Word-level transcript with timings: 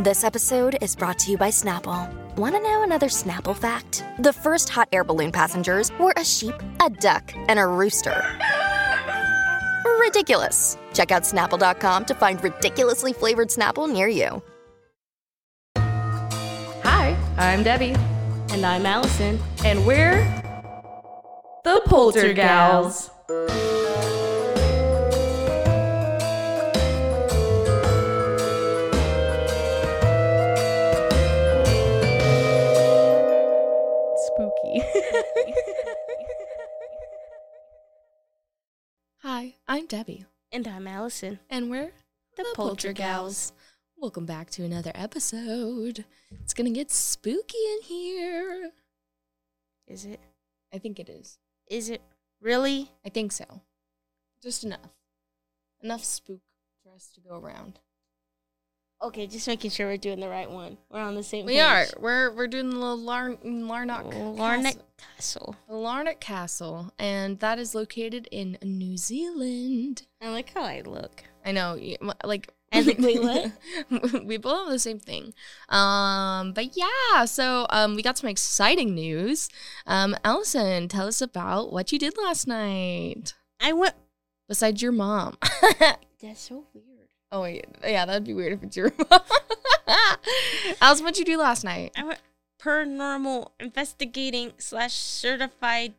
This 0.00 0.24
episode 0.24 0.76
is 0.82 0.94
brought 0.94 1.18
to 1.20 1.30
you 1.30 1.38
by 1.38 1.48
Snapple. 1.48 2.12
Want 2.36 2.54
to 2.54 2.60
know 2.60 2.82
another 2.82 3.06
Snapple 3.06 3.56
fact? 3.56 4.04
The 4.18 4.32
first 4.32 4.68
hot 4.68 4.88
air 4.92 5.04
balloon 5.04 5.32
passengers 5.32 5.90
were 5.98 6.12
a 6.16 6.24
sheep, 6.24 6.54
a 6.84 6.90
duck, 6.90 7.32
and 7.48 7.58
a 7.58 7.66
rooster. 7.66 8.22
Ridiculous. 10.00 10.76
Check 10.92 11.10
out 11.12 11.22
snapple.com 11.22 12.04
to 12.06 12.14
find 12.14 12.42
ridiculously 12.44 13.12
flavored 13.12 13.48
Snapple 13.48 13.90
near 13.90 14.08
you. 14.08 14.42
Hi, 15.78 17.16
I'm 17.38 17.62
Debbie, 17.62 17.94
And 18.50 18.64
I'm 18.66 18.84
Allison. 18.86 19.38
and 19.64 19.84
we're 19.86 20.24
the 21.64 21.80
Poltergals. 21.86 23.10
Spooky. 23.24 23.65
I'm 39.76 39.84
Debbie, 39.84 40.24
And 40.52 40.66
I'm 40.66 40.86
Allison. 40.86 41.38
and 41.50 41.68
we're 41.68 41.92
The, 42.34 42.46
Poltergals. 42.54 43.52
Welcome 43.98 44.24
back 44.24 44.48
to 44.52 44.64
another 44.64 44.90
episode. 44.94 46.06
It's 46.30 46.54
gonna 46.54 46.70
get 46.70 46.90
spooky 46.90 47.58
in 47.74 47.82
here. 47.82 48.70
Is 49.86 50.06
it? 50.06 50.18
I 50.72 50.78
think 50.78 50.98
it 50.98 51.10
is. 51.10 51.36
Is 51.66 51.90
it 51.90 52.00
really? 52.40 52.90
I 53.04 53.10
think 53.10 53.32
so. 53.32 53.44
Just 54.42 54.64
enough. 54.64 54.96
Enough 55.82 56.04
spook 56.04 56.40
for 56.82 56.94
us 56.94 57.10
to 57.14 57.20
go 57.20 57.38
around. 57.38 57.78
Okay, 59.02 59.26
just 59.26 59.46
making 59.46 59.70
sure 59.70 59.86
we're 59.88 59.98
doing 59.98 60.20
the 60.20 60.28
right 60.28 60.50
one. 60.50 60.78
We're 60.90 61.00
on 61.00 61.14
the 61.14 61.22
same 61.22 61.44
We 61.44 61.54
page. 61.54 61.62
are. 61.62 61.84
We're 62.00 62.32
we're 62.32 62.46
doing 62.46 62.70
the 62.70 62.76
Lar- 62.78 63.36
Larnock 63.44 64.12
Larnack 64.14 64.78
Castle. 64.96 65.54
Castle. 65.56 65.56
Larnach 65.70 66.18
Castle, 66.20 66.92
and 66.98 67.38
that 67.40 67.58
is 67.58 67.74
located 67.74 68.26
in 68.30 68.56
New 68.62 68.96
Zealand. 68.96 70.02
I 70.22 70.30
like 70.30 70.52
how 70.54 70.62
I 70.62 70.80
look. 70.84 71.24
I 71.44 71.52
know, 71.52 71.78
like. 72.24 72.52
I 72.72 72.82
think- 72.82 72.98
wait, 72.98 73.22
what? 73.22 74.24
we 74.24 74.38
both 74.38 74.64
have 74.64 74.72
the 74.72 74.78
same 74.80 74.98
thing. 74.98 75.32
Um, 75.68 76.52
but 76.52 76.76
yeah, 76.76 77.24
so 77.26 77.66
um, 77.70 77.94
we 77.94 78.02
got 78.02 78.18
some 78.18 78.28
exciting 78.28 78.92
news. 78.94 79.48
Um, 79.86 80.16
Allison, 80.24 80.88
tell 80.88 81.06
us 81.06 81.20
about 81.20 81.72
what 81.72 81.92
you 81.92 81.98
did 81.98 82.16
last 82.18 82.46
night. 82.48 83.34
I 83.60 83.72
went. 83.72 83.94
Besides 84.48 84.80
your 84.82 84.92
mom. 84.92 85.36
That's 86.20 86.40
so 86.40 86.64
weird. 86.74 86.95
Oh 87.32 87.42
wait, 87.42 87.64
yeah, 87.82 88.06
that'd 88.06 88.24
be 88.24 88.34
weird 88.34 88.52
if 88.52 88.62
it's 88.62 88.76
your 88.76 88.92
mom. 89.10 89.20
Allison, 90.80 91.04
what'd 91.04 91.18
you 91.18 91.24
do 91.24 91.38
last 91.38 91.64
night? 91.64 91.92
I 91.96 92.04
went 92.04 92.20
paranormal 92.60 93.50
investigating 93.60 94.52
slash 94.58 94.92
certified 94.94 95.94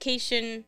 cation 0.00 0.64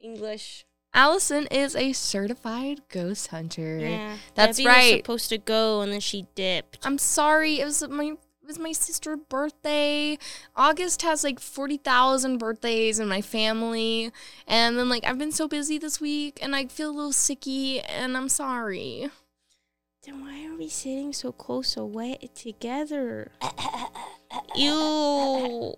English. 0.00 0.64
Allison 0.92 1.46
is 1.50 1.74
a 1.74 1.92
certified 1.92 2.82
ghost 2.88 3.28
hunter. 3.28 3.78
Yeah, 3.78 4.16
That's 4.34 4.58
Debbie 4.58 4.68
Was 4.68 4.76
right. 4.76 4.96
supposed 5.04 5.28
to 5.30 5.38
go 5.38 5.80
and 5.80 5.90
then 5.92 6.00
she 6.00 6.26
dipped. 6.34 6.78
I'm 6.86 6.98
sorry, 6.98 7.60
it 7.60 7.64
was 7.64 7.86
my 7.88 8.16
it 8.44 8.48
was 8.48 8.58
my 8.58 8.72
sister's 8.72 9.20
birthday. 9.30 10.18
August 10.54 11.00
has 11.00 11.24
like 11.24 11.40
40,000 11.40 12.36
birthdays 12.36 12.98
in 12.98 13.08
my 13.08 13.22
family. 13.22 14.12
And 14.46 14.78
then 14.78 14.90
like 14.90 15.02
I've 15.06 15.16
been 15.16 15.32
so 15.32 15.48
busy 15.48 15.78
this 15.78 15.98
week 15.98 16.38
and 16.42 16.54
I 16.54 16.66
feel 16.66 16.90
a 16.90 16.92
little 16.92 17.12
sicky 17.12 17.82
and 17.88 18.14
I'm 18.14 18.28
sorry. 18.28 19.08
Then 20.04 20.20
why 20.20 20.46
are 20.46 20.58
we 20.58 20.68
sitting 20.68 21.14
so 21.14 21.32
close 21.32 21.74
away 21.78 22.18
together? 22.34 23.32
Ew. 24.54 25.74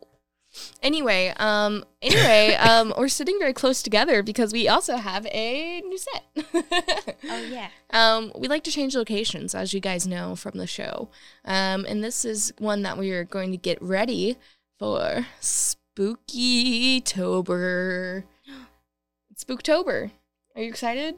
Anyway, 0.83 1.33
um 1.39 1.84
anyway, 2.03 2.55
um 2.61 2.93
we're 2.97 3.09
sitting 3.09 3.39
very 3.39 3.53
close 3.53 3.83
together 3.83 4.22
because 4.22 4.53
we 4.53 4.69
also 4.69 4.97
have 4.97 5.27
a 5.27 5.81
new 5.83 5.99
set. 5.99 6.25
Oh 7.28 7.43
yeah. 7.50 7.69
Um, 7.91 8.33
we 8.37 8.47
like 8.49 8.62
to 8.65 8.71
change 8.71 8.94
locations, 8.94 9.55
as 9.55 9.72
you 9.72 9.81
guys 9.81 10.06
know 10.06 10.37
from 10.37 10.59
the 10.59 10.67
show. 10.67 11.09
Um, 11.44 11.84
and 11.87 12.03
this 12.05 12.25
is 12.25 12.53
one 12.59 12.83
that 12.83 12.99
we 12.99 13.11
are 13.12 13.25
going 13.25 13.50
to 13.53 13.56
get 13.56 13.81
ready 13.83 14.37
for 14.78 15.27
Spooky 15.41 17.00
Tober. 17.00 18.25
Spooktober. 19.37 20.11
Are 20.55 20.62
you 20.62 20.69
excited? 20.69 21.17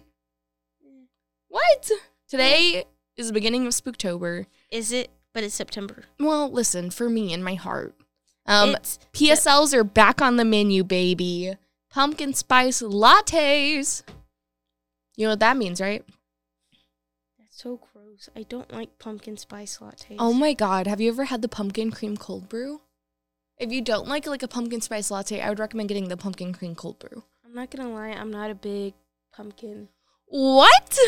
What? 1.49 1.91
Today 2.29 2.85
is 3.17 3.29
the 3.29 3.33
beginning 3.33 3.67
of 3.67 3.73
Spooktober. 3.73 4.47
Is 4.71 4.93
it? 4.93 5.11
But 5.35 5.45
it's 5.45 5.55
September. 5.55 6.05
Well, 6.19 6.51
listen, 6.51 6.91
for 6.91 7.09
me 7.09 7.33
in 7.33 7.43
my 7.43 7.55
heart. 7.55 7.95
Um, 8.49 8.75
it's 8.77 8.99
PSLs 9.13 9.75
are 9.75 9.85
back 9.85 10.23
on 10.23 10.37
the 10.37 10.45
menu, 10.45 10.83
baby. 10.83 11.55
Pumpkin 11.91 12.33
spice 12.35 12.83
lattes. 12.83 14.03
You 15.17 15.27
know 15.27 15.33
what 15.33 15.41
that 15.41 15.57
means, 15.57 15.81
right? 15.81 16.05
That's 17.39 17.63
so 17.63 17.81
gross. 17.93 18.29
I 18.35 18.43
don't 18.45 18.73
like 18.73 18.99
pumpkin 18.99 19.37
spice 19.37 19.79
lattes. 19.79 20.17
Oh 20.19 20.33
my 20.33 20.55
god, 20.55 20.87
have 20.87 21.01
you 21.01 21.11
ever 21.11 21.25
had 21.25 21.43
the 21.43 21.49
pumpkin 21.49 21.91
cream 21.91 22.17
cold 22.17 22.49
brew? 22.49 22.81
If 23.59 23.73
you 23.73 23.83
don't 23.83 24.09
like 24.09 24.27
like 24.27 24.43
a 24.43 24.49
pumpkin 24.49 24.81
spice 24.81 25.11
latte, 25.11 25.41
I 25.41 25.49
would 25.49 25.59
recommend 25.59 25.89
getting 25.89 26.09
the 26.09 26.17
pumpkin 26.17 26.53
cream 26.53 26.75
cold 26.75 26.99
brew. 26.99 27.25
I'm 27.45 27.55
not 27.55 27.71
gonna 27.71 27.93
lie. 27.93 28.11
I'm 28.11 28.31
not 28.31 28.51
a 28.51 28.55
big 28.55 28.95
pumpkin 29.35 29.89
What? 30.27 30.99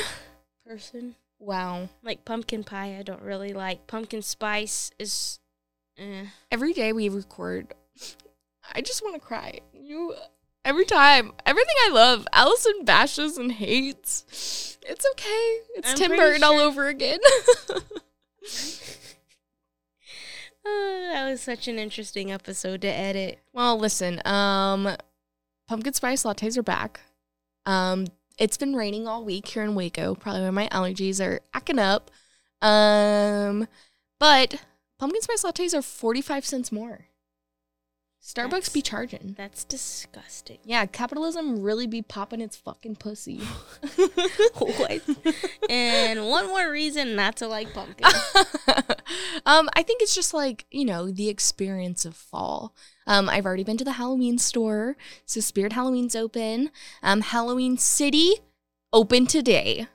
person. 0.67 1.15
Wow. 1.39 1.89
Like 2.03 2.25
pumpkin 2.25 2.65
pie, 2.65 2.97
I 2.99 3.03
don't 3.03 3.23
really 3.23 3.53
like. 3.53 3.87
Pumpkin 3.87 4.21
spice 4.23 4.91
is. 4.99 5.39
Eh. 6.01 6.25
Every 6.51 6.73
day 6.73 6.93
we 6.95 7.09
record, 7.11 7.75
I 8.73 8.81
just 8.81 9.03
want 9.05 9.15
to 9.15 9.21
cry. 9.21 9.61
You 9.75 10.15
every 10.65 10.87
time, 10.87 11.33
everything 11.45 11.75
I 11.87 11.91
love, 11.91 12.27
Allison 12.33 12.85
bashes 12.85 13.37
and 13.37 13.53
hates. 13.53 14.79
It's 14.83 15.07
okay. 15.13 15.59
It's 15.77 15.91
I'm 15.91 15.97
Tim 15.97 16.17
Burton 16.17 16.43
all 16.43 16.59
over 16.59 16.89
again. 16.89 17.19
Oh, 20.63 21.09
that 21.11 21.27
was 21.31 21.41
such 21.41 21.69
an 21.69 21.79
interesting 21.79 22.31
episode 22.31 22.83
to 22.83 22.89
edit. 22.89 23.39
well, 23.55 23.79
listen, 23.79 24.21
um, 24.27 24.95
pumpkin 25.67 25.95
spice 25.95 26.25
lattes 26.25 26.59
are 26.59 26.63
back. 26.63 27.01
Um, 27.65 28.07
it's 28.39 28.59
been 28.59 28.77
raining 28.77 29.09
all 29.09 29.25
week 29.25 29.49
here 29.49 29.63
in 29.63 29.75
Waco. 29.75 30.15
Probably 30.15 30.43
why 30.43 30.51
my 30.51 30.69
allergies 30.69 31.25
are 31.25 31.41
acting 31.55 31.79
up. 31.79 32.11
Um, 32.61 33.69
but 34.19 34.63
pumpkin 35.01 35.23
spice 35.23 35.43
lattes 35.43 35.75
are 35.75 35.83
forty 35.83 36.21
five 36.21 36.45
cents 36.45 36.71
more. 36.71 37.07
Starbucks 38.23 38.51
That's- 38.51 38.69
be 38.69 38.83
charging. 38.83 39.35
That's 39.39 39.65
disgusting. 39.65 40.59
Yeah, 40.63 40.85
capitalism 40.85 41.63
really 41.63 41.87
be 41.87 42.03
popping 42.03 42.43
its 42.43 42.55
fucking 42.55 42.97
pussy. 42.97 43.39
what? 44.59 45.01
And 45.71 46.27
one 46.29 46.49
more 46.49 46.69
reason 46.71 47.15
not 47.15 47.37
to 47.37 47.47
like 47.47 47.73
pumpkin. 47.73 48.05
um, 49.47 49.71
I 49.77 49.85
think 49.85 50.03
it's 50.03 50.15
just 50.15 50.35
like, 50.35 50.67
you 50.71 50.85
know, 50.85 51.11
the 51.13 51.29
experience 51.29 52.05
of 52.05 52.17
fall. 52.17 52.75
Um, 53.07 53.29
I've 53.29 53.47
already 53.47 53.63
been 53.63 53.77
to 53.77 53.85
the 53.85 53.93
Halloween 53.93 54.37
store. 54.37 54.97
So 55.27 55.41
Spirit 55.41 55.75
Halloween's 55.75 56.17
open. 56.17 56.71
Um, 57.05 57.21
Halloween 57.21 57.79
City 57.79 58.41
open 58.93 59.27
today. 59.27 59.87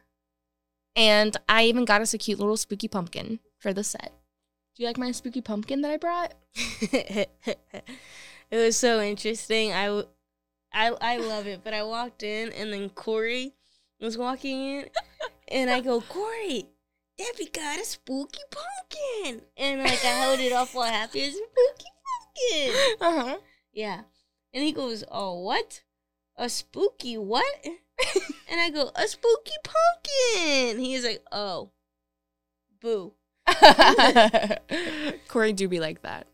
And 0.96 1.36
I 1.50 1.66
even 1.66 1.84
got 1.84 2.02
us 2.02 2.14
a 2.14 2.18
cute 2.18 2.40
little 2.40 2.58
spooky 2.58 2.88
pumpkin 2.88 3.40
for 3.60 3.74
the 3.74 3.84
set. 3.84 4.14
Do 4.76 4.84
you 4.84 4.88
like 4.90 4.98
my 4.98 5.12
spooky 5.12 5.40
pumpkin 5.40 5.82
that 5.82 5.92
I 5.92 5.98
brought? 5.98 6.34
it 6.56 7.28
was 8.52 8.76
so 8.76 9.00
interesting. 9.00 9.72
I, 9.72 9.86
w- 9.86 10.08
I, 10.74 10.88
I 11.00 11.18
love 11.18 11.48
it. 11.48 11.62
But 11.64 11.74
I 11.74 11.84
walked 11.84 12.24
in, 12.24 12.52
and 12.52 12.74
then 12.74 12.90
Corey 12.90 13.54
was 14.02 14.18
walking 14.18 14.60
in, 14.60 14.90
and 15.48 15.70
I 15.70 15.80
go, 15.80 16.02
Corey, 16.10 16.66
Debbie 17.18 17.50
got 17.54 17.80
a 17.80 17.86
spooky 17.86 18.42
pumpkin, 18.52 19.44
and 19.56 19.80
like 19.82 20.04
I 20.04 20.08
held 20.08 20.42
it 20.42 20.52
off 20.52 20.76
while 20.76 20.92
happy 20.92 21.22
as 21.22 21.36
spooky 21.36 21.92
pumpkin. 22.04 22.98
Uh-huh. 23.00 23.38
Yeah, 23.72 24.02
and 24.54 24.64
he 24.64 24.74
goes, 24.74 25.06
Oh, 25.10 25.40
what? 25.40 25.84
A 26.36 26.50
spooky 26.50 27.18
what? 27.18 27.46
and 27.64 28.60
I 28.60 28.70
go, 28.72 28.92
A 28.94 29.08
spooky 29.08 29.54
pumpkin. 29.64 30.80
He's 30.80 31.06
like, 31.06 31.24
Oh, 31.32 31.72
Boo. 32.82 33.14
Corey 35.28 35.54
do 35.54 35.68
be 35.68 35.80
like 35.80 36.02
that. 36.02 36.28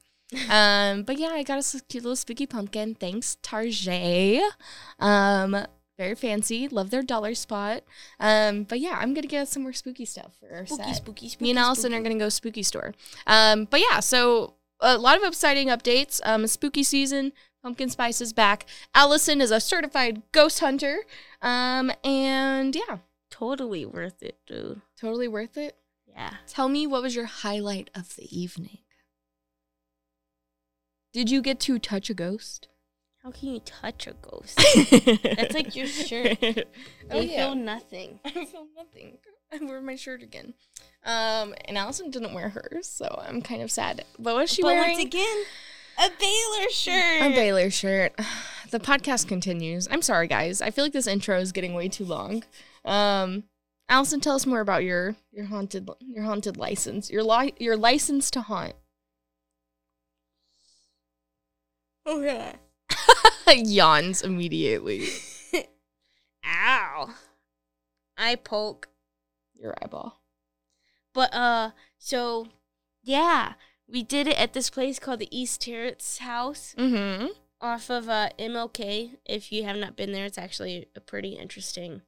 Um, 0.49 1.03
but 1.03 1.17
yeah, 1.17 1.29
I 1.33 1.43
got 1.43 1.57
us 1.57 1.73
a 1.75 1.81
cute 1.81 2.03
little 2.03 2.15
spooky 2.15 2.45
pumpkin. 2.45 2.95
Thanks, 2.95 3.37
Tarjay. 3.43 4.41
Um, 4.99 5.65
very 5.97 6.15
fancy. 6.15 6.67
Love 6.69 6.89
their 6.89 7.03
dollar 7.03 7.35
spot. 7.35 7.83
Um, 8.19 8.63
but 8.63 8.79
yeah, 8.79 8.97
I'm 8.99 9.13
gonna 9.13 9.27
get 9.27 9.47
some 9.49 9.63
more 9.63 9.73
spooky 9.73 10.05
stuff 10.05 10.33
for 10.39 10.49
our 10.55 10.65
Spooky, 10.65 10.83
set. 10.83 10.95
spooky, 10.95 11.29
spooky. 11.29 11.43
Me 11.43 11.49
and 11.51 11.59
Allison 11.59 11.91
spooky. 11.91 11.95
are 11.95 12.03
gonna 12.03 12.19
go 12.19 12.29
spooky 12.29 12.63
store. 12.63 12.93
Um, 13.27 13.65
but 13.69 13.81
yeah, 13.81 13.99
so 13.99 14.53
a 14.79 14.97
lot 14.97 15.17
of 15.17 15.23
exciting 15.23 15.67
updates. 15.67 16.21
Um, 16.23 16.47
spooky 16.47 16.83
season. 16.83 17.33
Pumpkin 17.61 17.89
spice 17.89 18.21
is 18.21 18.33
back. 18.33 18.65
Allison 18.95 19.39
is 19.41 19.51
a 19.51 19.59
certified 19.59 20.23
ghost 20.31 20.61
hunter. 20.61 21.01
Um, 21.43 21.91
and 22.03 22.75
yeah, 22.75 22.97
totally 23.29 23.85
worth 23.85 24.23
it, 24.23 24.37
dude. 24.47 24.81
totally 24.99 25.27
worth 25.27 25.57
it. 25.57 25.75
Yeah. 26.13 26.33
Tell 26.47 26.69
me 26.69 26.87
what 26.87 27.01
was 27.01 27.15
your 27.15 27.25
highlight 27.25 27.89
of 27.95 28.15
the 28.15 28.27
evening? 28.37 28.79
Did 31.13 31.29
you 31.29 31.41
get 31.41 31.59
to 31.61 31.77
touch 31.79 32.09
a 32.09 32.13
ghost? 32.13 32.67
How 33.23 33.31
can 33.31 33.49
you 33.49 33.59
touch 33.59 34.07
a 34.07 34.13
ghost? 34.13 34.57
That's 35.23 35.53
like 35.53 35.75
your 35.75 35.87
shirt. 35.87 36.37
oh 37.11 37.19
I 37.19 37.21
yeah. 37.21 37.45
feel 37.45 37.55
nothing. 37.55 38.19
I 38.25 38.31
feel 38.45 38.67
nothing. 38.75 39.17
I 39.53 39.59
wore 39.63 39.81
my 39.81 39.95
shirt 39.95 40.23
again. 40.23 40.53
Um, 41.05 41.53
and 41.65 41.77
Allison 41.77 42.09
didn't 42.09 42.33
wear 42.33 42.49
hers, 42.49 42.87
so 42.87 43.21
I'm 43.27 43.41
kind 43.41 43.61
of 43.61 43.69
sad. 43.69 44.05
But 44.17 44.33
what 44.33 44.41
was 44.41 44.51
she 44.51 44.61
but 44.61 44.69
wearing? 44.69 44.93
once 44.97 45.03
again, 45.05 45.43
a 45.99 46.09
Baylor 46.19 46.69
shirt. 46.71 47.21
a 47.21 47.29
Baylor 47.35 47.69
shirt. 47.69 48.13
The 48.71 48.79
podcast 48.79 49.27
continues. 49.27 49.89
I'm 49.91 50.01
sorry, 50.01 50.27
guys. 50.27 50.61
I 50.61 50.71
feel 50.71 50.85
like 50.85 50.93
this 50.93 51.05
intro 51.05 51.37
is 51.39 51.51
getting 51.51 51.73
way 51.73 51.89
too 51.89 52.05
long. 52.05 52.41
Um, 52.85 53.43
Allison, 53.91 54.21
tell 54.21 54.35
us 54.35 54.45
more 54.45 54.61
about 54.61 54.85
your 54.85 55.17
your 55.33 55.45
haunted 55.45 55.89
your 55.99 56.23
haunted 56.23 56.55
license. 56.55 57.11
Your 57.11 57.23
li- 57.23 57.53
your 57.59 57.75
license 57.75 58.31
to 58.31 58.41
haunt. 58.41 58.73
Okay. 62.07 62.53
Yawns 63.53 64.21
immediately. 64.21 65.07
Ow. 66.45 67.09
I 68.17 68.35
poke. 68.35 68.87
Your 69.53 69.75
eyeball. 69.83 70.21
But 71.13 71.33
uh 71.33 71.71
so 71.97 72.47
yeah, 73.03 73.53
we 73.89 74.03
did 74.03 74.25
it 74.27 74.39
at 74.39 74.53
this 74.53 74.69
place 74.69 74.99
called 74.99 75.19
the 75.19 75.37
East 75.37 75.61
Terrace 75.61 76.19
House 76.19 76.73
Mm-hmm. 76.77 77.27
off 77.59 77.89
of 77.89 78.07
uh 78.07 78.29
MLK. 78.39 79.17
If 79.25 79.51
you 79.51 79.65
have 79.65 79.75
not 79.75 79.97
been 79.97 80.13
there, 80.13 80.25
it's 80.25 80.37
actually 80.37 80.87
a 80.95 81.01
pretty 81.01 81.33
interesting 81.33 82.03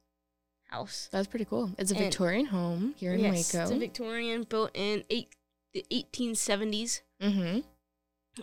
house. 0.74 1.08
That's 1.12 1.26
pretty 1.28 1.44
cool. 1.44 1.70
It's 1.78 1.92
a 1.92 1.94
And- 1.94 2.04
Victorian 2.04 2.46
home 2.46 2.94
here 2.96 3.14
in 3.14 3.20
yes, 3.20 3.52
Waco. 3.54 3.62
it's 3.62 3.70
a 3.70 3.78
Victorian 3.78 4.42
built 4.42 4.70
in 4.74 5.04
eight, 5.08 5.34
the 5.72 5.84
1870s 5.90 7.02
mm-hmm. 7.22 7.60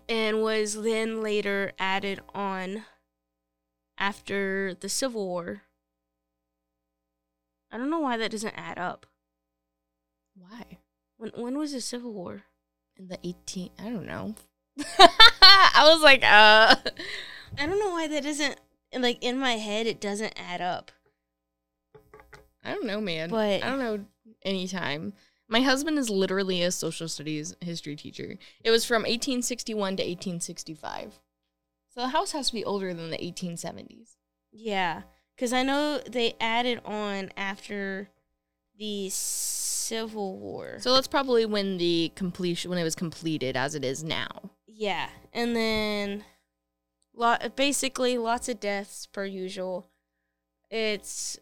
and 0.07 0.41
was 0.41 0.81
then 0.81 1.21
later 1.21 1.73
added 1.77 2.21
on 2.33 2.85
after 3.97 4.73
the 4.79 4.89
Civil 4.89 5.27
War. 5.27 5.63
I 7.71 7.77
don't 7.77 7.89
know 7.89 7.99
why 7.99 8.17
that 8.17 8.31
doesn't 8.31 8.55
add 8.57 8.77
up. 8.77 9.05
Why? 10.35 10.79
When 11.17 11.31
when 11.35 11.57
was 11.57 11.71
the 11.71 11.81
Civil 11.81 12.11
War? 12.13 12.43
In 12.97 13.07
the 13.07 13.17
18, 13.23 13.69
I 13.79 13.83
don't 13.83 14.05
know. 14.05 14.35
I 14.99 15.83
was 15.85 16.01
like, 16.01 16.23
uh. 16.23 16.75
I 17.57 17.65
don't 17.65 17.79
know 17.79 17.91
why 17.91 18.07
that 18.07 18.23
doesn't 18.23 18.59
like 18.97 19.23
in 19.23 19.37
my 19.37 19.53
head 19.53 19.87
it 19.87 20.01
doesn't 20.01 20.33
add 20.37 20.61
up. 20.61 20.91
I 22.63 22.73
don't 22.73 22.85
know, 22.85 23.01
man. 23.01 23.29
But- 23.29 23.63
I 23.63 23.69
don't 23.69 23.79
know 23.79 24.05
any 24.43 24.67
time. 24.67 25.13
My 25.47 25.61
husband 25.61 25.97
is 25.97 26.09
literally 26.09 26.63
a 26.63 26.71
social 26.71 27.09
studies 27.09 27.55
history 27.59 27.95
teacher. 27.97 28.37
It 28.63 28.71
was 28.71 28.85
from 28.85 29.01
1861 29.01 29.97
to 29.97 30.03
1865. 30.03 31.19
So 31.93 32.01
the 32.01 32.07
house 32.09 32.31
has 32.31 32.47
to 32.47 32.53
be 32.53 32.63
older 32.63 32.93
than 32.93 33.09
the 33.09 33.17
1870s. 33.17 34.15
Yeah, 34.53 35.03
cuz 35.37 35.51
I 35.51 35.63
know 35.63 35.99
they 35.99 36.35
added 36.39 36.79
on 36.85 37.31
after 37.35 38.09
the 38.77 39.09
Civil 39.09 40.37
War. 40.37 40.77
So 40.79 40.93
that's 40.93 41.07
probably 41.07 41.45
when 41.45 41.77
the 41.77 42.13
completion 42.15 42.69
when 42.69 42.79
it 42.79 42.83
was 42.83 42.95
completed 42.95 43.57
as 43.57 43.75
it 43.75 43.83
is 43.83 44.03
now. 44.05 44.51
Yeah, 44.67 45.09
and 45.33 45.53
then 45.53 46.23
lot 47.13 47.57
basically 47.57 48.17
lots 48.17 48.47
of 48.47 48.61
deaths 48.61 49.05
per 49.05 49.25
usual. 49.25 49.89
It's 50.69 51.37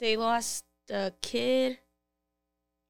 they 0.00 0.16
lost 0.16 0.64
a 0.90 1.12
kid 1.22 1.78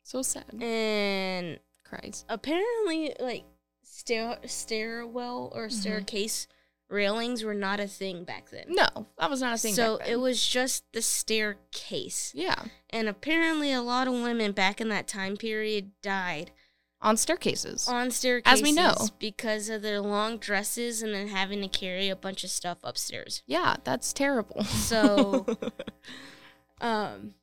So 0.02 0.22
sad. 0.22 0.44
and 0.62 1.58
Cries. 1.84 2.24
apparently 2.28 3.14
like 3.20 3.44
stair 3.82 4.38
stairwell 4.46 5.50
or 5.54 5.68
Mhm. 5.68 5.72
staircase 5.72 6.46
railings 6.88 7.42
were 7.42 7.54
not 7.54 7.80
a 7.80 7.88
thing 7.88 8.24
back 8.24 8.50
then. 8.50 8.66
No, 8.68 8.86
that 9.18 9.30
was 9.30 9.40
not 9.40 9.54
a 9.54 9.58
thing. 9.58 9.74
so 9.74 9.96
it 10.06 10.16
was 10.16 10.46
just 10.46 10.84
the 10.92 11.02
staircase. 11.02 12.32
yeah 12.34 12.64
And 12.90 13.08
apparently 13.08 13.72
a 13.72 13.80
lot 13.82 14.06
of 14.06 14.14
women 14.14 14.52
back 14.52 14.80
in 14.80 14.88
that 14.90 15.08
time 15.08 15.36
period 15.36 15.92
died 16.02 16.52
on 17.00 17.16
staircases. 17.16 17.88
on 17.88 18.10
staircases 18.10 18.60
As 18.60 18.62
we 18.62 18.72
know. 18.72 18.94
because 19.18 19.68
of 19.68 19.82
their 19.82 20.00
long 20.00 20.38
dresses 20.38 21.02
and 21.02 21.12
then 21.14 21.28
having 21.28 21.60
to 21.62 21.68
carry 21.68 22.08
a 22.08 22.16
bunch 22.16 22.44
of 22.44 22.50
stuff 22.50 22.78
upstairs. 22.82 23.42
yeah, 23.46 23.76
that's 23.84 24.12
terrible. 24.12 24.62
So- 24.64 25.46
Um 26.80 27.34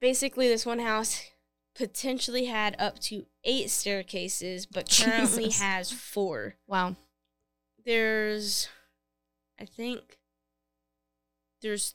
basically 0.00 0.48
this 0.48 0.64
one 0.66 0.78
house 0.78 1.22
potentially 1.74 2.46
had 2.46 2.74
up 2.78 2.98
to 2.98 3.26
8 3.44 3.70
staircases 3.70 4.66
but 4.66 4.88
currently 5.02 5.44
Jesus. 5.44 5.60
has 5.60 5.90
4. 5.92 6.56
wow. 6.66 6.96
There's 7.84 8.68
I 9.58 9.64
think 9.64 10.18
there's 11.62 11.94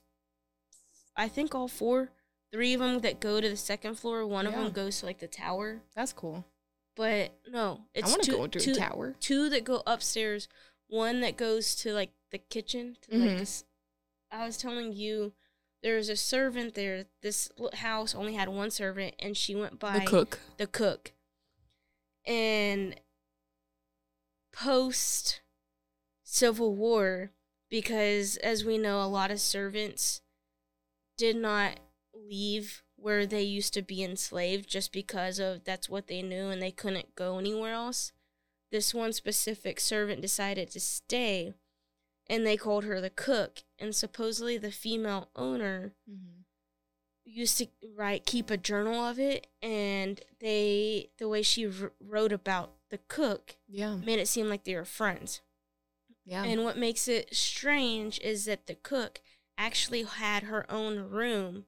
I 1.17 1.27
think 1.29 1.55
all 1.55 1.67
four, 1.69 2.09
three 2.51 2.73
of 2.73 2.81
them 2.81 2.99
that 2.99 3.19
go 3.21 3.39
to 3.39 3.47
the 3.49 3.55
second 3.55 3.95
floor, 3.95 4.25
one 4.27 4.45
of 4.45 4.53
them 4.53 4.71
goes 4.71 4.99
to 4.99 5.05
like 5.05 5.19
the 5.19 5.27
tower. 5.27 5.81
That's 5.95 6.11
cool. 6.11 6.43
But 6.95 7.31
no, 7.47 7.81
it's 7.93 8.07
I 8.07 8.11
want 8.11 8.23
two, 8.23 8.31
to 8.33 8.37
go 8.37 8.47
to 8.47 8.59
two, 8.59 8.71
a 8.71 8.75
tower. 8.75 9.15
two 9.19 9.49
that 9.49 9.63
go 9.63 9.81
upstairs, 9.87 10.47
one 10.87 11.21
that 11.21 11.37
goes 11.37 11.73
to 11.77 11.93
like 11.93 12.11
the 12.31 12.37
kitchen. 12.37 12.97
To, 13.03 13.17
like 13.17 13.29
Mhm. 13.31 13.39
this, 13.39 13.63
I 14.31 14.45
was 14.45 14.57
telling 14.57 14.91
you, 14.93 15.33
there 15.85 15.97
was 15.97 16.09
a 16.09 16.15
servant 16.15 16.73
there. 16.73 17.05
This 17.21 17.51
house 17.75 18.15
only 18.15 18.33
had 18.33 18.49
one 18.49 18.71
servant, 18.71 19.13
and 19.19 19.37
she 19.37 19.53
went 19.53 19.79
by 19.79 19.99
the 19.99 20.05
cook. 20.05 20.39
the 20.57 20.65
cook. 20.65 21.11
And 22.25 22.99
post 24.51 25.41
Civil 26.23 26.75
War, 26.75 27.29
because 27.69 28.37
as 28.37 28.65
we 28.65 28.79
know, 28.79 28.99
a 28.99 29.05
lot 29.05 29.29
of 29.29 29.39
servants 29.39 30.21
did 31.19 31.35
not 31.35 31.79
leave 32.15 32.81
where 32.95 33.27
they 33.27 33.43
used 33.43 33.75
to 33.75 33.83
be 33.83 34.03
enslaved 34.03 34.67
just 34.67 34.91
because 34.91 35.37
of 35.37 35.65
that's 35.65 35.87
what 35.87 36.07
they 36.07 36.23
knew 36.23 36.47
and 36.47 36.63
they 36.63 36.71
couldn't 36.71 37.13
go 37.13 37.37
anywhere 37.37 37.73
else. 37.73 38.11
This 38.71 38.91
one 38.91 39.13
specific 39.13 39.79
servant 39.79 40.19
decided 40.19 40.71
to 40.71 40.79
stay 40.79 41.53
and 42.27 42.45
they 42.45 42.57
called 42.57 42.83
her 42.83 42.99
the 42.99 43.09
cook 43.09 43.63
and 43.79 43.95
supposedly 43.95 44.57
the 44.57 44.71
female 44.71 45.29
owner 45.35 45.93
mm-hmm. 46.09 46.41
used 47.23 47.57
to 47.57 47.67
write 47.95 48.25
keep 48.25 48.49
a 48.49 48.57
journal 48.57 49.03
of 49.05 49.19
it 49.19 49.47
and 49.61 50.21
they 50.39 51.09
the 51.17 51.29
way 51.29 51.41
she 51.41 51.65
wr- 51.65 51.87
wrote 51.99 52.31
about 52.31 52.71
the 52.89 52.99
cook 53.07 53.55
Yeah. 53.67 53.95
made 53.95 54.19
it 54.19 54.27
seem 54.27 54.49
like 54.49 54.63
they 54.63 54.75
were 54.75 54.85
friends 54.85 55.41
Yeah. 56.25 56.43
and 56.43 56.63
what 56.63 56.77
makes 56.77 57.07
it 57.07 57.35
strange 57.35 58.19
is 58.19 58.45
that 58.45 58.67
the 58.67 58.75
cook 58.75 59.21
actually 59.57 60.03
had 60.03 60.43
her 60.43 60.69
own 60.71 61.09
room 61.09 61.65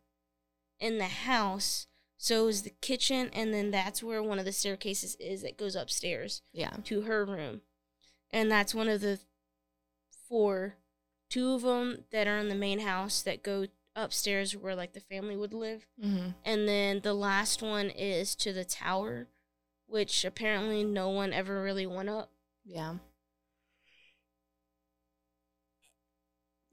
in 0.79 0.97
the 0.97 1.05
house 1.05 1.87
so 2.17 2.43
it 2.43 2.45
was 2.45 2.63
the 2.63 2.73
kitchen 2.81 3.29
and 3.33 3.53
then 3.53 3.71
that's 3.71 4.01
where 4.01 4.21
one 4.23 4.39
of 4.39 4.45
the 4.45 4.51
staircases 4.51 5.15
is 5.15 5.43
that 5.43 5.57
goes 5.57 5.75
upstairs 5.75 6.41
yeah. 6.51 6.73
to 6.83 7.01
her 7.01 7.23
room 7.23 7.61
and 8.31 8.51
that's 8.51 8.75
one 8.75 8.89
of 8.89 9.01
the 9.01 9.19
four 10.27 10.75
two 11.29 11.53
of 11.53 11.61
them 11.61 12.05
that 12.11 12.27
are 12.27 12.37
in 12.37 12.47
the 12.49 12.55
main 12.55 12.79
house 12.79 13.21
that 13.21 13.43
go 13.43 13.65
upstairs 13.95 14.55
where 14.55 14.75
like 14.75 14.93
the 14.93 14.99
family 14.99 15.35
would 15.35 15.53
live 15.53 15.87
Mm-hmm. 16.03 16.29
and 16.45 16.67
then 16.67 17.01
the 17.01 17.13
last 17.13 17.61
one 17.61 17.89
is 17.89 18.35
to 18.35 18.53
the 18.53 18.63
tower, 18.65 19.27
which 19.87 20.23
apparently 20.23 20.83
no 20.83 21.09
one 21.09 21.33
ever 21.33 21.61
really 21.63 21.85
went 21.87 22.09
up. 22.09 22.31
Yeah. 22.63 22.95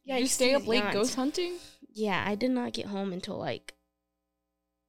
Yeah, 0.05 0.19
you 0.19 0.27
stay 0.27 0.55
up 0.55 0.67
late 0.67 0.85
ghost 0.93 1.15
hunting? 1.15 1.55
Yeah, 1.93 2.23
I 2.27 2.35
did 2.35 2.51
not 2.51 2.73
get 2.75 2.87
home 2.87 3.13
until 3.13 3.39
like 3.39 3.75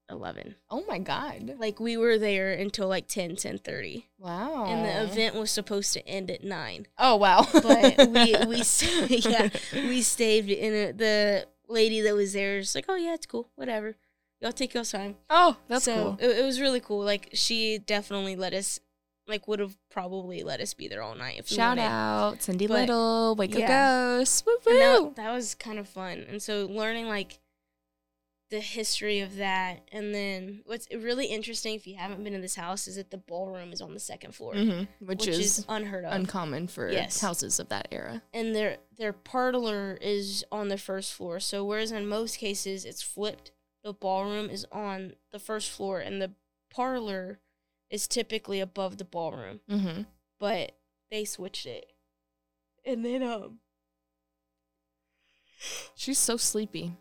11. 0.09 0.55
Oh 0.69 0.83
my 0.87 0.99
god. 0.99 1.55
Like 1.57 1.79
we 1.79 1.97
were 1.97 2.17
there 2.17 2.53
until 2.53 2.87
like 2.87 3.07
10, 3.07 3.31
10.30. 3.31 4.03
Wow. 4.19 4.65
And 4.65 4.85
the 4.85 5.11
event 5.11 5.35
was 5.35 5.51
supposed 5.51 5.93
to 5.93 6.07
end 6.07 6.29
at 6.29 6.43
9. 6.43 6.87
Oh 6.97 7.15
wow. 7.15 7.47
But 7.51 7.97
we, 8.09 8.35
we, 8.47 8.63
yeah, 9.09 9.49
we 9.73 10.01
stayed 10.01 10.49
in 10.49 10.73
it. 10.73 10.97
The 10.97 11.47
lady 11.67 12.01
that 12.01 12.13
was 12.15 12.33
there 12.33 12.57
was 12.57 12.75
like, 12.75 12.85
oh 12.87 12.95
yeah, 12.95 13.13
it's 13.13 13.25
cool, 13.25 13.49
whatever. 13.55 13.95
Y'all 14.41 14.51
take 14.51 14.73
your 14.73 14.83
time. 14.83 15.15
Oh, 15.29 15.57
that's 15.67 15.85
so 15.85 15.95
cool. 15.95 16.17
It, 16.19 16.39
it 16.39 16.45
was 16.45 16.59
really 16.61 16.79
cool. 16.79 17.03
Like 17.03 17.29
she 17.33 17.77
definitely 17.79 18.35
let 18.35 18.53
us, 18.53 18.79
like 19.27 19.47
would 19.47 19.59
have 19.59 19.75
probably 19.89 20.43
let 20.43 20.59
us 20.59 20.73
be 20.75 20.87
there 20.87 21.01
all 21.01 21.15
night 21.15 21.39
if 21.39 21.49
we 21.49 21.55
Shout 21.55 21.79
out 21.79 22.43
Cindy 22.43 22.67
But, 22.67 22.81
Little, 22.81 23.35
Waco 23.35 23.57
yeah. 23.57 24.17
Ghost. 24.17 24.45
woo 24.45 24.57
woo. 24.65 24.77
that, 24.77 25.15
that 25.15 25.33
was 25.33 25.55
kind 25.55 25.79
of 25.79 25.87
fun. 25.87 26.25
And 26.29 26.41
so 26.41 26.67
learning 26.67 27.07
like 27.07 27.39
the 28.51 28.59
history 28.59 29.21
of 29.21 29.37
that, 29.37 29.81
and 29.91 30.13
then 30.13 30.61
what's 30.65 30.87
really 30.93 31.25
interesting 31.25 31.73
if 31.73 31.87
you 31.87 31.95
haven't 31.95 32.23
been 32.23 32.33
in 32.35 32.41
this 32.41 32.55
house 32.55 32.87
is 32.87 32.95
that 32.95 33.09
the 33.09 33.17
ballroom 33.17 33.73
is 33.73 33.81
on 33.81 33.93
the 33.95 33.99
second 33.99 34.35
floor, 34.35 34.53
Mhm, 34.53 34.87
Which, 34.99 35.19
which, 35.21 35.27
is, 35.27 35.59
is, 35.59 35.65
unheard 35.67 36.05
of. 36.05 36.13
uncommon 36.13 36.67
for 36.67 36.91
Yes. 36.91 37.19
houses 37.21 37.59
of 37.59 37.69
that 37.69 37.87
era. 37.91 38.21
and 38.33 38.55
their 38.55 38.77
their 38.97 39.13
parlor 39.13 39.97
is 39.99 40.45
on 40.51 40.67
the 40.69 40.77
first 40.77 41.13
floor. 41.13 41.39
So 41.39 41.65
whereas 41.65 41.91
in 41.91 42.07
most 42.07 42.37
cases 42.37 42.85
it's 42.85 43.01
flipped, 43.01 43.51
the 43.83 43.93
ballroom 43.93 44.49
is 44.49 44.65
on 44.71 45.15
the 45.31 45.39
first 45.39 45.69
floor, 45.71 45.99
and 45.99 46.21
the 46.21 46.31
parlor 46.69 47.39
is 47.89 48.07
typically 48.07 48.59
above 48.59 48.97
the 48.97 49.05
ballroom. 49.05 49.59
Mm-hmm. 49.69 50.03
But 50.39 50.77
they 51.09 51.25
switched 51.25 51.65
it, 51.65 51.91
and 52.85 53.03
then 53.03 53.23
um, 53.23 53.59
She's 55.95 56.19
so 56.19 56.37
sleepy. 56.37 56.95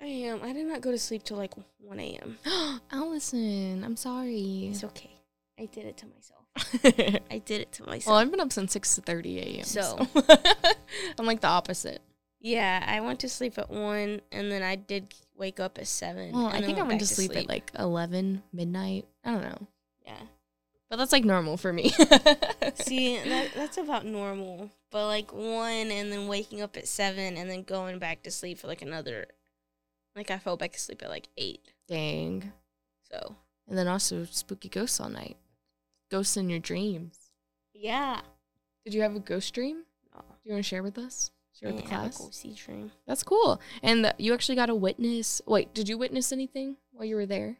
I 0.00 0.06
am. 0.06 0.42
I 0.42 0.52
did 0.52 0.66
not 0.66 0.80
go 0.80 0.90
to 0.90 0.98
sleep 0.98 1.22
till 1.24 1.36
like 1.36 1.54
one 1.78 2.00
a.m. 2.00 2.38
Allison, 2.90 3.82
I'm 3.84 3.96
sorry. 3.96 4.68
It's 4.70 4.84
okay. 4.84 5.10
I 5.58 5.66
did 5.66 5.86
it 5.86 5.96
to 5.98 6.06
myself. 6.06 7.22
I 7.30 7.38
did 7.44 7.60
it 7.62 7.72
to 7.72 7.84
myself. 7.84 8.06
well, 8.06 8.16
I've 8.16 8.30
been 8.30 8.40
up 8.40 8.52
since 8.52 8.72
six 8.72 8.98
thirty 9.04 9.38
a.m. 9.38 9.64
So. 9.64 10.06
So, 10.14 10.22
I'm 11.18 11.26
like 11.26 11.40
the 11.40 11.48
opposite. 11.48 12.00
yeah, 12.40 12.84
I 12.86 13.00
went 13.00 13.20
to 13.20 13.28
sleep 13.28 13.58
at 13.58 13.70
one, 13.70 14.20
and 14.32 14.50
then 14.50 14.62
I 14.62 14.76
did 14.76 15.14
wake 15.36 15.60
up 15.60 15.78
at 15.78 15.86
seven. 15.86 16.32
Well, 16.32 16.46
I 16.46 16.60
think 16.60 16.78
I 16.78 16.82
went 16.82 16.92
back 16.92 16.98
to 17.00 17.06
sleep, 17.06 17.36
at 17.36 17.48
like 17.48 17.70
eleven 17.78 18.42
midnight. 18.52 19.06
I 19.24 19.32
don't 19.32 19.42
know, 19.42 19.66
yeah. 20.04 20.20
but 20.88 20.96
that's 20.96 21.12
like 21.12 21.24
normal 21.24 21.56
for 21.56 21.72
me. 21.72 21.88
See, 22.74 23.18
that 23.18 23.50
that's 23.54 23.78
about 23.78 24.06
normal. 24.06 24.70
But 24.90 25.06
like 25.06 25.32
one, 25.32 25.90
and 25.90 26.12
then 26.12 26.28
waking 26.28 26.62
up 26.62 26.76
at 26.76 26.86
seven, 26.86 27.36
and 27.36 27.50
then 27.50 27.62
going 27.62 27.98
back 27.98 28.22
to 28.24 28.30
sleep 28.30 28.58
for 28.58 28.66
like 28.66 28.82
another. 28.82 29.26
Like 30.16 30.30
I 30.30 30.38
fell 30.38 30.56
back 30.56 30.74
asleep 30.74 31.02
at 31.02 31.10
like 31.10 31.28
eight. 31.36 31.60
dang. 31.86 32.52
So 33.12 33.36
And 33.68 33.76
then 33.78 33.86
also 33.86 34.24
spooky 34.24 34.68
ghosts 34.68 34.98
all 34.98 35.08
night. 35.10 35.36
Ghosts 36.10 36.36
in 36.36 36.48
your 36.50 36.58
dreams. 36.58 37.18
yeah. 37.74 38.20
Did 38.84 38.94
you 38.94 39.02
have 39.02 39.16
a 39.16 39.20
ghost 39.20 39.52
dream? 39.52 39.82
No, 40.14 40.20
Do 40.20 40.26
you 40.44 40.52
want 40.52 40.64
to 40.64 40.68
share 40.68 40.82
with 40.82 40.96
us? 40.96 41.32
Share 41.58 41.68
with 41.72 41.76
the 41.78 41.82
didn't 41.82 41.92
have 41.92 42.06
a 42.06 42.10
class. 42.10 42.20
ghosty 42.28 42.56
dream. 42.56 42.92
That's 43.06 43.22
cool. 43.24 43.60
And 43.82 44.12
you 44.18 44.32
actually 44.32 44.54
got 44.56 44.70
a 44.70 44.74
witness. 44.76 45.42
Wait, 45.46 45.74
did 45.74 45.88
you 45.88 45.98
witness 45.98 46.30
anything 46.32 46.76
while 46.92 47.04
you 47.04 47.16
were 47.16 47.26
there? 47.26 47.56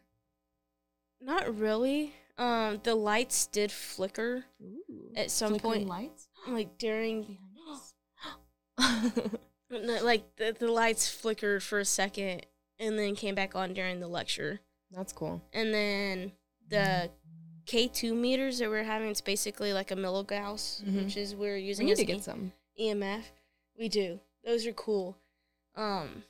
Not 1.19 1.57
really. 1.59 2.13
Um, 2.37 2.79
the 2.83 2.95
lights 2.95 3.47
did 3.47 3.71
flicker 3.71 4.45
Ooh. 4.61 5.11
at 5.17 5.31
some 5.31 5.57
point, 5.59 5.87
lights. 5.87 6.29
like 6.47 6.77
during 6.77 7.37
like 9.69 10.35
the, 10.37 10.55
the 10.57 10.71
lights 10.71 11.09
flickered 11.09 11.61
for 11.63 11.79
a 11.79 11.85
second 11.85 12.45
and 12.79 12.97
then 12.97 13.15
came 13.15 13.35
back 13.35 13.55
on 13.55 13.73
during 13.73 13.99
the 13.99 14.07
lecture 14.07 14.59
That's 14.91 15.13
cool. 15.13 15.41
and 15.53 15.73
then 15.73 16.31
the 16.69 17.09
k2 17.65 18.15
meters 18.15 18.59
that 18.59 18.69
we're 18.69 18.83
having 18.83 19.09
it's 19.09 19.19
basically 19.21 19.73
like 19.73 19.91
a 19.91 19.95
milligauss 19.95 20.81
Mhm. 20.83 21.03
which 21.03 21.17
is 21.17 21.35
we're 21.35 21.57
using 21.57 21.85
We 21.87 21.91
need 21.91 21.93
as 21.93 21.97
to 21.99 22.03
E- 22.03 22.07
get 22.15 22.23
some. 22.23 22.53
emf 22.79 23.23
we 23.77 23.89
do 23.89 24.19
those 24.45 24.65
are 24.65 24.71
cool 24.73 25.17
um 25.75 26.23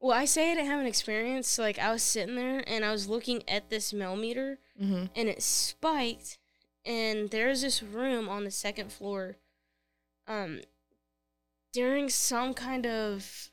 well 0.00 0.12
i 0.18 0.24
say 0.24 0.50
i 0.50 0.54
didn't 0.54 0.66
have 0.70 0.80
an 0.80 0.86
experience 0.86 1.58
like 1.58 1.78
i 1.78 1.92
was 1.92 2.02
sitting 2.02 2.34
there 2.34 2.64
and 2.68 2.84
i 2.84 2.90
was 2.90 3.08
looking 3.08 3.42
at 3.48 3.70
this 3.70 3.92
millimeter 3.92 4.58
Mm-hmm. 4.82 5.04
and 5.14 5.28
it 5.30 5.42
spiked 5.42 6.36
and 6.84 7.30
there's 7.30 7.62
this 7.62 7.82
room 7.82 8.28
on 8.28 8.44
the 8.44 8.50
second 8.50 8.92
floor 8.92 9.36
um 10.28 10.60
during 11.76 12.08
some 12.08 12.54
kind 12.54 12.86
of 12.86 13.50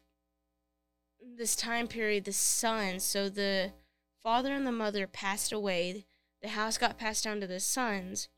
this 1.37 1.55
time 1.55 1.87
period 1.87 2.23
the 2.23 2.31
son 2.33 2.99
so 2.99 3.27
the 3.27 3.71
father 4.21 4.53
and 4.53 4.65
the 4.65 4.71
mother 4.71 5.05
passed 5.07 5.51
away 5.51 6.05
the 6.41 6.49
house 6.49 6.77
got 6.77 6.97
passed 6.97 7.23
down 7.25 7.41
to 7.41 7.47
the 7.47 7.59
sons 7.59 8.29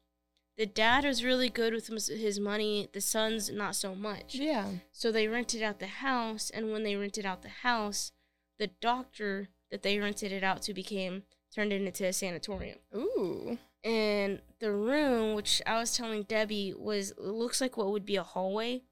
the 0.57 0.65
dad 0.65 1.03
was 1.03 1.23
really 1.23 1.49
good 1.49 1.73
with 1.73 1.87
his- 1.87 2.07
his 2.07 2.39
money 2.39 2.87
the 2.93 3.01
sons 3.01 3.49
not 3.49 3.75
so 3.75 3.93
much 3.93 4.33
Yeah. 4.35 4.69
so 4.91 5.11
they 5.11 5.27
rented 5.27 5.61
out 5.61 5.79
the 5.79 5.87
house, 5.87 6.49
and 6.49 6.71
when 6.71 6.83
they 6.83 6.95
rented 6.95 7.25
out 7.25 7.41
the 7.41 7.49
house, 7.49 8.11
the 8.57 8.67
doctor 8.67 9.49
that 9.69 9.83
they 9.83 9.99
rented 9.99 10.31
it 10.31 10.43
out 10.45 10.61
to 10.63 10.73
became 10.73 11.23
turned 11.53 11.73
it 11.73 11.81
into 11.81 12.05
a 12.05 12.13
sanatorium. 12.13 12.79
Ooh. 12.95 13.57
And 13.83 14.41
the 14.59 14.71
room, 14.71 15.35
which 15.35 15.61
I 15.65 15.77
was 15.77 15.95
telling 15.95 16.23
Debbie 16.23 16.73
was 16.73 17.13
looks 17.17 17.59
like 17.59 17.75
what 17.75 17.91
would 17.91 18.05
be 18.05 18.15
a 18.15 18.23
hallway, 18.23 18.83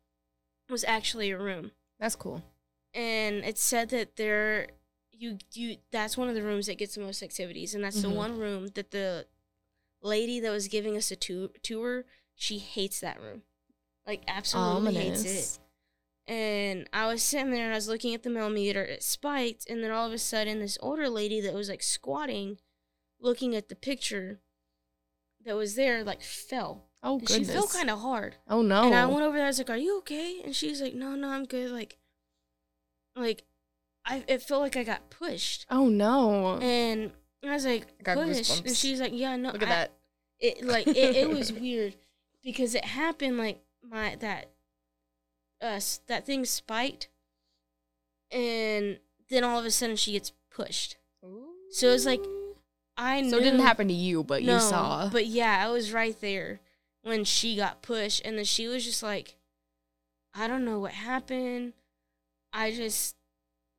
was 0.73 0.83
actually 0.83 1.31
a 1.31 1.37
room. 1.37 1.71
That's 1.99 2.15
cool. 2.17 2.43
And 2.93 3.45
it 3.45 3.57
said 3.57 3.89
that 3.89 4.17
there 4.17 4.67
you 5.11 5.37
you 5.53 5.77
that's 5.91 6.17
one 6.17 6.27
of 6.27 6.35
the 6.35 6.43
rooms 6.43 6.65
that 6.67 6.77
gets 6.77 6.95
the 6.95 7.01
most 7.01 7.23
activities, 7.23 7.73
and 7.73 7.83
that's 7.83 8.01
the 8.01 8.09
Mhm. 8.09 8.15
one 8.15 8.37
room 8.37 8.67
that 8.75 8.91
the 8.91 9.27
lady 10.01 10.39
that 10.41 10.51
was 10.51 10.67
giving 10.67 10.97
us 10.97 11.09
a 11.11 11.15
tu- 11.15 11.53
tour, 11.61 12.05
she 12.35 12.57
hates 12.57 12.99
that 12.99 13.21
room. 13.21 13.43
Like 14.05 14.23
absolutely 14.27 14.95
hates 14.95 15.23
it. 15.23 15.59
And 16.27 16.89
I 16.93 17.07
was 17.07 17.21
sitting 17.23 17.51
there 17.51 17.65
and 17.65 17.73
I 17.73 17.77
was 17.77 17.87
looking 17.87 18.13
at 18.13 18.23
the 18.23 18.29
millimeter. 18.29 18.83
It 18.83 19.03
spiked, 19.03 19.69
and 19.69 19.83
then 19.83 19.91
all 19.91 20.07
of 20.07 20.13
a 20.13 20.17
sudden, 20.17 20.59
this 20.59 20.77
older 20.81 21.09
lady 21.09 21.39
that 21.41 21.53
was 21.53 21.69
like 21.69 21.83
squatting, 21.83 22.59
looking 23.19 23.55
at 23.55 23.69
the 23.69 23.75
picture 23.75 24.41
that 25.45 25.55
was 25.55 25.75
there, 25.75 26.03
like 26.03 26.21
fell. 26.21 26.89
Oh 27.05 27.19
And 27.19 27.27
she 27.29 27.39
goodness. 27.39 27.53
fell 27.55 27.67
kind 27.67 27.89
of 27.89 27.99
hard. 27.99 28.35
Oh 28.49 28.61
no. 28.61 28.83
And 28.85 28.95
I 28.95 29.05
went 29.05 29.23
over 29.23 29.35
there. 29.35 29.45
I 29.45 29.49
was 29.49 29.57
like, 29.57 29.69
"Are 29.69 29.77
you 29.77 29.97
okay?" 29.99 30.41
And 30.43 30.55
she's 30.55 30.81
like, 30.81 30.93
"No, 30.93 31.15
no, 31.15 31.29
I'm 31.29 31.43
good." 31.45 31.69
Like, 31.71 31.97
like, 33.15 33.43
I 34.05 34.23
it 34.27 34.41
felt 34.41 34.61
like 34.61 34.77
I 34.77 34.83
got 34.83 35.09
pushed, 35.09 35.65
oh 35.69 35.87
no. 35.89 36.57
and 36.59 37.11
I 37.43 37.51
was 37.51 37.65
like, 37.65 37.87
I 37.99 38.03
got 38.03 38.17
"Push," 38.17 38.37
goosebumps. 38.39 38.65
and 38.67 38.75
she's 38.77 39.01
like, 39.01 39.11
"Yeah, 39.13 39.35
no." 39.35 39.51
Look 39.51 39.61
at 39.63 39.67
I- 39.67 39.71
that. 39.71 39.91
it 40.39 40.63
like 40.63 40.87
it, 40.87 41.15
it 41.15 41.29
was 41.29 41.51
weird 41.65 41.95
because 42.41 42.73
it 42.75 42.85
happened 42.85 43.37
like 43.37 43.61
my 43.81 44.15
that 44.19 44.49
uh 45.61 45.79
that 46.07 46.25
thing 46.25 46.43
spiked 46.45 47.07
and 48.31 48.99
then 49.29 49.43
all 49.43 49.59
of 49.59 49.65
a 49.65 49.71
sudden 49.71 49.95
she 49.95 50.13
gets 50.13 50.31
pushed 50.49 50.97
So 51.71 51.89
it's 51.89 52.05
like, 52.05 52.21
i 52.97 53.21
knew 53.21 53.29
So 53.29 53.37
it 53.37 53.43
didn't 53.43 53.61
happen 53.61 53.87
to 53.87 53.93
you, 53.93 54.23
but 54.23 54.43
no, 54.43 54.55
you 54.55 54.59
saw. 54.59 55.09
but 55.09 55.25
yeah 55.27 55.63
i 55.65 55.69
was 55.71 55.91
right 55.93 56.19
there 56.21 56.59
when 57.03 57.23
she 57.23 57.55
got 57.55 57.81
pushed 57.81 58.21
and 58.25 58.37
then 58.37 58.45
she 58.45 58.67
was 58.67 58.83
just 58.83 59.03
like 59.03 59.35
i 60.33 60.47
don't 60.47 60.65
know 60.65 60.79
what 60.79 60.91
happened 60.91 61.73
i 62.51 62.71
just 62.71 63.15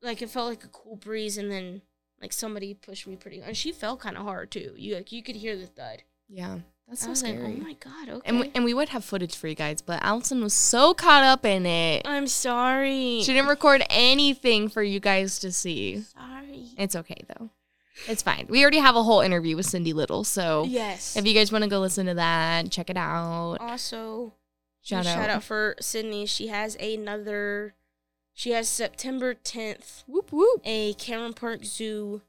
like 0.03 0.23
it 0.23 0.31
felt 0.31 0.49
like 0.49 0.65
a 0.65 0.69
cool 0.69 0.97
breeze 0.97 1.37
and 1.37 1.51
then 1.51 1.83
like 2.21 2.33
somebody 2.33 2.75
pushed 2.75 3.07
me 3.07 3.17
pretty 3.17 3.41
and 3.41 3.57
she 3.57 3.73
fell 3.73 3.97
kind 3.97 4.17
of 4.17 4.25
hard 4.25 4.51
too 4.51 4.73
you 4.77 4.95
like 4.95 5.11
you 5.13 5.23
could 5.23 5.37
hear 5.37 5.57
the 5.57 5.67
thud 5.67 6.03
yeah. 6.29 6.59
That's 6.89 7.03
I 7.03 7.05
so 7.05 7.11
was 7.11 7.19
scary. 7.21 7.39
like, 7.39 7.55
oh 7.57 7.63
my 7.63 7.73
god, 7.75 8.09
okay. 8.11 8.29
and 8.29 8.41
we, 8.41 8.51
and 8.55 8.65
we 8.65 8.75
would 8.75 8.91
have 8.91 9.05
footage 9.05 9.35
for 9.37 9.49
you 9.49 9.55
guys, 9.55 9.81
but 9.81 10.03
Allison 10.03 10.43
was 10.43 10.53
so 10.53 10.93
caught 10.93 11.25
up 11.25 11.47
in 11.47 11.65
it. 11.65 12.03
I'm 12.05 12.27
sorry. 12.27 13.23
She 13.23 13.33
didn't 13.33 13.49
record 13.49 13.83
anything 13.89 14.69
for 14.69 14.83
you 14.83 15.01
guys 15.01 15.39
to 15.41 15.51
see. 15.51 16.03
Sorry. 16.03 16.69
It's 16.77 16.95
okay 16.95 17.23
though. 17.29 17.49
It's 18.09 18.23
fine. 18.23 18.47
We 18.49 18.63
already 18.63 18.79
have 18.79 18.97
a 18.97 19.03
whole 19.03 19.21
interview 19.21 19.57
with 19.57 19.67
Cindy 19.67 19.93
Little, 19.93 20.25
so 20.25 20.65
Yes. 20.69 21.17
if 21.17 21.27
you 21.27 21.33
guys 21.35 21.53
want 21.53 21.63
to 21.65 21.71
go 21.71 21.79
listen 21.81 22.07
to 22.07 22.15
that, 22.15 22.71
check 22.71 22.91
it 22.91 22.97
out. 22.97 23.59
also, 23.61 24.35
Shout 24.83 25.07
out. 25.07 25.15
shout 25.15 25.31
out 25.31 25.43
for 25.45 25.77
Cindy. 25.81 26.27
She 26.27 26.49
has 26.49 26.77
another. 26.77 27.75
She 28.37 28.51
has 28.51 28.69
September 28.69 29.33
10th 29.35 30.03
Whoop 30.09 30.33
whoop. 30.33 30.61
a 30.65 30.95
Cameron 30.95 31.35
Park 31.35 31.65
Zoo 31.65 32.23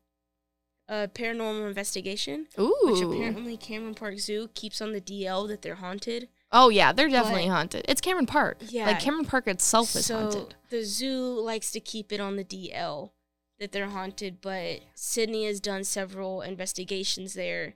uh, 0.88 1.08
paranormal 1.16 1.68
investigation, 1.68 2.46
Ooh. 2.60 2.76
which 2.84 3.02
apparently 3.02 3.58
Cameron 3.58 3.96
Park 3.96 4.20
Zoo 4.20 4.50
keeps 4.54 4.82
on 4.82 4.94
the 4.94 5.02
DL 5.02 5.48
that 5.48 5.64
they're 5.64 5.76
haunted. 5.76 6.30
oh 6.52 6.70
yeah, 6.70 6.92
they're 6.94 7.10
definitely 7.10 7.48
But- 7.48 7.56
haunted. 7.56 7.86
It's 7.90 8.02
Cameron 8.02 8.28
Park. 8.28 8.58
Yeah. 8.70 8.86
Like 8.86 9.00
Cameron 9.00 9.26
Park 9.26 9.48
itself 9.48 9.96
is 9.96 10.06
so 10.06 10.20
haunted. 10.20 10.54
the 10.70 10.84
zoo 10.84 11.40
likes 11.40 11.72
to 11.72 11.80
keep 11.80 12.12
it 12.14 12.20
on 12.20 12.36
the 12.36 12.44
DL 12.44 13.10
that 13.60 13.72
they're 13.72 13.90
haunted, 13.90 14.42
but 14.42 14.82
Cindy 14.94 15.46
has 15.46 15.60
done 15.60 15.84
several 15.84 16.42
investigations 16.42 17.34
there 17.34 17.76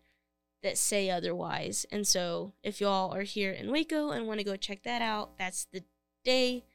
that 0.61 0.77
say 0.77 1.09
otherwise. 1.09 1.85
And 1.91 2.05
so 2.05 2.53
if 2.63 2.81
y'all 2.81 3.13
are 3.13 3.23
here 3.23 3.51
in 3.51 3.71
Waco 3.71 4.11
and 4.11 4.27
want 4.27 4.39
to 4.39 4.45
go 4.45 4.55
check 4.55 4.83
that 4.83 5.01
out, 5.01 5.37
that's 5.37 5.65
the 5.71 5.83
day 6.23 6.65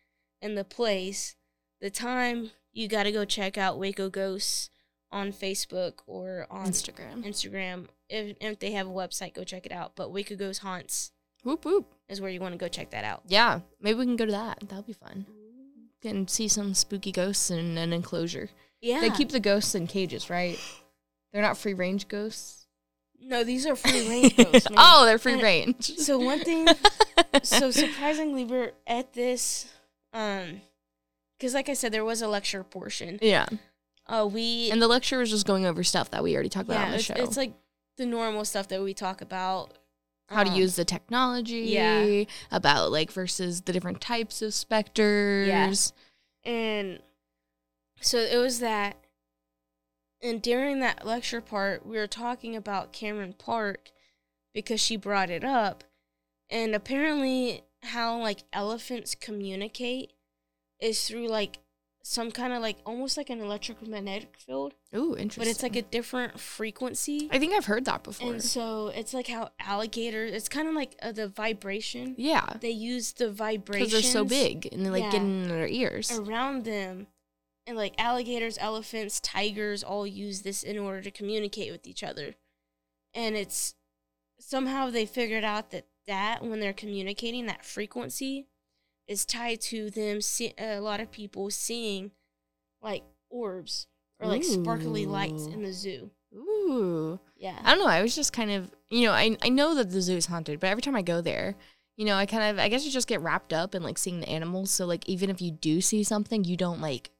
and 0.40 0.56
the 0.56 0.64
place. 0.64 1.36
The 1.80 1.90
time 1.90 2.50
you 2.72 2.88
got 2.88 3.02
to 3.02 3.12
go 3.12 3.24
check 3.24 3.58
out 3.58 3.78
Waco 3.78 4.08
Ghosts 4.08 4.70
on 5.12 5.32
Facebook 5.32 6.00
or 6.06 6.46
on 6.50 6.66
Instagram. 6.66 7.24
Instagram. 7.24 7.86
If, 8.08 8.36
if 8.40 8.58
they 8.58 8.72
have 8.72 8.86
a 8.86 8.90
website, 8.90 9.34
go 9.34 9.44
check 9.44 9.66
it 9.66 9.72
out. 9.72 9.92
But 9.96 10.12
Waco 10.12 10.34
Ghost 10.34 10.62
Haunts 10.62 11.12
Whoop 11.44 11.64
whoop. 11.66 11.92
is 12.08 12.20
where 12.20 12.30
you 12.30 12.40
want 12.40 12.52
to 12.52 12.58
go 12.58 12.68
check 12.68 12.90
that 12.90 13.04
out. 13.04 13.22
Yeah, 13.28 13.60
maybe 13.80 13.98
we 13.98 14.06
can 14.06 14.16
go 14.16 14.24
to 14.24 14.32
that. 14.32 14.60
That'll 14.60 14.82
be 14.82 14.94
fun. 14.94 15.26
Can 16.00 16.26
see 16.26 16.48
some 16.48 16.74
spooky 16.74 17.12
ghosts 17.12 17.50
in 17.50 17.76
an 17.78 17.92
enclosure. 17.92 18.48
Yeah. 18.84 19.00
They 19.00 19.10
keep 19.10 19.30
the 19.30 19.40
ghosts 19.40 19.74
in 19.74 19.86
cages, 19.86 20.28
right? 20.28 20.58
They're 21.32 21.42
not 21.42 21.56
free 21.58 21.74
range 21.74 22.06
ghosts. 22.08 22.66
no, 23.20 23.42
these 23.42 23.66
are 23.66 23.74
free 23.74 24.06
range 24.08 24.36
ghosts. 24.36 24.68
man. 24.70 24.78
oh, 24.78 25.04
they're 25.06 25.18
free 25.18 25.32
And- 25.34 25.42
range. 25.42 25.96
So 25.96 26.18
one 26.18 26.40
thing 26.44 26.68
so 27.42 27.70
surprisingly 27.70 28.44
we're 28.44 28.72
at 28.86 29.12
this 29.14 29.72
um 30.12 30.60
because 31.38 31.54
like 31.54 31.68
I 31.68 31.74
said, 31.74 31.92
there 31.92 32.04
was 32.04 32.20
a 32.22 32.28
lecture 32.28 32.62
portion. 32.62 33.18
yeah, 33.22 33.46
Uh 34.06 34.28
we 34.30 34.70
and 34.70 34.80
the 34.82 34.88
lecture 34.88 35.18
was 35.18 35.30
just 35.30 35.46
going 35.46 35.64
over 35.66 35.82
stuff 35.82 36.10
that 36.10 36.22
we 36.22 36.34
already 36.34 36.48
talked 36.50 36.68
about 36.68 36.84
on 36.84 36.90
the 36.90 36.96
it's, 36.96 37.04
show. 37.04 37.14
it's 37.16 37.36
like 37.36 37.54
the 37.96 38.06
normal 38.06 38.44
stuff 38.44 38.68
that 38.68 38.82
we 38.82 38.92
talk 38.94 39.20
about. 39.22 39.72
how 40.28 40.44
to 40.44 40.50
Um, 40.50 40.56
use 40.56 40.76
the 40.76 40.84
technology. 40.84 41.60
yeah. 41.80 42.24
About 42.50 42.92
like 42.92 43.10
versus 43.10 43.62
the 43.62 43.72
different 43.72 44.00
types 44.00 44.42
of 44.42 44.52
specters. 44.54 45.92
and 46.44 47.00
so 48.04 48.18
it 48.18 48.36
was 48.36 48.60
that 48.60 48.96
and 50.22 50.40
during 50.42 50.80
that 50.80 51.06
lecture 51.06 51.40
part 51.40 51.84
we 51.86 51.96
were 51.96 52.06
talking 52.06 52.54
about 52.56 52.92
cameron 52.92 53.32
park 53.36 53.90
because 54.52 54.80
she 54.80 54.96
brought 54.96 55.30
it 55.30 55.44
up 55.44 55.84
and 56.50 56.74
apparently 56.74 57.62
how 57.82 58.18
like 58.20 58.40
elephants 58.52 59.14
communicate 59.14 60.12
is 60.80 61.06
through 61.08 61.28
like 61.28 61.58
some 62.06 62.30
kind 62.30 62.52
of 62.52 62.60
like 62.60 62.76
almost 62.84 63.16
like 63.16 63.30
an 63.30 63.40
electromagnetic 63.40 64.36
field 64.38 64.74
Ooh, 64.94 65.16
interesting. 65.16 65.40
but 65.42 65.48
it's 65.48 65.62
like 65.62 65.74
a 65.74 65.80
different 65.82 66.38
frequency 66.38 67.28
I 67.32 67.38
think 67.38 67.54
I've 67.54 67.64
heard 67.64 67.86
that 67.86 68.02
before. 68.02 68.32
and 68.34 68.42
so 68.44 68.88
it's 68.88 69.14
like 69.14 69.26
how 69.26 69.48
alligators 69.58 70.32
it's 70.34 70.48
kind 70.50 70.68
of 70.68 70.74
like 70.74 70.96
uh, 71.02 71.12
the 71.12 71.28
vibration 71.28 72.14
yeah, 72.18 72.44
they 72.60 72.70
use 72.70 73.12
the 73.14 73.30
vibration 73.30 73.86
because 73.86 73.92
they're 73.92 74.02
so 74.12 74.24
big 74.26 74.68
and 74.70 74.84
they 74.84 74.90
like 74.90 75.04
get 75.10 75.14
Yeah. 75.14 75.20
in 75.22 75.48
their 75.48 75.66
ears. 75.66 76.10
around 76.12 76.64
them 76.66 77.06
and 77.66 77.76
like 77.76 77.94
alligators 77.98 78.58
elephants 78.60 79.20
tigers 79.20 79.82
all 79.82 80.06
use 80.06 80.42
this 80.42 80.62
in 80.62 80.78
order 80.78 81.00
to 81.00 81.10
communicate 81.10 81.72
with 81.72 81.86
each 81.86 82.02
other 82.02 82.34
and 83.14 83.36
it's 83.36 83.74
somehow 84.38 84.90
they 84.90 85.06
figured 85.06 85.44
out 85.44 85.70
that 85.70 85.86
that 86.06 86.42
when 86.42 86.60
they're 86.60 86.72
communicating 86.72 87.46
that 87.46 87.64
frequency 87.64 88.46
is 89.06 89.24
tied 89.24 89.60
to 89.60 89.90
them 89.90 90.20
see- 90.20 90.54
a 90.58 90.80
lot 90.80 91.00
of 91.00 91.10
people 91.10 91.50
seeing 91.50 92.10
like 92.82 93.02
orbs 93.30 93.86
or 94.20 94.28
like 94.28 94.44
sparkly 94.44 95.06
lights 95.06 95.46
in 95.46 95.62
the 95.62 95.72
zoo 95.72 96.10
Ooh. 96.34 97.18
yeah 97.36 97.58
I 97.64 97.70
don't 97.74 97.84
know. 97.84 97.86
I 97.86 98.02
was 98.02 98.16
just 98.16 98.32
kind 98.32 98.50
of, 98.50 98.70
you 98.90 99.06
know, 99.06 99.12
I 99.12 99.36
I 99.42 99.48
know 99.48 99.74
that 99.76 99.90
the 99.90 100.00
zoo 100.00 100.16
is 100.16 100.26
haunted, 100.26 100.58
but 100.60 100.68
every 100.68 100.82
time 100.82 100.96
I 100.96 101.02
go 101.02 101.20
there, 101.20 101.54
you 101.96 102.04
know, 102.04 102.16
I 102.16 102.26
kind 102.26 102.42
of, 102.42 102.58
I 102.58 102.68
guess 102.68 102.84
you 102.84 102.90
just 102.90 103.06
get 103.06 103.20
wrapped 103.20 103.52
up 103.52 103.74
in 103.74 103.82
like 103.82 103.98
seeing 103.98 104.20
the 104.20 104.28
animals. 104.28 104.70
So 104.70 104.84
like, 104.84 105.08
even 105.08 105.30
if 105.30 105.40
you 105.40 105.52
do 105.52 105.80
see 105.80 106.02
something, 106.02 106.42
you 106.42 106.56
don't 106.56 106.80
like 106.80 107.10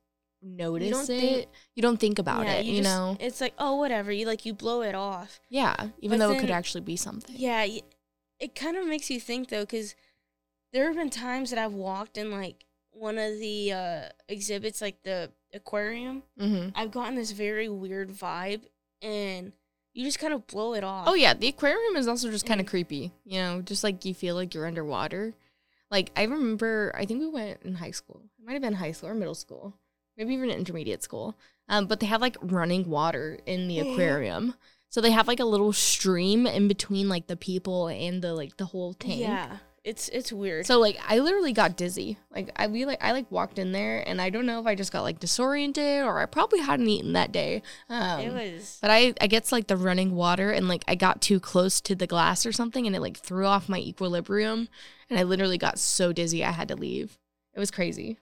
notice 0.44 0.90
don't 0.90 1.10
it. 1.10 1.20
think- 1.20 1.48
you 1.74 1.82
don't 1.82 1.98
think 1.98 2.18
about 2.18 2.44
Yeah, 2.46 2.54
it. 2.54 2.66
You, 2.66 2.82
just- 2.82 2.84
know. 2.94 3.16
it's 3.18 3.40
like 3.40 3.54
oh 3.58 3.76
whatever 3.76 4.12
you 4.12 4.26
like 4.26 4.44
you 4.46 4.52
blow 4.54 4.82
it 4.82 4.94
off 4.94 5.40
Yeah. 5.48 5.74
Even 6.00 6.18
But 6.18 6.26
though 6.28 6.34
it 6.34 6.40
could 6.40 6.50
actually 6.50 6.82
be 6.82 6.96
something. 6.96 7.34
Yeah, 7.38 7.66
it 8.40 8.54
kind 8.54 8.76
of 8.76 8.86
makes 8.86 9.10
you 9.10 9.18
think 9.20 9.48
though, 9.48 9.62
because 9.62 9.94
there 10.72 10.86
have 10.86 10.96
been 10.96 11.10
times 11.10 11.50
that 11.50 11.58
I've 11.58 11.72
walked 11.72 12.18
in 12.18 12.30
like 12.30 12.64
one 12.90 13.16
of 13.18 13.38
the 13.38 13.72
uh, 13.72 14.02
exhibits, 14.28 14.80
like 14.82 15.02
the 15.02 15.30
aquarium. 15.52 16.22
Mm-hmm. 16.40 16.70
I've 16.74 16.90
gotten 16.90 17.14
this 17.14 17.30
very 17.32 17.68
weird 17.68 18.10
vibe, 18.10 18.62
and 19.02 19.52
you 19.92 20.04
just 20.04 20.18
kind 20.18 20.32
of 20.34 20.46
blow 20.48 20.74
it 20.74 20.82
off. 20.84 21.06
Oh 21.08 21.14
yeah, 21.14 21.32
the 21.34 21.48
aquarium 21.48 21.96
is 21.96 22.08
also 22.08 22.30
just 22.30 22.44
kind 22.46 22.60
of 22.60 22.66
creepy. 22.66 23.12
You 23.24 23.38
know, 23.40 23.62
just 23.62 23.84
like 23.84 24.04
you 24.04 24.14
feel 24.14 24.34
like 24.34 24.52
you're 24.54 24.66
underwater. 24.66 25.34
Like 25.90 26.10
I 26.16 26.22
remember, 26.24 26.92
I 26.96 27.04
think 27.04 27.20
we 27.20 27.28
went 27.28 27.62
in 27.62 27.74
high 27.76 27.92
school. 27.92 28.22
It 28.38 28.44
might 28.44 28.54
have 28.54 28.62
been 28.62 28.74
high 28.74 28.92
school 28.92 29.10
or 29.10 29.14
middle 29.14 29.34
school, 29.34 29.74
maybe 30.16 30.35
even 30.35 30.50
an 30.50 30.56
intermediate 30.59 31.02
school. 31.02 31.37
Um, 31.68 31.87
but 31.87 32.00
they 32.00 32.06
have 32.06 32.21
like 32.21 32.37
running 32.42 32.88
water 32.90 33.38
in 33.47 33.68
the 33.68 33.80
aquarium, 33.80 34.54
so 34.90 35.00
they 35.00 35.12
have 35.12 35.26
like 35.26 35.40
a 35.40 35.44
little 35.44 35.73
stream 35.73 36.47
in 36.47 36.68
between 36.68 37.09
like 37.09 37.26
the 37.26 37.37
people 37.37 37.88
and 37.88 38.21
the 38.23 38.35
like 38.35 38.56
the 38.59 38.66
whole 38.66 38.92
tank. 38.92 39.21
Yeah, 39.21 39.56
it's 39.82 40.10
it's 40.10 40.30
weird. 40.30 40.67
So 40.67 40.78
like 40.78 40.99
I 41.08 41.21
literally 41.21 41.54
got 41.54 41.78
dizzy. 41.78 42.19
Like 42.30 42.50
I 42.56 42.67
we 42.67 42.84
like 42.84 43.02
I 43.02 43.12
like 43.12 43.32
walked 43.32 43.58
in 43.58 43.73
there 43.73 44.06
and 44.06 44.21
I 44.21 44.28
don't 44.28 44.45
know 44.45 44.60
if 44.60 44.67
I 44.67 44.75
just 44.75 44.93
got 44.93 45.04
like 45.04 45.21
disoriented 45.21 46.02
or 46.04 46.19
I 46.21 46.26
probably 46.26 46.60
hadn't 46.60 46.86
eaten 46.88 47.15
that 47.15 47.32
day. 47.32 47.62
Um, 47.88 48.21
it 48.21 48.32
was. 48.34 48.78
but 48.82 48.91
I, 48.91 49.15
I 49.23 49.26
gets 49.26 49.52
like 49.52 49.69
the 49.69 49.78
running 49.78 50.15
water 50.15 50.50
and 50.50 50.69
like 50.69 50.84
I 50.86 50.97
got 50.97 51.23
too 51.23 51.41
close 51.41 51.80
to 51.80 51.95
the 51.95 52.06
glass 52.06 52.45
or 52.45 52.52
something 52.52 52.86
and 52.86 52.95
it 52.95 53.00
like 53.00 53.17
threw 53.17 53.47
off 53.47 53.71
my 53.71 53.78
equilibrium 53.78 54.69
and 55.08 55.19
I 55.19 55.23
literally 55.23 55.58
got 55.58 55.78
so 55.78 56.12
dizzy 56.12 56.45
I 56.45 56.50
had 56.52 56.69
to 56.69 56.76
leave. 56.76 57.19
It 57.54 57.58
was 57.58 57.71
crazy. 57.71 58.19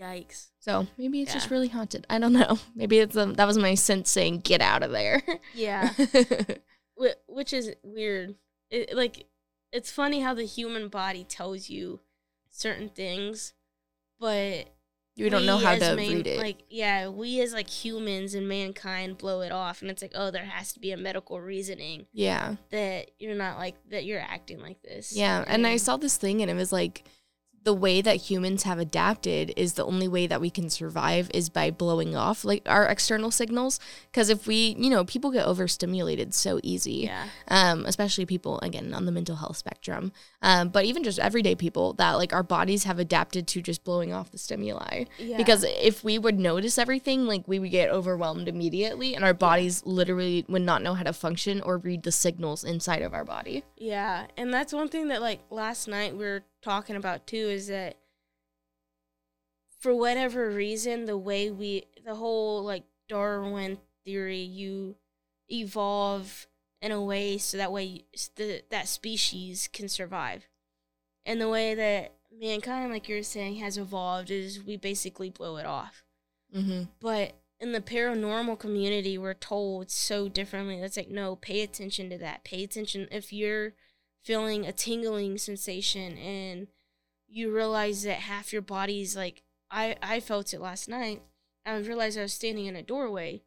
Yikes. 0.00 0.49
So 0.60 0.86
maybe 0.98 1.22
it's 1.22 1.32
just 1.32 1.50
really 1.50 1.68
haunted. 1.68 2.06
I 2.10 2.18
don't 2.18 2.34
know. 2.34 2.58
Maybe 2.74 2.98
it's 2.98 3.16
um, 3.16 3.34
that 3.34 3.46
was 3.46 3.56
my 3.56 3.74
sense 3.74 4.10
saying 4.10 4.40
get 4.40 4.60
out 4.60 4.82
of 4.82 4.90
there. 4.90 5.22
Yeah, 5.54 5.90
which 7.26 7.54
is 7.54 7.72
weird. 7.82 8.34
It, 8.70 8.94
like, 8.94 9.26
it's 9.72 9.90
funny 9.90 10.20
how 10.20 10.34
the 10.34 10.44
human 10.44 10.88
body 10.88 11.24
tells 11.24 11.70
you 11.70 12.00
certain 12.50 12.90
things, 12.90 13.54
but 14.20 14.68
you 15.16 15.30
don't 15.30 15.46
know 15.46 15.56
how 15.56 15.76
to 15.76 15.96
man- 15.96 15.96
read 15.96 16.26
it. 16.26 16.38
Like, 16.38 16.64
yeah, 16.68 17.08
we 17.08 17.40
as 17.40 17.54
like 17.54 17.68
humans 17.70 18.34
and 18.34 18.46
mankind 18.46 19.16
blow 19.16 19.40
it 19.40 19.52
off, 19.52 19.80
and 19.80 19.90
it's 19.90 20.02
like, 20.02 20.12
oh, 20.14 20.30
there 20.30 20.44
has 20.44 20.74
to 20.74 20.80
be 20.80 20.92
a 20.92 20.96
medical 20.98 21.40
reasoning 21.40 22.04
yeah. 22.12 22.56
that 22.70 23.12
you're 23.18 23.34
not 23.34 23.56
like 23.56 23.76
that. 23.88 24.04
You're 24.04 24.20
acting 24.20 24.60
like 24.60 24.82
this. 24.82 25.16
Yeah, 25.16 25.42
and 25.46 25.66
I 25.66 25.78
saw 25.78 25.96
this 25.96 26.18
thing 26.18 26.42
and 26.42 26.50
it 26.50 26.54
was 26.54 26.70
like 26.70 27.04
the 27.62 27.74
way 27.74 28.00
that 28.00 28.16
humans 28.16 28.62
have 28.62 28.78
adapted 28.78 29.52
is 29.54 29.74
the 29.74 29.84
only 29.84 30.08
way 30.08 30.26
that 30.26 30.40
we 30.40 30.48
can 30.48 30.70
survive 30.70 31.30
is 31.34 31.50
by 31.50 31.70
blowing 31.70 32.16
off 32.16 32.42
like 32.42 32.62
our 32.66 32.86
external 32.86 33.30
signals 33.30 33.78
because 34.10 34.30
if 34.30 34.46
we, 34.46 34.74
you 34.78 34.88
know, 34.88 35.04
people 35.04 35.30
get 35.30 35.44
overstimulated 35.46 36.32
so 36.32 36.58
easy. 36.62 37.04
Yeah, 37.04 37.26
Um, 37.48 37.84
especially 37.86 38.24
people 38.24 38.58
again 38.60 38.94
on 38.94 39.04
the 39.04 39.12
mental 39.12 39.36
health 39.36 39.58
spectrum. 39.58 40.10
Um, 40.40 40.70
but 40.70 40.86
even 40.86 41.04
just 41.04 41.18
everyday 41.18 41.54
people 41.54 41.92
that 41.94 42.12
like 42.12 42.32
our 42.32 42.42
bodies 42.42 42.84
have 42.84 42.98
adapted 42.98 43.46
to 43.48 43.60
just 43.60 43.84
blowing 43.84 44.12
off 44.12 44.30
the 44.30 44.38
stimuli. 44.38 45.04
yeah. 45.18 45.36
Because 45.36 45.64
if 45.64 46.02
we 46.02 46.18
would 46.18 46.38
notice 46.38 46.78
everything, 46.78 47.26
like 47.26 47.46
we 47.46 47.58
would 47.58 47.70
get 47.70 47.90
overwhelmed 47.90 48.48
immediately 48.48 49.14
and 49.14 49.22
our 49.24 49.34
bodies 49.34 49.84
literally 49.84 50.46
would 50.48 50.62
not 50.62 50.82
know 50.82 50.94
how 50.94 51.02
to 51.02 51.12
function 51.12 51.60
or 51.60 51.76
read 51.76 52.04
the 52.04 52.12
signals 52.12 52.64
inside 52.64 53.02
of 53.02 53.12
our 53.12 53.24
body. 53.24 53.64
Yeah, 53.76 54.26
and 54.38 54.52
that's 54.52 54.72
one 54.72 54.88
thing 54.88 55.08
that 55.08 55.20
like 55.20 55.40
last 55.50 55.88
night 55.88 56.12
we 56.16 56.24
were 56.24 56.42
talking 56.62 56.96
about 56.96 57.26
too 57.26 57.36
is 57.48 57.68
that 57.68 57.98
for 59.78 59.94
whatever 59.94 60.50
reason 60.50 61.06
the 61.06 61.16
way 61.16 61.50
we 61.50 61.84
the 62.04 62.14
whole 62.14 62.62
like 62.62 62.84
Darwin 63.08 63.78
theory 64.04 64.40
you 64.40 64.96
evolve 65.50 66.46
in 66.82 66.92
a 66.92 67.02
way 67.02 67.38
so 67.38 67.56
that 67.56 67.72
way 67.72 68.04
the, 68.36 68.62
that 68.70 68.88
species 68.88 69.68
can 69.72 69.88
survive. 69.88 70.48
And 71.26 71.40
the 71.40 71.48
way 71.48 71.74
that 71.74 72.14
mankind 72.32 72.92
like 72.92 73.08
you're 73.08 73.22
saying 73.22 73.56
has 73.56 73.76
evolved 73.76 74.30
is 74.30 74.62
we 74.64 74.76
basically 74.76 75.30
blow 75.30 75.56
it 75.56 75.66
off. 75.66 76.04
Mm-hmm. 76.54 76.84
But 77.00 77.34
in 77.60 77.72
the 77.72 77.80
paranormal 77.80 78.58
community, 78.58 79.18
we're 79.18 79.34
told 79.34 79.90
so 79.90 80.28
differently. 80.28 80.76
It's 80.76 80.96
like, 80.96 81.10
no, 81.10 81.36
pay 81.36 81.60
attention 81.60 82.08
to 82.10 82.18
that. 82.18 82.42
Pay 82.44 82.64
attention 82.64 83.06
if 83.10 83.32
you're 83.32 83.74
feeling 84.24 84.66
a 84.66 84.72
tingling 84.72 85.38
sensation 85.38 86.16
and 86.18 86.66
you 87.28 87.50
realize 87.54 88.02
that 88.02 88.18
half 88.20 88.52
your 88.52 88.62
body's 88.62 89.16
like, 89.16 89.42
I, 89.70 89.96
I 90.02 90.20
felt 90.20 90.52
it 90.52 90.60
last 90.60 90.88
night. 90.88 91.22
I 91.64 91.76
realized 91.78 92.18
I 92.18 92.22
was 92.22 92.32
standing 92.32 92.66
in 92.66 92.74
a 92.76 92.82
doorway. 92.82 93.42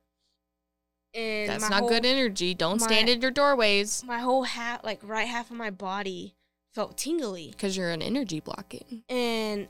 And 1.13 1.49
That's 1.49 1.69
not 1.69 1.81
whole- 1.81 1.89
good 1.89 2.05
energy. 2.05 2.53
Don't 2.53 2.79
my- 2.79 2.87
stand 2.87 3.09
in 3.09 3.21
your 3.21 3.31
doorways 3.31 4.03
My 4.03 4.19
whole 4.19 4.43
half, 4.43 4.83
like 4.83 4.99
right 5.03 5.27
half 5.27 5.51
of 5.51 5.57
my 5.57 5.69
body 5.69 6.35
felt 6.73 6.97
tingly. 6.97 7.49
because 7.51 7.77
you're 7.77 7.91
an 7.91 8.01
energy 8.01 8.39
blocking. 8.39 9.03
and 9.09 9.67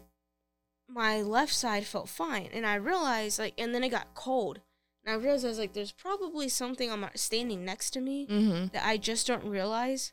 my 0.88 1.22
left 1.22 1.54
side 1.54 1.86
felt 1.86 2.08
fine 2.10 2.50
and 2.54 2.66
i 2.68 2.76
realized 2.76 3.40
like 3.40 3.54
and 3.58 3.74
then 3.74 3.84
it 3.84 3.90
got 3.90 4.14
cold 4.14 4.60
and 5.04 5.14
i 5.14 5.18
realized 5.18 5.44
I 5.46 5.48
was 5.48 5.58
like 5.58 5.74
there's 5.74 5.94
probably 5.94 6.50
something 6.50 6.92
on 6.92 7.00
my 7.00 7.10
standing 7.16 7.64
next 7.66 7.92
to 7.92 8.02
me 8.02 8.28
Mm-hmm. 8.30 8.68
that 8.74 8.86
i 8.86 8.98
just 8.98 9.26
don't 9.26 9.46
realize 9.46 10.12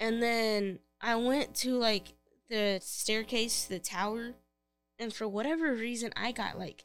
and 0.00 0.22
then 0.22 0.78
i 1.00 1.14
went 1.16 1.54
to 1.54 1.76
like 1.76 2.14
the 2.48 2.78
staircase 2.82 3.64
the 3.64 3.78
tower 3.78 4.32
and 4.98 5.12
for 5.12 5.26
whatever 5.26 5.72
reason 5.74 6.12
i 6.16 6.30
got 6.32 6.58
like 6.58 6.84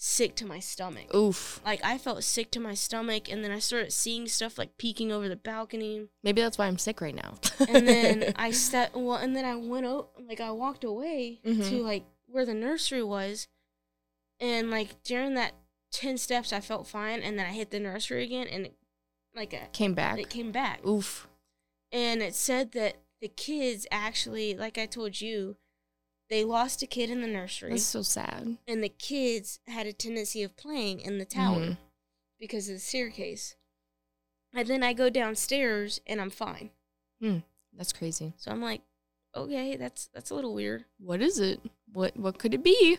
sick 0.00 0.34
to 0.36 0.46
my 0.46 0.60
stomach 0.60 1.12
Oof. 1.14 1.60
like 1.64 1.80
i 1.84 1.98
felt 1.98 2.22
sick 2.22 2.50
to 2.52 2.60
my 2.60 2.74
stomach 2.74 3.30
and 3.30 3.42
then 3.42 3.50
i 3.50 3.58
started 3.58 3.92
seeing 3.92 4.28
stuff 4.28 4.56
like 4.56 4.78
peeking 4.78 5.10
over 5.10 5.28
the 5.28 5.36
balcony 5.36 6.06
Maybe 6.22 6.40
that's 6.40 6.56
why 6.58 6.66
I'm 6.66 6.78
sick 6.78 7.00
right 7.00 7.14
now. 7.14 7.34
and 7.68 7.86
then 7.88 8.32
I 8.36 8.50
stepped 8.50 8.94
well, 8.94 9.16
and 9.16 9.34
then 9.34 9.44
I 9.44 9.54
went 9.56 9.86
out, 9.86 10.10
like 10.28 10.40
I 10.40 10.50
walked 10.50 10.84
away 10.84 11.40
to 11.44 11.50
Mhm. 11.50 11.82
like 11.82 12.04
where 12.26 12.44
the 12.44 12.54
nursery 12.54 13.02
was, 13.02 13.48
and 14.40 14.70
like 14.70 15.02
during 15.04 15.34
that 15.34 15.52
ten 15.90 16.18
steps, 16.18 16.52
I 16.52 16.60
felt 16.60 16.86
fine, 16.86 17.20
and 17.22 17.38
then 17.38 17.46
I 17.46 17.52
hit 17.52 17.70
the 17.70 17.80
nursery 17.80 18.24
again, 18.24 18.46
and 18.48 18.66
it, 18.66 18.74
like 19.34 19.52
a, 19.52 19.66
came 19.72 19.94
back. 19.94 20.18
it 20.18 20.28
came 20.28 20.52
back, 20.52 20.84
Oof. 20.86 21.27
And 21.92 22.22
it 22.22 22.34
said 22.34 22.72
that 22.72 22.96
the 23.20 23.28
kids 23.28 23.86
actually, 23.90 24.54
like 24.54 24.78
I 24.78 24.86
told 24.86 25.20
you, 25.20 25.56
they 26.30 26.44
lost 26.44 26.82
a 26.82 26.86
kid 26.86 27.10
in 27.10 27.20
the 27.22 27.26
nursery, 27.26 27.70
That's 27.70 27.82
so 27.82 28.02
sad. 28.02 28.58
and 28.66 28.82
the 28.84 28.88
kids 28.90 29.60
had 29.66 29.86
a 29.86 29.92
tendency 29.92 30.42
of 30.42 30.56
playing 30.56 31.00
in 31.00 31.18
the 31.18 31.24
tower 31.24 31.60
Mhm. 31.60 31.78
because 32.38 32.68
of 32.68 32.74
the 32.76 32.80
staircase. 32.80 33.54
And 34.54 34.66
then 34.68 34.82
I 34.82 34.92
go 34.92 35.08
downstairs 35.10 36.00
and 36.06 36.20
I'm 36.20 36.30
fine. 36.30 36.70
That's 37.20 37.92
crazy. 37.92 38.32
So 38.38 38.50
I'm 38.50 38.60
like, 38.62 38.82
okay, 39.34 39.76
that's 39.76 40.06
that's 40.12 40.30
a 40.30 40.34
little 40.34 40.54
weird. 40.54 40.84
What 40.98 41.20
is 41.22 41.38
it? 41.38 41.60
What 41.92 42.16
what 42.16 42.38
could 42.38 42.54
it 42.54 42.62
be? 42.62 42.98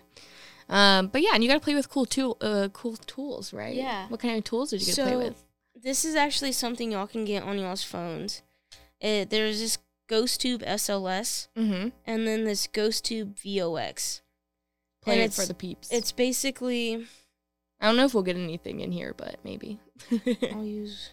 Um, 0.70 1.08
but 1.08 1.22
yeah, 1.22 1.32
and 1.34 1.44
you 1.44 1.50
got 1.50 1.56
to 1.56 1.60
play 1.64 1.74
with 1.76 1.90
cool 1.90 2.06
tool, 2.06 2.38
uh, 2.42 2.70
cool 2.74 2.96
tools, 2.98 3.52
right? 3.54 3.76
Yeah. 3.76 4.08
What 4.10 4.20
kind 4.20 4.38
of 4.38 4.44
tools 4.44 4.70
did 4.70 4.82
you 4.82 4.86
get 4.88 4.96
to 4.96 5.02
play 5.04 5.12
So, 5.14 5.18
with? 5.18 5.44
This 5.76 6.06
is 6.06 6.16
actually 6.16 6.52
something 6.52 6.92
y'all 6.92 7.08
can 7.08 7.26
get 7.26 7.42
on 7.44 7.58
y'all's 7.58 7.84
phones. 7.84 8.42
It, 9.02 9.30
there's 9.30 9.60
this 9.60 9.78
GhostTube 10.10 10.66
SLS 10.66 11.48
Mm-hmm. 11.58 11.90
and 12.06 12.28
then 12.28 12.44
this 12.44 12.68
GhostTube 12.68 13.36
VOX. 13.40 14.22
Play 15.02 15.22
it 15.22 15.34
for 15.34 15.46
the 15.46 15.54
peeps. 15.54 15.92
It's 15.92 16.12
basically 16.12 17.06
I 17.80 17.88
don't 17.88 17.96
know 17.96 18.06
if 18.06 18.14
we'll 18.14 18.24
get 18.24 18.36
anything 18.36 18.82
in 18.82 18.92
here, 18.92 19.14
but 19.16 19.38
maybe. 19.44 19.80
I'll 20.54 20.66
use. 20.66 21.12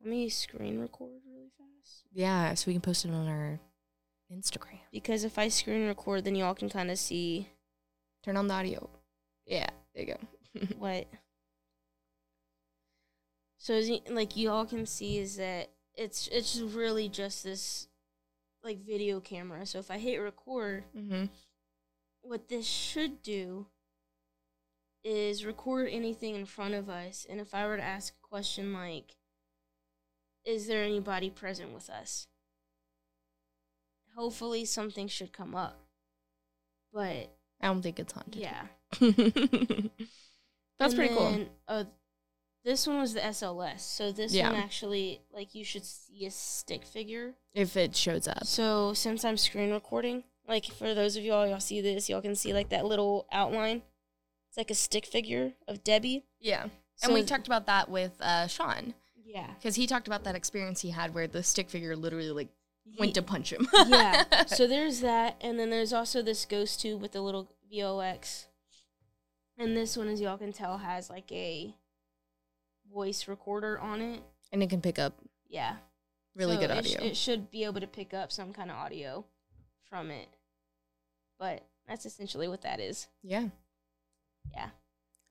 Let 0.00 0.10
me 0.10 0.28
screen 0.28 0.78
record 0.78 1.10
really 1.26 1.50
fast 1.58 2.04
yeah, 2.12 2.54
so 2.54 2.68
we 2.68 2.74
can 2.74 2.80
post 2.80 3.04
it 3.04 3.10
on 3.10 3.26
our 3.26 3.58
Instagram. 4.32 4.78
because 4.92 5.24
if 5.24 5.38
I 5.38 5.48
screen 5.48 5.86
record, 5.86 6.24
then 6.24 6.36
y'all 6.36 6.54
can 6.54 6.68
kind 6.68 6.90
of 6.90 6.98
see 6.98 7.48
Turn 8.24 8.36
on 8.36 8.48
the 8.48 8.54
audio. 8.54 8.90
Yeah, 9.46 9.68
there 9.94 10.04
you 10.04 10.14
go. 10.14 10.66
what. 10.78 11.06
So 13.58 13.80
like 14.10 14.36
y'all 14.36 14.66
can 14.66 14.86
see 14.86 15.18
is 15.18 15.36
that 15.36 15.70
it's 15.98 16.28
it's 16.28 16.58
really 16.60 17.08
just 17.08 17.44
this 17.44 17.88
like 18.64 18.78
video 18.86 19.20
camera. 19.20 19.66
So 19.66 19.78
if 19.78 19.90
I 19.90 19.98
hit 19.98 20.16
record, 20.18 20.84
mm-hmm. 20.96 21.26
what 22.22 22.48
this 22.48 22.66
should 22.66 23.22
do 23.22 23.66
is 25.04 25.44
record 25.44 25.88
anything 25.90 26.34
in 26.34 26.44
front 26.44 26.74
of 26.74 26.88
us 26.90 27.24
and 27.30 27.40
if 27.40 27.54
i 27.54 27.64
were 27.66 27.76
to 27.76 27.82
ask 27.82 28.14
a 28.14 28.28
question 28.28 28.72
like 28.74 29.16
is 30.44 30.66
there 30.66 30.82
anybody 30.82 31.30
present 31.30 31.72
with 31.72 31.88
us 31.88 32.26
hopefully 34.16 34.64
something 34.64 35.06
should 35.06 35.32
come 35.32 35.54
up 35.54 35.86
but 36.92 37.30
I 37.60 37.66
don't 37.66 37.82
think 37.82 37.98
it's 37.98 38.12
haunted. 38.12 38.36
yeah 38.42 38.66
That's 40.78 40.94
And 40.94 40.96
pretty 40.96 41.14
cool. 41.14 41.46
uh, 41.66 41.84
this 42.64 42.86
one 42.86 42.98
was 42.98 43.14
the 43.14 43.20
sls 43.20 43.80
so 43.80 44.12
this 44.12 44.32
Yeah. 44.34 44.50
one 44.50 44.60
actually 44.60 45.20
like 45.32 45.54
you 45.54 45.64
should 45.64 45.84
see 45.84 46.26
a 46.26 46.30
stick 46.30 46.84
figure 46.84 47.34
If 47.54 47.76
it 47.76 47.96
shows 47.96 48.28
up. 48.28 48.44
So 48.46 48.92
since 48.94 49.24
I'm 49.24 49.36
screen 49.36 49.70
recording, 49.72 50.24
like 50.46 50.64
for 50.66 50.94
those 50.94 51.16
of 51.16 51.24
y'all 51.24 51.46
y'all 51.46 51.60
see 51.60 51.80
this, 51.80 52.08
y'all 52.08 52.22
can 52.22 52.34
see 52.34 52.52
like 52.52 52.68
that 52.70 52.84
little 52.84 53.26
outline. 53.32 53.82
It's 54.48 54.56
like 54.56 54.70
a 54.70 54.74
stick 54.74 55.06
figure 55.06 55.52
of 55.66 55.84
Debbie. 55.84 56.24
Yeah. 56.40 56.66
So 56.96 57.06
and 57.06 57.14
we 57.14 57.22
talked 57.22 57.46
about 57.46 57.66
that 57.66 57.88
with 57.88 58.12
uh, 58.20 58.46
Sean 58.48 58.94
yeah. 59.24 59.48
because 59.54 59.76
he 59.76 59.86
talked 59.86 60.06
about 60.08 60.24
that 60.24 60.34
experience 60.34 60.80
he 60.80 60.90
had 60.90 61.14
where 61.14 61.26
the 61.26 61.42
stick 61.42 61.70
figure 61.70 61.94
literally 61.94 62.30
like 62.30 62.48
went 62.98 63.14
to 63.14 63.22
punch 63.22 63.52
him. 63.52 63.68
yeah. 63.86 64.24
So 64.46 64.66
there's 64.66 65.00
that, 65.00 65.36
and 65.40 65.58
then 65.58 65.70
there's 65.70 65.92
also 65.92 66.22
this 66.22 66.44
ghost 66.44 66.80
tube 66.80 67.00
with 67.02 67.12
the 67.12 67.20
little 67.20 67.48
VOX. 67.72 68.46
And 69.58 69.76
this 69.76 69.96
one, 69.96 70.08
as 70.08 70.20
y'all 70.20 70.38
can 70.38 70.52
tell, 70.52 70.78
has 70.78 71.10
like 71.10 71.30
a 71.32 71.74
voice 72.92 73.28
recorder 73.28 73.78
on 73.78 74.00
it. 74.00 74.22
and 74.52 74.62
it 74.62 74.70
can 74.70 74.80
pick 74.80 74.98
up 74.98 75.14
Yeah. 75.48 75.76
really 76.34 76.56
So 76.56 76.60
good 76.62 76.70
it 76.70 76.86
sh- 76.86 76.94
audio. 76.96 77.06
it 77.10 77.16
should 77.16 77.50
be 77.50 77.64
able 77.64 77.80
to 77.80 77.86
pick 77.86 78.14
up 78.14 78.32
some 78.32 78.52
kind 78.52 78.70
of 78.70 78.76
audio 78.76 79.24
from 79.88 80.10
it. 80.10 80.28
But 81.38 81.62
that's 81.86 82.06
essentially 82.06 82.48
what 82.48 82.62
that 82.62 82.80
is. 82.80 83.08
yeah. 83.22 83.48
Yeah. 84.52 84.70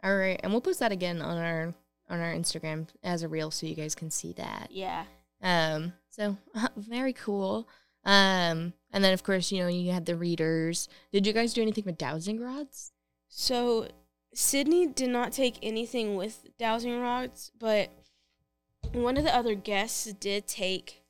All 0.03 0.15
right, 0.15 0.39
and 0.43 0.51
we'll 0.51 0.61
post 0.61 0.79
that 0.79 0.91
again 0.91 1.21
on 1.21 1.37
our 1.37 1.73
on 2.09 2.19
our 2.21 2.31
Instagram 2.33 2.87
as 3.03 3.23
a 3.23 3.27
reel 3.27 3.49
so 3.51 3.65
you 3.65 3.75
guys 3.75 3.95
can 3.95 4.09
see 4.11 4.31
that. 4.33 4.67
Yeah. 4.71 5.05
Um, 5.41 5.93
so 6.09 6.37
very 6.77 7.13
cool. 7.13 7.67
Um, 8.05 8.73
and 8.93 9.03
then 9.03 9.13
of 9.13 9.23
course 9.23 9.51
you 9.51 9.59
know 9.61 9.67
you 9.67 9.91
had 9.91 10.05
the 10.05 10.15
readers. 10.15 10.87
Did 11.11 11.25
you 11.27 11.33
guys 11.33 11.53
do 11.53 11.61
anything 11.63 11.83
with 11.85 11.97
dowsing 11.97 12.39
rods? 12.39 12.91
So 13.27 13.87
Cindy 14.37 14.85
did 14.85 15.09
not 15.09 15.31
take 15.31 15.57
anything 15.63 16.15
with 16.15 16.45
dowsing 16.59 17.01
rods, 17.01 17.51
but 17.57 17.89
one 18.91 19.17
of 19.17 19.23
the 19.23 19.35
other 19.35 19.55
guests 19.55 20.13
did 20.13 20.45
take 20.45 21.01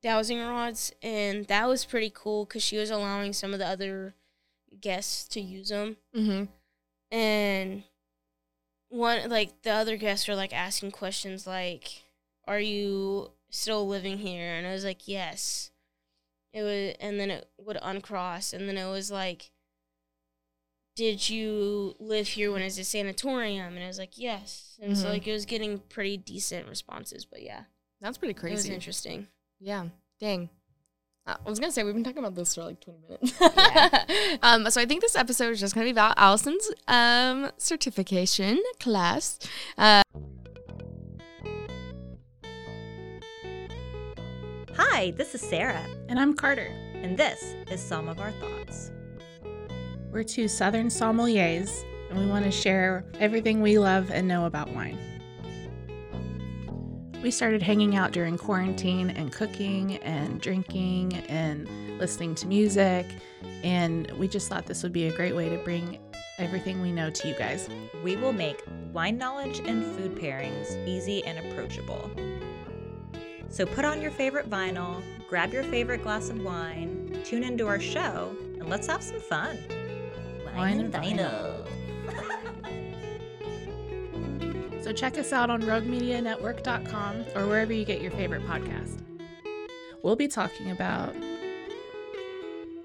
dowsing 0.00 0.38
rods, 0.38 0.92
and 1.02 1.46
that 1.48 1.66
was 1.66 1.84
pretty 1.84 2.08
cool 2.14 2.44
because 2.44 2.62
she 2.62 2.76
was 2.76 2.88
allowing 2.88 3.32
some 3.32 3.52
of 3.52 3.58
the 3.58 3.66
other 3.66 4.14
guests 4.80 5.26
to 5.30 5.40
use 5.40 5.70
them. 5.70 5.96
Mm-hmm. 6.16 6.44
And 7.12 7.82
one, 8.90 9.28
like, 9.28 9.62
the 9.62 9.72
other 9.72 9.96
guests 9.96 10.28
were 10.28 10.36
like 10.36 10.52
asking 10.52 10.92
questions 10.92 11.48
like, 11.48 12.04
Are 12.46 12.60
you 12.60 13.32
still 13.50 13.88
living 13.88 14.18
here? 14.18 14.54
And 14.54 14.68
I 14.68 14.72
was 14.72 14.84
like, 14.84 15.08
Yes. 15.08 15.72
It 16.52 16.62
was, 16.62 16.94
and 17.00 17.18
then 17.18 17.32
it 17.32 17.50
would 17.58 17.78
uncross, 17.82 18.52
and 18.52 18.68
then 18.68 18.78
it 18.78 18.88
was 18.88 19.10
like, 19.10 19.50
did 21.00 21.30
you 21.30 21.94
live 21.98 22.28
here 22.28 22.52
when 22.52 22.60
it 22.60 22.66
was 22.66 22.78
a 22.78 22.84
sanatorium? 22.84 23.74
And 23.74 23.82
I 23.82 23.86
was 23.86 23.98
like, 23.98 24.18
yes. 24.18 24.78
And 24.82 24.98
so 24.98 25.06
Mhm. 25.06 25.10
like 25.12 25.26
it 25.26 25.32
was 25.32 25.46
getting 25.46 25.78
pretty 25.78 26.18
decent 26.18 26.68
responses, 26.68 27.24
but 27.24 27.40
yeah, 27.42 27.62
That's 28.02 28.18
pretty 28.18 28.32
it 28.32 28.42
was 28.42 28.42
crazy. 28.64 28.74
interesting. 28.74 29.26
Yeah. 29.58 29.86
Dang. 30.20 30.50
Uh, 31.26 31.36
I 31.46 31.48
was 31.48 31.58
gonna 31.58 31.72
say 31.72 31.84
we've 31.84 31.94
been 31.94 32.04
talking 32.04 32.18
about 32.18 32.34
this 32.34 32.54
for 32.54 32.64
like 32.64 32.80
twenty 32.80 32.98
minutes. 33.00 33.32
Yeah. 33.40 34.36
um, 34.42 34.68
so 34.70 34.78
I 34.78 34.84
think 34.84 35.00
this 35.00 35.16
episode 35.16 35.52
is 35.52 35.60
just 35.60 35.74
gonna 35.74 35.86
be 35.86 35.90
about 35.90 36.18
Allison's 36.18 36.70
um 36.86 37.50
certification 37.56 38.60
class. 38.78 39.38
Uh, 39.78 40.02
Hi, 44.76 45.12
this 45.12 45.34
is 45.34 45.40
Sarah, 45.40 45.86
And 46.10 46.18
I'm 46.20 46.34
Carter. 46.34 46.70
and 47.02 47.16
this 47.16 47.54
is 47.70 47.80
some 47.80 48.06
of 48.08 48.20
our 48.20 48.32
thoughts. 48.32 48.90
We're 50.12 50.24
two 50.24 50.48
Southern 50.48 50.88
sommeliers, 50.88 51.84
and 52.08 52.18
we 52.18 52.26
want 52.26 52.44
to 52.44 52.50
share 52.50 53.04
everything 53.20 53.62
we 53.62 53.78
love 53.78 54.10
and 54.10 54.26
know 54.26 54.46
about 54.46 54.68
wine. 54.72 54.98
We 57.22 57.30
started 57.30 57.62
hanging 57.62 57.94
out 57.94 58.10
during 58.10 58.36
quarantine 58.36 59.10
and 59.10 59.30
cooking 59.30 59.98
and 59.98 60.40
drinking 60.40 61.14
and 61.28 61.68
listening 62.00 62.34
to 62.36 62.48
music, 62.48 63.06
and 63.62 64.10
we 64.18 64.26
just 64.26 64.48
thought 64.48 64.66
this 64.66 64.82
would 64.82 64.92
be 64.92 65.06
a 65.06 65.12
great 65.14 65.36
way 65.36 65.48
to 65.48 65.58
bring 65.58 66.00
everything 66.38 66.82
we 66.82 66.90
know 66.90 67.10
to 67.10 67.28
you 67.28 67.34
guys. 67.34 67.68
We 68.02 68.16
will 68.16 68.32
make 68.32 68.64
wine 68.92 69.16
knowledge 69.16 69.60
and 69.60 69.84
food 69.94 70.16
pairings 70.16 70.76
easy 70.88 71.24
and 71.24 71.38
approachable. 71.38 72.10
So 73.48 73.64
put 73.64 73.84
on 73.84 74.02
your 74.02 74.10
favorite 74.10 74.50
vinyl, 74.50 75.04
grab 75.28 75.52
your 75.52 75.62
favorite 75.62 76.02
glass 76.02 76.30
of 76.30 76.42
wine, 76.42 77.20
tune 77.24 77.44
into 77.44 77.68
our 77.68 77.78
show, 77.78 78.34
and 78.58 78.68
let's 78.68 78.88
have 78.88 79.04
some 79.04 79.20
fun. 79.20 79.56
Wine 80.60 80.80
and 80.80 80.92
vinyl. 80.92 81.66
So 84.82 84.92
check 84.92 85.16
us 85.16 85.32
out 85.32 85.48
on 85.48 85.62
roguemedianetwork.com 85.62 87.24
or 87.34 87.46
wherever 87.46 87.72
you 87.72 87.86
get 87.86 88.02
your 88.02 88.10
favorite 88.10 88.46
podcast. 88.46 89.00
We'll 90.02 90.16
be 90.16 90.28
talking 90.28 90.70
about 90.70 91.16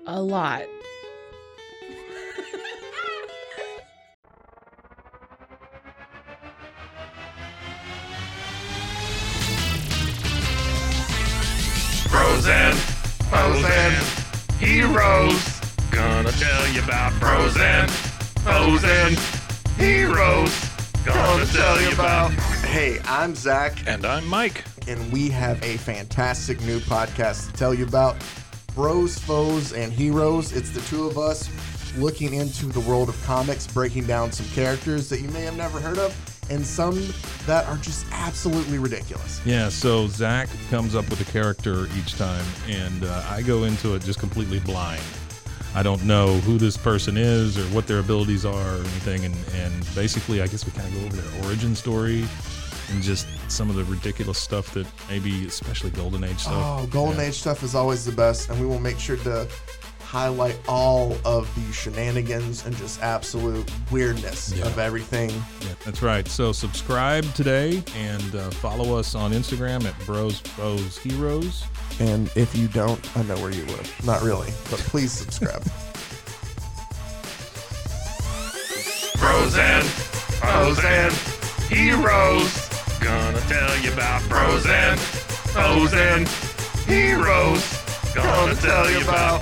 a 0.07 0.21
lot. 0.21 0.63
Frozen, 12.07 12.71
frozen, 13.27 13.93
heroes. 14.59 15.54
Gonna 16.15 16.31
tell 16.31 16.67
you 16.69 16.81
about 16.81 17.11
frozen, 17.13 17.89
frozen, 18.41 19.17
heroes. 19.77 20.69
Gonna 21.03 21.45
tell 21.47 21.81
you 21.81 21.91
about. 21.91 22.31
Hey, 22.63 22.99
I'm 23.03 23.35
Zach, 23.35 23.83
And 23.85 24.05
I'm 24.05 24.25
Mike. 24.25 24.63
and 24.87 25.11
we 25.11 25.27
have 25.31 25.61
a 25.61 25.75
fantastic 25.75 26.61
new 26.61 26.79
podcast 26.79 27.51
to 27.51 27.57
tell 27.57 27.73
you 27.73 27.83
about 27.85 28.15
Bros, 28.75 29.19
Foes, 29.19 29.73
and 29.73 29.91
Heroes. 29.91 30.53
It's 30.53 30.69
the 30.69 30.79
two 30.83 31.05
of 31.05 31.17
us 31.17 31.49
looking 31.97 32.33
into 32.33 32.67
the 32.67 32.79
world 32.79 33.09
of 33.09 33.21
comics, 33.25 33.67
breaking 33.67 34.07
down 34.07 34.31
some 34.31 34.47
characters 34.55 35.09
that 35.09 35.19
you 35.19 35.27
may 35.31 35.41
have 35.41 35.57
never 35.57 35.81
heard 35.81 35.97
of, 35.97 36.15
and 36.49 36.65
some 36.65 37.09
that 37.45 37.67
are 37.67 37.77
just 37.77 38.05
absolutely 38.13 38.77
ridiculous. 38.77 39.41
Yeah, 39.45 39.67
so 39.67 40.07
Zach 40.07 40.47
comes 40.69 40.95
up 40.95 41.09
with 41.09 41.19
a 41.27 41.29
character 41.29 41.87
each 41.97 42.15
time, 42.17 42.45
and 42.69 43.03
uh, 43.03 43.21
I 43.29 43.41
go 43.41 43.65
into 43.65 43.95
it 43.95 44.03
just 44.03 44.19
completely 44.19 44.59
blind. 44.61 45.01
I 45.75 45.83
don't 45.83 46.03
know 46.05 46.35
who 46.39 46.57
this 46.57 46.77
person 46.77 47.17
is 47.17 47.57
or 47.57 47.63
what 47.75 47.85
their 47.85 47.99
abilities 47.99 48.45
are 48.45 48.75
or 48.75 48.79
anything, 48.79 49.25
and, 49.25 49.35
and 49.55 49.95
basically, 49.95 50.41
I 50.41 50.47
guess 50.47 50.65
we 50.65 50.71
kind 50.71 50.87
of 50.87 50.93
go 51.01 51.05
over 51.07 51.17
their 51.17 51.45
origin 51.45 51.75
story 51.75 52.25
and 52.91 53.01
just 53.03 53.27
some 53.49 53.69
of 53.69 53.75
the 53.75 53.83
ridiculous 53.85 54.37
stuff 54.37 54.73
that 54.73 54.87
maybe, 55.09 55.45
especially 55.45 55.89
Golden 55.91 56.23
Age 56.23 56.39
stuff. 56.39 56.53
Oh, 56.55 56.87
Golden 56.87 57.17
Yeah. 57.17 57.27
Age 57.27 57.33
stuff 57.35 57.61
is 57.61 57.75
always 57.75 58.05
the 58.05 58.11
best, 58.13 58.49
and 58.49 58.59
we 58.59 58.65
will 58.65 58.79
make 58.79 58.99
sure 58.99 59.17
to 59.17 59.47
highlight 60.05 60.57
all 60.67 61.17
of 61.25 61.53
the 61.55 61.73
shenanigans 61.73 62.65
and 62.65 62.75
just 62.77 63.01
absolute 63.01 63.69
weirdness 63.91 64.53
Yeah. 64.53 64.65
of 64.67 64.77
everything. 64.79 65.29
Yeah, 65.31 65.73
that's 65.83 66.01
right. 66.01 66.27
So 66.27 66.51
subscribe 66.51 67.25
today 67.33 67.83
and 67.97 68.35
uh, 68.35 68.49
follow 68.51 68.97
us 68.97 69.15
on 69.15 69.31
Instagram 69.31 69.83
at 69.85 69.97
Bros 70.05 70.39
Foes 70.39 70.97
Heroes. 70.97 71.63
And 71.99 72.29
if 72.35 72.55
you 72.55 72.67
don't, 72.67 72.99
I 73.17 73.23
know 73.23 73.35
where 73.37 73.51
you 73.51 73.65
live. 73.65 74.05
Not 74.05 74.21
really, 74.21 74.51
but 74.69 74.79
please 74.79 75.11
subscribe. 75.11 75.63
Bros 79.17 79.57
and 79.57 79.83
foes 79.85 80.77
and 80.83 81.11
heroes. 81.69 82.69
Gonna 82.99 83.39
tell 83.41 83.77
you 83.79 83.91
about 83.93 84.27
bros 84.29 84.65
and 84.67 84.99
foes 84.99 85.93
and 85.93 86.27
heroes. 86.85 87.63
Gonna 88.13 88.55
tell 88.55 88.89
you 88.91 89.01
about. 89.01 89.41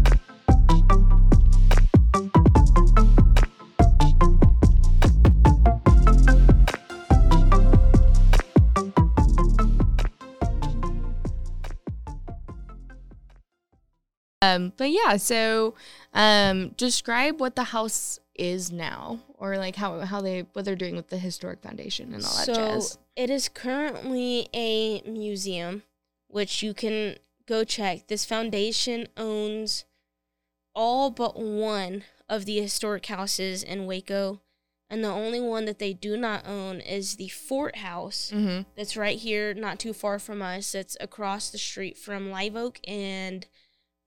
Um, 14.41 14.73
but 14.75 14.89
yeah, 14.89 15.17
so 15.17 15.75
um, 16.13 16.69
describe 16.69 17.39
what 17.39 17.55
the 17.55 17.65
house 17.65 18.19
is 18.35 18.71
now, 18.71 19.19
or 19.37 19.57
like 19.57 19.75
how 19.75 19.99
how 19.99 20.21
they 20.21 20.47
what 20.53 20.65
they're 20.65 20.75
doing 20.75 20.95
with 20.95 21.09
the 21.09 21.17
historic 21.17 21.61
foundation 21.61 22.13
and 22.13 22.23
all 22.23 22.35
that 22.37 22.45
so 22.45 22.53
jazz. 22.53 22.97
it 23.15 23.29
is 23.29 23.47
currently 23.47 24.49
a 24.53 25.01
museum, 25.03 25.83
which 26.27 26.63
you 26.63 26.73
can 26.73 27.17
go 27.45 27.63
check. 27.63 28.07
This 28.07 28.25
foundation 28.25 29.07
owns 29.15 29.85
all 30.73 31.11
but 31.11 31.39
one 31.39 32.03
of 32.27 32.45
the 32.45 32.59
historic 32.59 33.05
houses 33.05 33.61
in 33.61 33.85
Waco, 33.85 34.41
and 34.89 35.03
the 35.03 35.09
only 35.09 35.39
one 35.39 35.65
that 35.65 35.77
they 35.77 35.93
do 35.93 36.17
not 36.17 36.47
own 36.47 36.79
is 36.79 37.17
the 37.17 37.27
Fort 37.27 37.77
House. 37.77 38.31
Mm-hmm. 38.33 38.61
That's 38.75 38.97
right 38.97 39.19
here, 39.19 39.53
not 39.53 39.77
too 39.77 39.93
far 39.93 40.17
from 40.17 40.41
us. 40.41 40.73
It's 40.73 40.97
across 40.99 41.51
the 41.51 41.57
street 41.59 41.97
from 41.97 42.31
Live 42.31 42.55
Oak 42.55 42.79
and 42.87 43.45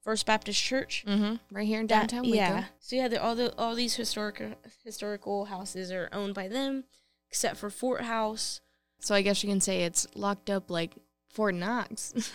First 0.05 0.27
Baptist 0.27 0.63
Church. 0.63 1.03
Mm-hmm. 1.09 1.37
Right 1.57 1.67
here 1.67 1.81
in 1.81 1.87
That- 1.89 2.09
downtown 2.09 2.23
Waco. 2.31 2.37
Yeah. 2.37 2.65
So 2.79 2.97
yeah, 2.97 3.09
the, 3.09 3.23
all 3.23 3.35
the 3.35 3.55
all 3.57 3.75
these 3.75 3.95
historic 3.97 4.43
historical 4.85 5.47
houses 5.47 5.91
are 5.91 6.09
owned 6.13 6.35
by 6.35 6.47
them, 6.49 6.85
except 7.31 7.57
for 7.57 7.71
Fort 7.71 8.03
House. 8.03 8.61
So 9.01 9.15
I 9.15 9.23
guess 9.23 9.43
you 9.43 9.49
can 9.51 9.61
say 9.61 9.85
it's 9.85 10.07
locked 10.15 10.51
up 10.51 10.71
like 10.71 10.95
Fort 11.29 11.55
Knox. 11.55 12.13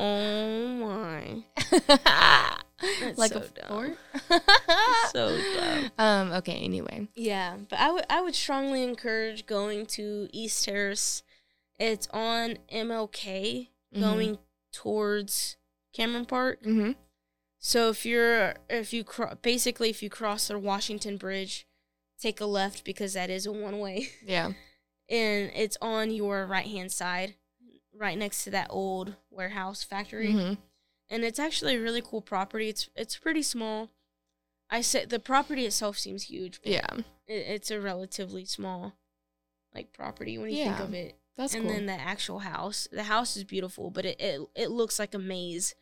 Oh 0.00 0.68
my, 0.68 1.42
That's 1.86 3.18
like 3.18 3.32
so 3.32 3.38
a 3.40 3.48
dumb. 3.48 3.68
fort. 3.68 3.96
so 5.12 5.36
dumb. 5.56 5.90
Um. 5.98 6.32
Okay. 6.38 6.54
Anyway. 6.56 7.08
Yeah, 7.16 7.56
but 7.68 7.78
I 7.78 7.90
would 7.90 8.04
I 8.08 8.20
would 8.20 8.34
strongly 8.34 8.82
encourage 8.84 9.46
going 9.46 9.86
to 9.86 10.28
East 10.32 10.64
Terrace. 10.64 11.22
It's 11.78 12.08
on 12.12 12.58
MLK, 12.72 13.68
Mhm. 13.94 14.00
going 14.00 14.38
towards 14.72 15.56
Cameron 15.98 16.24
Park. 16.26 16.62
Mm-hmm. 16.62 16.92
So 17.58 17.88
if 17.90 18.06
you're 18.06 18.54
if 18.70 18.92
you 18.92 19.02
cro- 19.04 19.34
basically 19.42 19.90
if 19.90 20.02
you 20.02 20.08
cross 20.08 20.48
the 20.48 20.58
Washington 20.58 21.16
Bridge, 21.16 21.66
take 22.20 22.40
a 22.40 22.46
left 22.46 22.84
because 22.84 23.14
that 23.14 23.30
is 23.30 23.46
a 23.46 23.52
one 23.52 23.78
way. 23.80 24.08
Yeah. 24.24 24.52
and 25.10 25.50
it's 25.54 25.76
on 25.82 26.10
your 26.10 26.46
right 26.46 26.66
hand 26.66 26.92
side, 26.92 27.34
right 27.92 28.16
next 28.16 28.44
to 28.44 28.50
that 28.50 28.68
old 28.70 29.16
warehouse 29.30 29.82
factory. 29.82 30.32
Mm-hmm. 30.32 30.54
And 31.10 31.24
it's 31.24 31.38
actually 31.38 31.74
a 31.76 31.80
really 31.80 32.02
cool 32.02 32.20
property. 32.22 32.68
It's 32.68 32.88
it's 32.94 33.16
pretty 33.16 33.42
small. 33.42 33.90
I 34.70 34.80
said 34.82 35.10
the 35.10 35.18
property 35.18 35.64
itself 35.66 35.98
seems 35.98 36.24
huge. 36.24 36.60
But 36.62 36.72
Yeah. 36.72 36.94
it, 37.26 37.44
it's 37.56 37.70
a 37.72 37.80
relatively 37.80 38.44
small, 38.44 38.92
like 39.74 39.92
property 39.92 40.38
when 40.38 40.50
you 40.50 40.64
think 40.64 40.78
of 40.78 40.94
it. 40.94 41.16
That's 41.36 41.54
and 41.54 41.64
cool. 41.64 41.72
then 41.72 41.86
the 41.86 41.92
actual 41.94 42.40
house, 42.40 42.86
the 42.92 43.04
house 43.04 43.36
is 43.36 43.44
beautiful, 43.44 43.90
but 43.90 44.04
it 44.04 44.20
it, 44.20 44.40
it 44.54 44.70
looks 44.70 44.98
like 44.98 45.14
a 45.14 45.18
maze. 45.18 45.74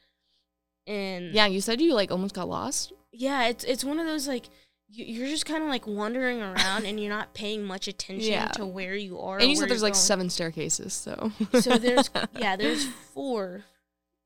And 0.87 1.33
yeah. 1.35 1.46
You 1.46 1.61
said 1.61 1.81
you 1.81 1.94
like 1.94 2.11
almost 2.11 2.35
got 2.35 2.49
lost. 2.49 2.92
yeah, 3.12 3.49
it's 3.49 3.64
it's 3.64 3.85
one 3.85 3.99
of 3.99 4.07
those 4.07 4.29
like 4.29 4.46
you, 4.88 5.05
you're 5.05 5.29
just 5.29 5.46
kind 5.46 5.62
of 5.64 5.68
like 5.68 5.87
wandering 5.87 6.40
around 6.40 6.85
and 6.87 7.01
you're 7.01 7.11
not 7.12 7.35
paying 7.35 7.64
much 7.64 7.88
attention 7.88 8.31
Yeah. 8.33 8.49
to 8.49 8.64
where 8.64 8.94
you 8.94 9.18
are. 9.18 9.38
and 9.38 9.49
you 9.51 9.57
said 9.57 9.68
there's 9.68 9.83
like 9.83 9.94
going. 9.94 10.01
seven 10.01 10.31
staircases. 10.31 10.92
So. 10.92 11.33
So 11.61 11.77
there's 11.79 12.09
yeah, 12.38 12.55
there's 12.57 12.87
four 13.14 13.64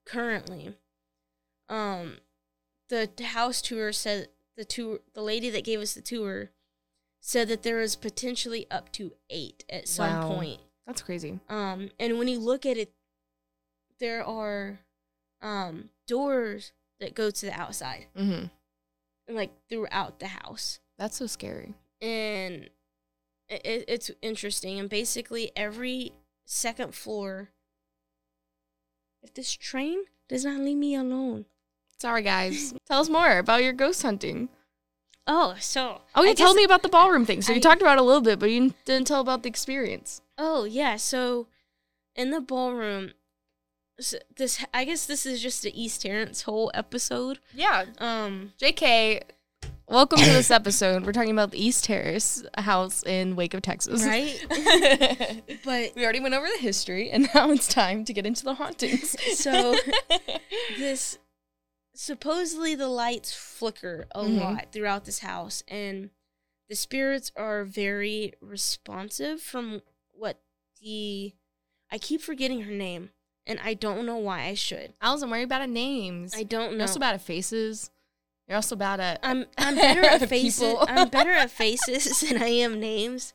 currently. 0.07 0.77
Um, 1.69 2.17
the 2.89 3.09
house 3.23 3.63
tour 3.63 3.93
said 3.93 4.29
the 4.57 4.65
tour 4.65 4.99
the 5.15 5.23
lady 5.23 5.49
that 5.51 5.65
gave 5.65 5.81
us 5.81 5.95
the 5.95 6.03
tour 6.03 6.51
said 7.21 7.49
that 7.49 7.63
there 7.63 7.81
is 7.81 7.97
potentially 7.97 8.67
up 8.71 8.91
to 8.93 9.13
eight 9.31 9.65
at 9.71 9.89
some 9.89 10.11
Wow. 10.21 10.35
point. 10.35 10.61
That's 10.87 11.03
crazy. 11.03 11.39
Um, 11.49 11.91
and 12.01 12.19
when 12.19 12.29
you 12.29 12.39
look 12.39 12.67
at 12.67 12.77
it, 12.77 12.93
there 13.99 14.25
are 14.25 14.81
um 15.43 15.91
doors 16.07 16.73
that 17.01 17.15
go 17.15 17.31
to 17.31 17.47
the 17.47 17.53
outside, 17.53 18.07
Mm-hmm. 18.17 19.35
like 19.35 19.51
throughout 19.69 20.19
the 20.21 20.29
house. 20.29 20.81
That's 20.99 21.17
so 21.17 21.27
scary. 21.27 21.75
and 22.03 22.69
it, 23.49 23.61
it- 23.67 23.85
it's 23.89 24.11
interesting. 24.23 24.79
And 24.79 24.89
basically, 24.89 25.51
every 25.57 26.13
second 26.47 26.95
floor. 26.95 27.49
If 29.23 29.35
this 29.35 29.53
train 29.53 30.05
does 30.29 30.45
not 30.45 30.61
leave 30.61 30.77
me 30.79 30.95
alone. 30.95 31.45
Sorry, 31.99 32.23
guys. 32.23 32.73
Tell 32.87 33.01
us 33.01 33.09
more 33.09 33.39
about 33.39 33.63
your 33.63 33.73
ghost 33.75 34.03
hunting. 34.03 34.49
Oh, 35.27 35.57
so 35.61 36.01
Oh, 36.15 36.23
yeah. 36.23 36.33
Tell 36.35 36.55
me 36.55 36.65
about 36.65 36.83
the 36.83 36.89
ballroom 36.89 37.27
thing. 37.27 37.43
So 37.43 37.53
I- 37.53 37.57
you 37.57 37.61
talked 37.61 37.83
about 37.83 37.99
it 37.99 38.01
a 38.01 38.05
little 38.05 38.23
bit, 38.23 38.39
but 38.39 38.51
you 38.51 38.75
didn't 38.85 39.07
tell 39.07 39.21
about 39.21 39.43
the 39.43 39.49
experience. 39.49 40.23
Oh 40.39 40.65
yeah, 40.65 40.97
so 40.97 41.49
in 42.17 42.31
the 42.31 42.41
ballroom, 42.41 43.13
s 44.01 44.15
this 44.37 44.65
I 44.75 44.85
guess 44.85 45.07
this 45.07 45.27
is 45.27 45.41
just 45.43 45.63
the 45.63 45.81
East 45.81 46.03
Terrence 46.03 46.43
whole 46.43 46.71
episode. 46.75 47.39
Yeah. 47.55 47.85
Um, 47.99 48.53
JK, 48.61 49.23
welcome 49.89 50.19
to 50.19 50.25
this 50.31 50.51
episode. 50.61 51.05
We're 51.05 51.13
talking 51.13 51.31
about 51.33 51.51
the 51.51 51.63
East 51.65 51.85
Terrace 51.85 52.43
house 52.57 53.03
in 53.05 53.37
Wake 53.37 53.53
Waco, 53.53 53.61
Texas. 53.61 54.05
right? 54.05 54.43
but 55.65 55.93
we 55.95 56.03
already 56.03 56.21
went 56.21 56.35
over 56.35 56.47
the 56.47 56.59
history, 56.63 57.11
and 57.11 57.29
now 57.35 57.51
it's 57.51 57.69
time 57.69 58.05
to 58.07 58.13
get 58.13 58.27
into 58.27 58.45
the 58.45 58.55
hauntings. 58.55 59.17
So- 59.39 59.77
this 60.79 61.19
supposedly 61.95 62.75
the 62.75 62.89
lights 62.89 63.33
flicker 63.35 64.07
a 64.15 64.23
Mhm. 64.23 64.41
lot 64.41 64.73
throughout 64.73 65.05
this 65.05 65.19
house 65.19 65.63
and 65.69 66.11
the 66.71 66.77
spirits 66.77 67.31
are 67.37 67.65
very 67.65 68.33
responsive 68.41 69.43
from 69.43 69.83
what 70.13 70.41
the 70.81 71.35
I 71.91 71.99
keep 71.99 72.23
forgetting 72.23 72.63
her 72.63 72.71
name 72.73 73.11
and 73.51 73.59
I 73.61 73.75
don't 73.75 74.07
know 74.07 74.17
why 74.17 74.45
I 74.45 74.55
should. 74.55 74.95
Are 75.03 75.41
you 75.41 75.47
bad 75.47 75.63
at 75.63 75.71
names? 75.71 76.35
I 76.35 76.45
don't 76.45 76.73
know. 76.73 76.77
You're 76.77 76.83
also 76.83 77.01
bad 77.01 77.15
at 77.15 77.21
faces 77.21 77.91
You're 78.47 78.57
also 78.57 78.77
bad 78.77 79.01
at. 79.01 79.19
I'm 79.23 79.47
I'm 79.59 79.75
better 79.75 80.05
at 80.05 80.29
faces. 80.29 80.77
I'm 80.89 81.09
better 81.09 81.33
at 81.33 81.51
faces 81.51 82.21
than 82.21 82.41
I 82.43 82.49
am 82.49 82.81
names. 82.81 83.35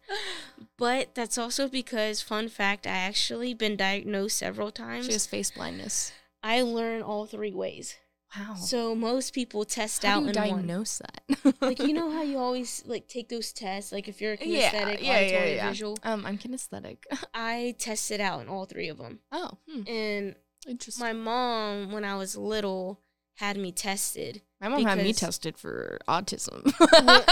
But 0.77 1.15
that's 1.15 1.37
also 1.37 1.67
because 1.67 2.21
fun 2.21 2.49
fact, 2.49 2.87
I 2.87 2.91
actually 2.91 3.53
been 3.53 3.75
diagnosed 3.75 4.37
several 4.37 4.71
times. 4.71 5.05
She 5.05 5.13
has 5.13 5.27
face 5.27 5.51
blindness. 5.51 6.11
I 6.41 6.61
learn 6.61 7.01
all 7.01 7.25
three 7.25 7.53
ways. 7.53 7.97
Wow. 8.37 8.55
So 8.55 8.95
most 8.95 9.33
people 9.33 9.65
test 9.65 10.03
How 10.03 10.17
out 10.17 10.19
do 10.19 10.25
you 10.25 10.29
in 10.29 10.35
one. 10.35 10.67
diagnose 10.67 10.99
that? 10.99 11.53
Like 11.61 11.79
you 11.79 11.93
know 11.93 12.11
how 12.15 12.21
you 12.23 12.37
always 12.37 12.83
like 12.85 13.07
take 13.07 13.29
those 13.29 13.53
tests, 13.53 13.91
like 13.91 14.07
if 14.07 14.21
you're 14.21 14.33
a 14.33 14.37
kinesthetic, 14.37 15.01
yeah, 15.01 15.19
yeah, 15.19 15.19
auditory, 15.19 15.55
yeah. 15.55 15.69
visual. 15.69 15.97
Um, 16.03 16.25
I'm 16.25 16.37
kinesthetic. 16.37 16.97
I 17.33 17.75
tested 17.77 18.19
out 18.21 18.41
in 18.41 18.47
all 18.49 18.65
three 18.65 18.89
of 18.89 18.97
them. 18.97 19.19
Oh, 19.31 19.51
hmm. 19.69 19.87
And 19.87 20.35
interesting. 20.67 21.05
my 21.05 21.13
mom, 21.13 21.91
when 21.91 22.03
I 22.03 22.15
was 22.15 22.35
little, 22.35 23.01
had 23.35 23.57
me 23.57 23.71
tested. 23.71 24.41
My 24.59 24.69
mom 24.69 24.83
had 24.85 24.97
me 24.97 25.13
tested 25.13 25.57
for 25.57 25.99
autism. 26.07 26.71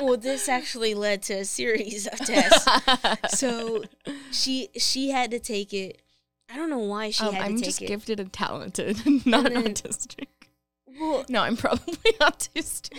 Well, 0.00 0.16
this 0.16 0.48
actually 0.48 0.94
led 0.94 1.22
to 1.24 1.34
a 1.34 1.44
series 1.44 2.06
of 2.06 2.18
tests. 2.18 3.38
so 3.38 3.82
she 4.30 4.68
she 4.76 5.10
had 5.10 5.30
to 5.32 5.40
take 5.40 5.74
it. 5.74 6.02
I 6.50 6.56
don't 6.56 6.70
know 6.70 6.78
why 6.78 7.10
she 7.10 7.24
Um, 7.24 7.34
had 7.34 7.40
to 7.40 7.46
I'm 7.46 7.56
take 7.56 7.64
just 7.64 7.82
it. 7.82 7.86
gifted 7.88 8.20
and 8.20 8.32
talented, 8.32 8.98
not 9.26 9.44
then- 9.52 9.64
autistic. 9.64 10.26
Well, 11.00 11.24
No, 11.28 11.42
I'm 11.42 11.56
probably 11.56 11.94
autistic. 12.20 12.98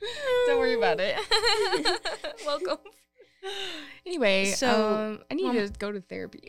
Don't 0.46 0.58
worry 0.58 0.74
about 0.74 0.98
it. 1.00 1.16
Welcome. 2.46 2.78
Anyway, 4.06 4.46
So, 4.46 4.68
um, 4.96 5.18
I 5.30 5.34
need 5.34 5.44
Mom- 5.44 5.56
to 5.56 5.68
go 5.78 5.92
to 5.92 6.00
therapy. 6.00 6.42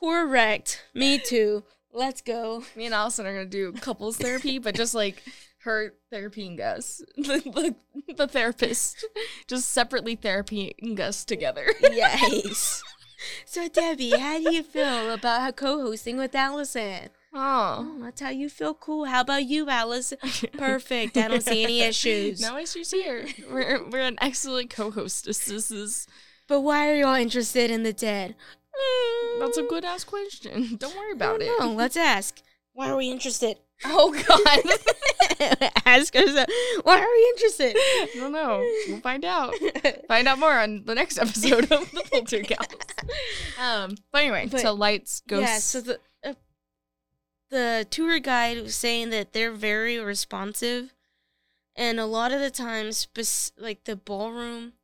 correct. 0.00 0.84
Me 0.94 1.18
too. 1.18 1.64
Let's 1.92 2.20
go. 2.22 2.62
Me 2.76 2.86
and 2.86 2.94
Alison 2.94 3.26
are 3.26 3.32
gonna 3.32 3.46
do 3.46 3.72
couples 3.72 4.16
therapy, 4.16 4.58
but 4.58 4.74
just 4.76 4.94
like 4.94 5.22
her 5.62 5.94
therapying 6.12 6.60
us, 6.60 7.02
the, 7.16 7.74
the, 8.06 8.14
the 8.14 8.28
therapist, 8.28 9.04
just 9.48 9.70
separately 9.70 10.16
therapying 10.16 11.00
us 11.00 11.24
together. 11.24 11.66
Yes. 11.80 12.82
So 13.44 13.68
Debbie, 13.68 14.10
how 14.10 14.38
do 14.38 14.52
you 14.52 14.62
feel 14.62 15.12
about 15.12 15.42
her 15.42 15.52
co-hosting 15.52 16.16
with 16.16 16.34
Alison? 16.34 17.10
Oh, 17.32 17.86
Oh, 17.98 18.02
that's 18.02 18.20
how 18.20 18.30
you 18.30 18.48
feel. 18.48 18.74
Cool. 18.74 19.04
How 19.04 19.20
about 19.20 19.44
you, 19.44 19.68
Alison? 19.68 20.18
Perfect. 20.58 21.16
I 21.16 21.28
don't 21.28 21.42
see 21.42 21.62
any 21.64 21.80
issues. 21.80 22.40
no 22.40 22.56
issues 22.56 22.90
here. 22.90 23.26
We're 23.50 23.88
we're 23.88 24.00
an 24.00 24.18
excellent 24.20 24.70
co-hostesses. 24.70 26.06
But 26.48 26.60
why 26.62 26.90
are 26.90 26.96
y'all 26.96 27.14
interested 27.14 27.70
in 27.70 27.84
the 27.84 27.92
dead? 27.92 28.34
That's 29.38 29.58
a 29.58 29.62
good 29.62 29.84
ass 29.84 30.04
question. 30.04 30.76
Don't 30.78 30.96
worry 30.96 31.12
about 31.12 31.40
it. 31.42 31.50
No, 31.60 31.72
let's 31.72 31.96
ask. 31.96 32.40
Why 32.72 32.88
are 32.90 32.96
we 32.96 33.10
interested? 33.10 33.58
Oh 33.84 34.12
God. 34.12 35.70
ask 35.86 36.14
ourselves. 36.14 36.52
Why 36.82 36.98
are 37.00 37.06
we 37.10 37.28
interested? 37.34 37.74
I 37.76 38.08
don't 38.16 38.32
know. 38.32 38.58
We'll 38.88 39.00
find 39.00 39.24
out. 39.24 39.54
Find 40.08 40.28
out 40.28 40.38
more 40.38 40.58
on 40.58 40.84
the 40.84 40.94
next 40.94 41.18
episode 41.18 41.70
of 41.72 41.90
the 41.90 42.04
Poltergeist. 42.12 42.94
Um, 43.60 43.96
but 44.12 44.22
anyway, 44.22 44.48
But- 44.50 44.60
so 44.60 44.72
lights, 44.72 45.22
ghosts. 45.28 45.48
Yeah, 45.50 45.58
so 45.58 45.80
the 45.80 46.00
uh, 46.24 46.34
the 47.50 47.86
tour 47.90 48.18
guide 48.20 48.60
was 48.62 48.74
saying 48.74 49.10
that 49.10 49.32
they're 49.32 49.52
very 49.52 49.98
responsive, 49.98 50.94
and 51.76 51.98
a 51.98 52.06
lot 52.06 52.32
of 52.32 52.40
the 52.40 52.50
times, 52.50 52.96
spec- 52.98 53.54
like 53.62 53.84
the 53.84 53.96
ballroom, 53.96 54.74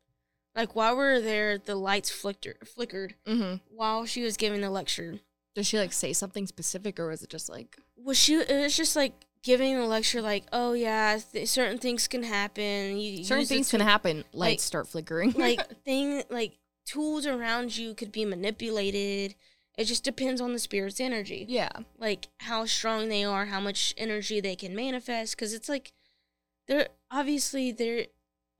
like 0.54 0.74
while 0.74 0.92
we 0.94 0.98
were 1.04 1.20
there, 1.20 1.56
the 1.58 1.76
lights 1.76 2.10
flickered 2.10 2.66
flickered 2.66 3.14
hmm 3.26 3.54
while 3.70 4.04
she 4.06 4.22
was 4.22 4.36
giving 4.36 4.60
the 4.60 4.70
lecture. 4.70 5.20
Does 5.56 5.66
she 5.66 5.78
like 5.78 5.92
say 5.92 6.12
something 6.12 6.46
specific, 6.46 7.00
or 7.00 7.08
was 7.08 7.22
it 7.24 7.30
just 7.30 7.48
like? 7.48 7.76
Well, 7.96 8.14
she 8.14 8.34
it 8.34 8.62
was 8.62 8.76
just 8.76 8.94
like 8.94 9.12
giving 9.42 9.74
the 9.76 9.86
lecture, 9.86 10.20
like, 10.22 10.44
oh 10.52 10.74
yeah, 10.74 11.18
th- 11.32 11.48
certain 11.48 11.78
things 11.78 12.06
can 12.06 12.22
happen. 12.22 12.98
You 12.98 13.24
Certain 13.24 13.46
things 13.46 13.70
can 13.70 13.80
happen. 13.80 14.18
Lights 14.32 14.34
like- 14.34 14.60
start 14.60 14.86
flickering. 14.88 15.32
like 15.32 15.82
thing 15.84 16.22
like 16.30 16.58
tools 16.84 17.26
around 17.26 17.76
you 17.76 17.94
could 17.94 18.12
be 18.12 18.24
manipulated. 18.24 19.34
It 19.78 19.84
just 19.84 20.04
depends 20.04 20.40
on 20.40 20.52
the 20.52 20.58
spirit's 20.58 21.00
energy. 21.00 21.44
yeah, 21.48 21.70
like 21.98 22.28
how 22.38 22.64
strong 22.66 23.08
they 23.08 23.24
are, 23.24 23.46
how 23.46 23.60
much 23.60 23.92
energy 23.98 24.40
they 24.40 24.56
can 24.56 24.74
manifest. 24.76 25.34
Because 25.36 25.52
it's 25.52 25.68
like 25.68 25.92
they're 26.68 26.88
obviously 27.10 27.72
they're 27.72 28.06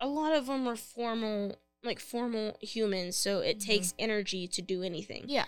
a 0.01 0.09
lot 0.09 0.33
of 0.35 0.47
them 0.47 0.67
are 0.67 0.77
formal, 0.77 1.57
like 1.85 2.01
formal 2.01 2.57
humans. 2.61 3.17
So 3.17 3.41
it 3.41 3.59
Mhm. 3.59 3.67
takes 3.67 3.95
energy 3.99 4.47
to 4.49 4.63
do 4.63 4.83
anything. 4.83 5.25
yeah, 5.27 5.47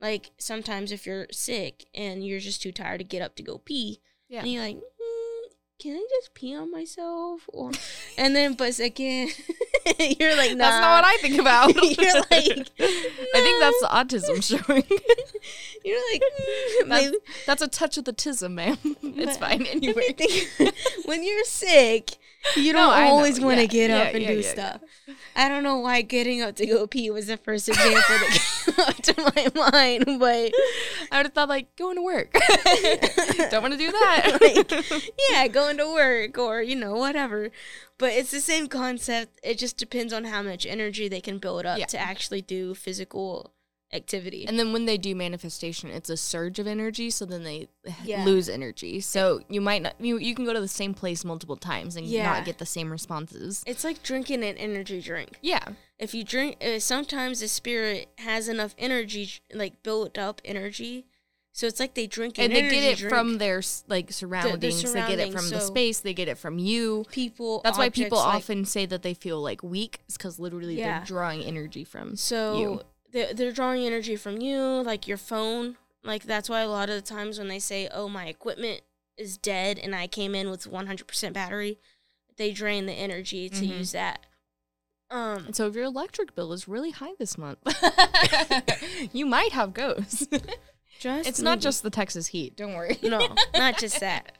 Like 0.00 0.30
sometimes 0.38 0.92
if 0.92 1.06
you're 1.06 1.26
sick 1.30 1.86
and 1.94 2.26
you're 2.26 2.40
just 2.40 2.62
too 2.62 2.72
tired 2.72 2.98
to 2.98 3.04
get 3.04 3.22
up 3.22 3.36
to 3.36 3.42
go 3.42 3.58
pee, 3.58 4.00
yeah. 4.28 4.40
and 4.40 4.50
you're 4.50 4.62
like, 4.62 4.76
mm, 4.76 5.52
can 5.78 5.96
I 5.96 6.06
just 6.10 6.34
pee 6.34 6.54
on 6.54 6.70
myself? 6.70 7.42
Or 7.48 7.72
and 8.16 8.34
then 8.34 8.54
but 8.54 8.78
again, 8.78 9.28
you're 9.98 10.36
like, 10.36 10.52
nah. 10.52 10.64
That's 10.64 10.80
not 10.80 11.02
what 11.02 11.04
I 11.04 11.16
think 11.18 11.38
about. 11.38 11.74
You're 11.98 12.14
like, 12.14 12.30
I 12.80 13.40
think 13.40 13.60
that's 13.60 13.80
the 13.80 13.88
autism 13.90 14.42
showing. 14.42 14.84
You're 15.84 16.00
like, 16.12 16.22
mm, 16.22 16.88
that's, 16.88 17.04
maybe. 17.04 17.16
that's 17.46 17.62
a 17.62 17.68
touch 17.68 17.98
of 17.98 18.04
the 18.04 18.12
tism, 18.12 18.52
man. 18.52 18.78
It's 19.02 19.38
fine 19.38 19.66
anyway. 19.66 20.14
when 21.04 21.24
you're 21.24 21.44
sick, 21.44 22.16
you 22.56 22.72
don't 22.72 22.88
know. 22.90 22.90
always 22.90 23.40
want 23.40 23.56
to 23.56 23.62
Yeah, 23.62 23.66
get 23.66 23.90
up 23.90 24.14
and 24.14 24.22
yeah, 24.22 24.28
do 24.28 24.34
yeah, 24.34 24.40
yeah. 24.40 24.50
stuff. 24.50 24.80
I 25.36 25.48
don't 25.48 25.62
know 25.62 25.78
why 25.78 26.02
getting 26.02 26.40
up 26.42 26.56
to 26.56 26.66
go 26.66 26.86
pee 26.86 27.10
was 27.10 27.26
the 27.26 27.36
first 27.36 27.68
example 27.68 27.92
that 28.00 28.64
came 28.66 28.84
up 28.86 28.96
to 28.96 29.52
my 29.54 29.70
mind, 29.70 30.18
but 30.20 30.52
I 31.12 31.18
would 31.18 31.26
have 31.26 31.32
thought 31.32 31.48
like 31.48 31.74
going 31.76 31.96
to 31.96 32.02
work. 32.02 32.32
Don't 33.50 33.62
want 33.62 33.72
to 33.72 33.78
do 33.78 33.90
that. 33.92 34.38
like, 34.90 35.12
yeah, 35.30 35.46
going 35.48 35.76
to 35.78 35.92
work 35.92 36.38
or 36.38 36.62
you 36.62 36.76
know 36.76 36.94
whatever. 36.94 37.50
But 37.98 38.12
it's 38.12 38.30
the 38.30 38.40
same 38.40 38.66
concept. 38.68 39.38
It 39.42 39.58
just 39.58 39.76
depends 39.76 40.12
on 40.12 40.24
how 40.24 40.42
much 40.42 40.64
energy 40.66 41.08
they 41.08 41.20
can 41.20 41.38
build 41.38 41.66
up 41.66 41.78
Yeah. 41.78 41.86
to 41.86 41.98
actually 41.98 42.40
do 42.42 42.74
physical 42.74 43.52
activity. 43.92 44.46
And 44.46 44.58
then 44.58 44.72
when 44.72 44.86
they 44.86 44.96
do 44.96 45.14
manifestation, 45.14 45.90
it's 45.90 46.08
a 46.10 46.16
surge 46.16 46.58
of 46.58 46.66
energy, 46.66 47.10
so 47.10 47.24
then 47.24 47.42
they 47.44 47.68
Yeah. 48.04 48.24
lose 48.24 48.48
energy. 48.48 49.00
So 49.00 49.40
you 49.48 49.60
might 49.60 49.82
not 49.82 49.94
you, 50.00 50.18
you 50.18 50.34
can 50.34 50.44
go 50.44 50.52
to 50.52 50.60
the 50.60 50.68
same 50.68 50.94
place 50.94 51.24
multiple 51.24 51.56
times 51.56 51.96
and 51.96 52.06
Yeah. 52.06 52.26
not 52.26 52.44
get 52.44 52.58
the 52.58 52.66
same 52.66 52.90
responses. 52.90 53.62
it's 53.66 53.84
like 53.84 54.02
drinking 54.02 54.44
an 54.44 54.56
energy 54.56 55.00
drink. 55.00 55.38
Yeah. 55.42 55.64
if 55.98 56.14
you 56.14 56.24
drink 56.24 56.56
uh, 56.64 56.78
sometimes 56.78 57.40
the 57.40 57.48
spirit 57.48 58.08
has 58.18 58.48
enough 58.48 58.74
energy 58.78 59.28
like 59.52 59.82
built 59.82 60.16
up 60.16 60.40
energy 60.46 61.04
so 61.52 61.66
it's 61.66 61.78
like 61.80 61.92
they 61.94 62.06
drink 62.06 62.38
an 62.38 62.44
And 62.44 62.52
they 62.54 62.62
get 62.62 62.84
it 62.92 62.98
drink. 62.98 63.10
from 63.12 63.36
their 63.38 63.60
like 63.88 64.10
surroundings. 64.12 64.82
they 64.82 65.00
get 65.00 65.10
it 65.10 65.32
surroundings, 65.32 65.34
from 65.34 65.50
the 65.50 65.60
space. 65.60 65.98
They 66.00 66.14
get 66.14 66.28
it 66.28 66.38
from 66.38 66.58
you. 66.58 67.04
people 67.10 67.60
That's 67.64 67.76
why 67.76 67.90
people 67.90 68.18
like- 68.18 68.36
often 68.36 68.64
say 68.64 68.86
that 68.86 69.02
they 69.02 69.14
feel 69.14 69.42
like 69.42 69.62
weak. 69.62 69.98
It's 70.06 70.16
because 70.16 70.38
literally 70.38 70.78
Yeah. 70.78 70.98
they're 71.00 71.06
drawing 71.06 71.42
energy 71.42 71.82
from 71.84 72.14
so 72.16 72.58
you. 72.58 72.80
They're, 73.12 73.32
they're 73.34 73.52
drawing 73.52 73.84
energy 73.84 74.16
from 74.16 74.40
you 74.40 74.58
like 74.82 75.06
your 75.08 75.16
phone 75.16 75.76
like 76.04 76.22
that's 76.24 76.48
why 76.48 76.60
a 76.60 76.68
lot 76.68 76.88
of 76.90 76.96
the 76.96 77.02
times 77.02 77.38
when 77.38 77.48
they 77.48 77.58
say 77.58 77.88
oh 77.92 78.08
my 78.08 78.26
equipment 78.26 78.82
is 79.16 79.36
dead 79.36 79.78
and 79.78 79.94
i 79.94 80.06
came 80.06 80.34
in 80.34 80.48
with 80.50 80.64
100% 80.70 81.32
battery 81.32 81.78
they 82.36 82.52
drain 82.52 82.86
the 82.86 82.92
energy 82.92 83.48
to 83.48 83.64
Mhm. 83.64 83.78
use 83.78 83.92
that 83.92 84.24
um 85.10 85.46
And 85.46 85.56
so 85.56 85.66
if 85.66 85.74
your 85.74 85.84
electric 85.84 86.34
bill 86.34 86.52
is 86.52 86.68
really 86.68 86.92
high 86.92 87.14
this 87.18 87.36
month, 87.36 87.58
you 89.12 89.26
might 89.26 89.52
have 89.52 89.74
ghosts. 89.74 90.26
just 91.00 91.28
it's 91.28 91.40
not 91.40 91.58
just 91.60 91.82
the 91.82 91.90
Texas 91.90 92.28
heat. 92.28 92.56
Don't 92.56 92.74
worry. 92.74 92.96
no 93.02 93.34
not 93.54 93.76
just 93.78 93.98
that 94.06 94.36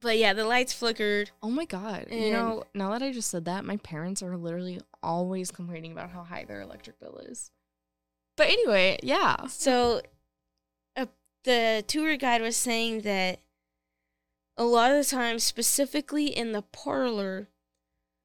but 0.00 0.16
yeah 0.18 0.32
the 0.32 0.44
lights 0.46 0.72
flickered 0.72 1.30
Oh 1.42 1.50
my 1.50 1.64
god. 1.66 2.06
you 2.10 2.30
know, 2.32 2.64
now 2.74 2.90
that 2.92 3.02
I 3.02 3.12
just 3.12 3.30
said 3.30 3.44
that, 3.44 3.64
my 3.64 3.76
parents 3.78 4.22
are 4.22 4.36
literally 4.36 4.80
always 5.02 5.50
complaining 5.50 5.92
about 5.92 6.10
how 6.10 6.22
high 6.24 6.44
their 6.44 6.62
electric 6.62 6.98
bill 6.98 7.18
is. 7.18 7.50
But 8.36 8.48
anyway, 8.48 8.98
yeah. 9.02 9.46
So, 9.46 10.02
uh, 10.96 11.06
the 11.44 11.84
tour 11.86 12.16
guide 12.16 12.42
was 12.42 12.56
saying 12.56 13.02
that 13.02 13.40
a 14.56 14.64
lot 14.64 14.90
of 14.90 14.98
the 15.04 15.10
time, 15.10 15.38
specifically 15.38 16.26
in 16.26 16.52
the 16.52 16.62
parlor, 16.62 17.48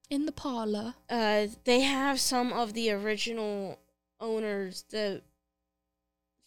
In 0.10 0.26
the 0.26 0.32
parlor. 0.32 0.96
uh, 1.10 1.48
they 1.64 1.82
have 1.82 2.20
some 2.20 2.52
of 2.54 2.74
the 2.74 2.92
original 2.92 3.80
owners, 4.20 4.84
the 4.90 5.22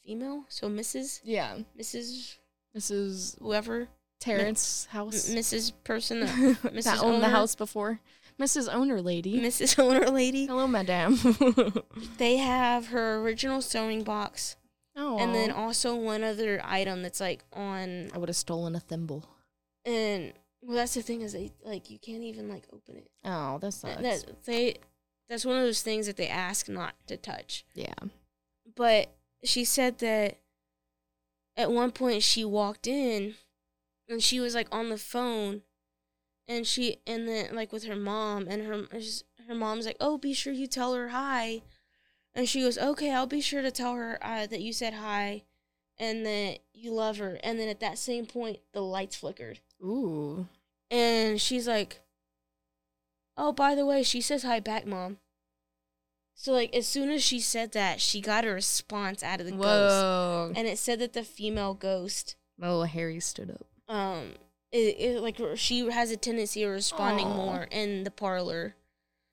female, 0.05 0.45
so 0.49 0.69
Mrs. 0.69 1.21
Yeah. 1.25 1.59
Mrs. 1.79 2.37
Mrs. 2.77 3.39
whoever, 3.41 3.89
Terrence's 4.21 4.87
M- 4.91 4.97
house. 4.97 5.29
Mrs. 5.31 5.73
person, 5.85 6.21
that, 6.21 6.59
that 6.63 6.75
Mrs. 6.75 7.03
owned 7.03 7.23
the 7.23 7.29
house 7.29 7.55
before. 7.55 8.01
Mrs. 8.41 8.73
Owner 8.73 9.01
lady. 9.01 9.41
Mrs. 9.41 9.79
Owner 9.79 10.09
lady. 10.09 10.47
Hello, 10.47 10.67
madame. 10.67 11.19
They 12.19 12.37
have 12.39 12.89
her 12.89 13.17
original 13.21 13.61
sewing 13.63 14.03
box, 14.05 14.57
oh. 14.97 15.19
and 15.19 15.35
then 15.35 15.51
also 15.51 15.95
one 15.97 16.23
other 16.25 16.61
item 16.65 17.03
that's 17.03 17.21
like 17.21 17.45
on 17.53 18.11
I 18.15 18.19
would 18.19 18.29
have 18.29 18.37
stolen 18.37 18.75
a 18.77 18.81
thimble. 18.81 19.29
and 19.85 20.33
well 20.63 20.77
that's 20.77 20.95
the 20.95 21.03
thing 21.03 21.23
is 21.23 21.33
they 21.33 21.51
like 21.65 21.91
you 21.91 21.99
can't 21.99 22.23
even 22.23 22.49
like 22.49 22.65
open 22.73 22.97
it 22.97 23.11
Oh, 23.25 23.59
that 23.59 23.73
sucks. 23.73 23.97
That, 24.01 24.27
that- 24.27 24.45
they 24.45 24.77
that's 25.29 25.45
one 25.45 25.57
of 25.57 25.63
those 25.63 25.83
things 25.83 26.07
that 26.07 26.17
they 26.17 26.29
ask 26.29 26.69
not 26.69 26.95
to 27.09 27.17
touch 27.17 27.65
yeah. 27.75 27.95
but 28.77 29.13
she 29.43 29.65
said 29.65 29.99
that 29.99 30.39
at 31.57 31.71
one 31.73 31.91
point 31.91 32.23
she 32.23 32.45
walked 32.45 32.87
in 32.87 33.35
and 34.09 34.23
she 34.23 34.39
was 34.41 34.55
like 34.55 34.69
on 34.73 34.89
the 34.89 34.99
phone, 34.99 35.63
and 36.49 36.67
she 36.67 36.99
and 37.07 37.27
then 37.29 37.55
like 37.55 37.73
with 37.73 37.85
her 37.85 37.97
mom, 37.97 38.47
and 38.49 38.65
her 38.65 38.87
her 39.49 39.55
mom's 39.55 39.87
like, 39.87 39.97
"Oh, 40.01 40.19
be 40.19 40.33
sure 40.35 40.53
you 40.53 40.67
tell 40.67 40.95
her 40.95 41.09
hi," 41.09 41.63
and 42.35 42.49
she 42.49 42.61
goes, 42.63 42.79
"Okay, 42.79 43.13
I'll 43.13 43.27
be 43.27 43.41
sure 43.41 43.63
to 43.63 43.71
tell 43.71 43.95
her 43.95 44.19
uh, 44.23 44.47
that 44.47 44.61
you 44.61 44.73
said 44.73 44.95
hi." 44.95 45.45
And 45.99 46.25
that 46.27 46.61
you 46.73 46.91
love 46.91 47.19
her, 47.19 47.39
and 47.45 47.61
then 47.61 47.69
at 47.69 47.79
that 47.81 47.99
same 47.99 48.25
point, 48.27 48.59
the 48.73 48.81
lights 48.81 49.15
flickered. 49.15 49.61
Ooh. 49.85 50.49
And 50.91 51.41
she's 51.41 51.69
like, 51.69 52.01
Oh, 53.37 53.53
by 53.53 53.75
the 53.75 53.87
way, 53.87 54.03
she 54.03 54.21
says 54.21 54.43
hi 54.43 54.59
back, 54.59 54.87
mom. 54.87 55.19
So, 56.35 56.53
like, 56.53 56.75
as 56.75 56.89
soon 56.89 57.11
as 57.11 57.23
she 57.23 57.39
said 57.41 57.73
that, 57.73 58.01
she 58.01 58.21
got 58.21 58.45
a 58.45 58.51
response 58.51 59.23
out 59.23 59.41
of 59.41 59.47
the 59.47 59.53
ghost. 59.53 60.57
And 60.57 60.67
it 60.67 60.79
said 60.79 60.99
that 61.01 61.13
the 61.13 61.23
female 61.23 61.75
ghost, 61.75 62.37
Oh, 62.61 62.83
Harry 62.83 63.21
stood 63.21 63.51
up. 63.51 63.67
um, 63.95 64.33
it, 64.73 64.97
it 64.99 65.21
like 65.21 65.39
she 65.57 65.89
has 65.91 66.11
a 66.11 66.17
tendency 66.17 66.63
of 66.65 66.71
responding 66.73 67.27
Aw. 67.27 67.37
more 67.37 67.69
in 67.71 68.05
the 68.05 68.11
parlor. 68.11 68.75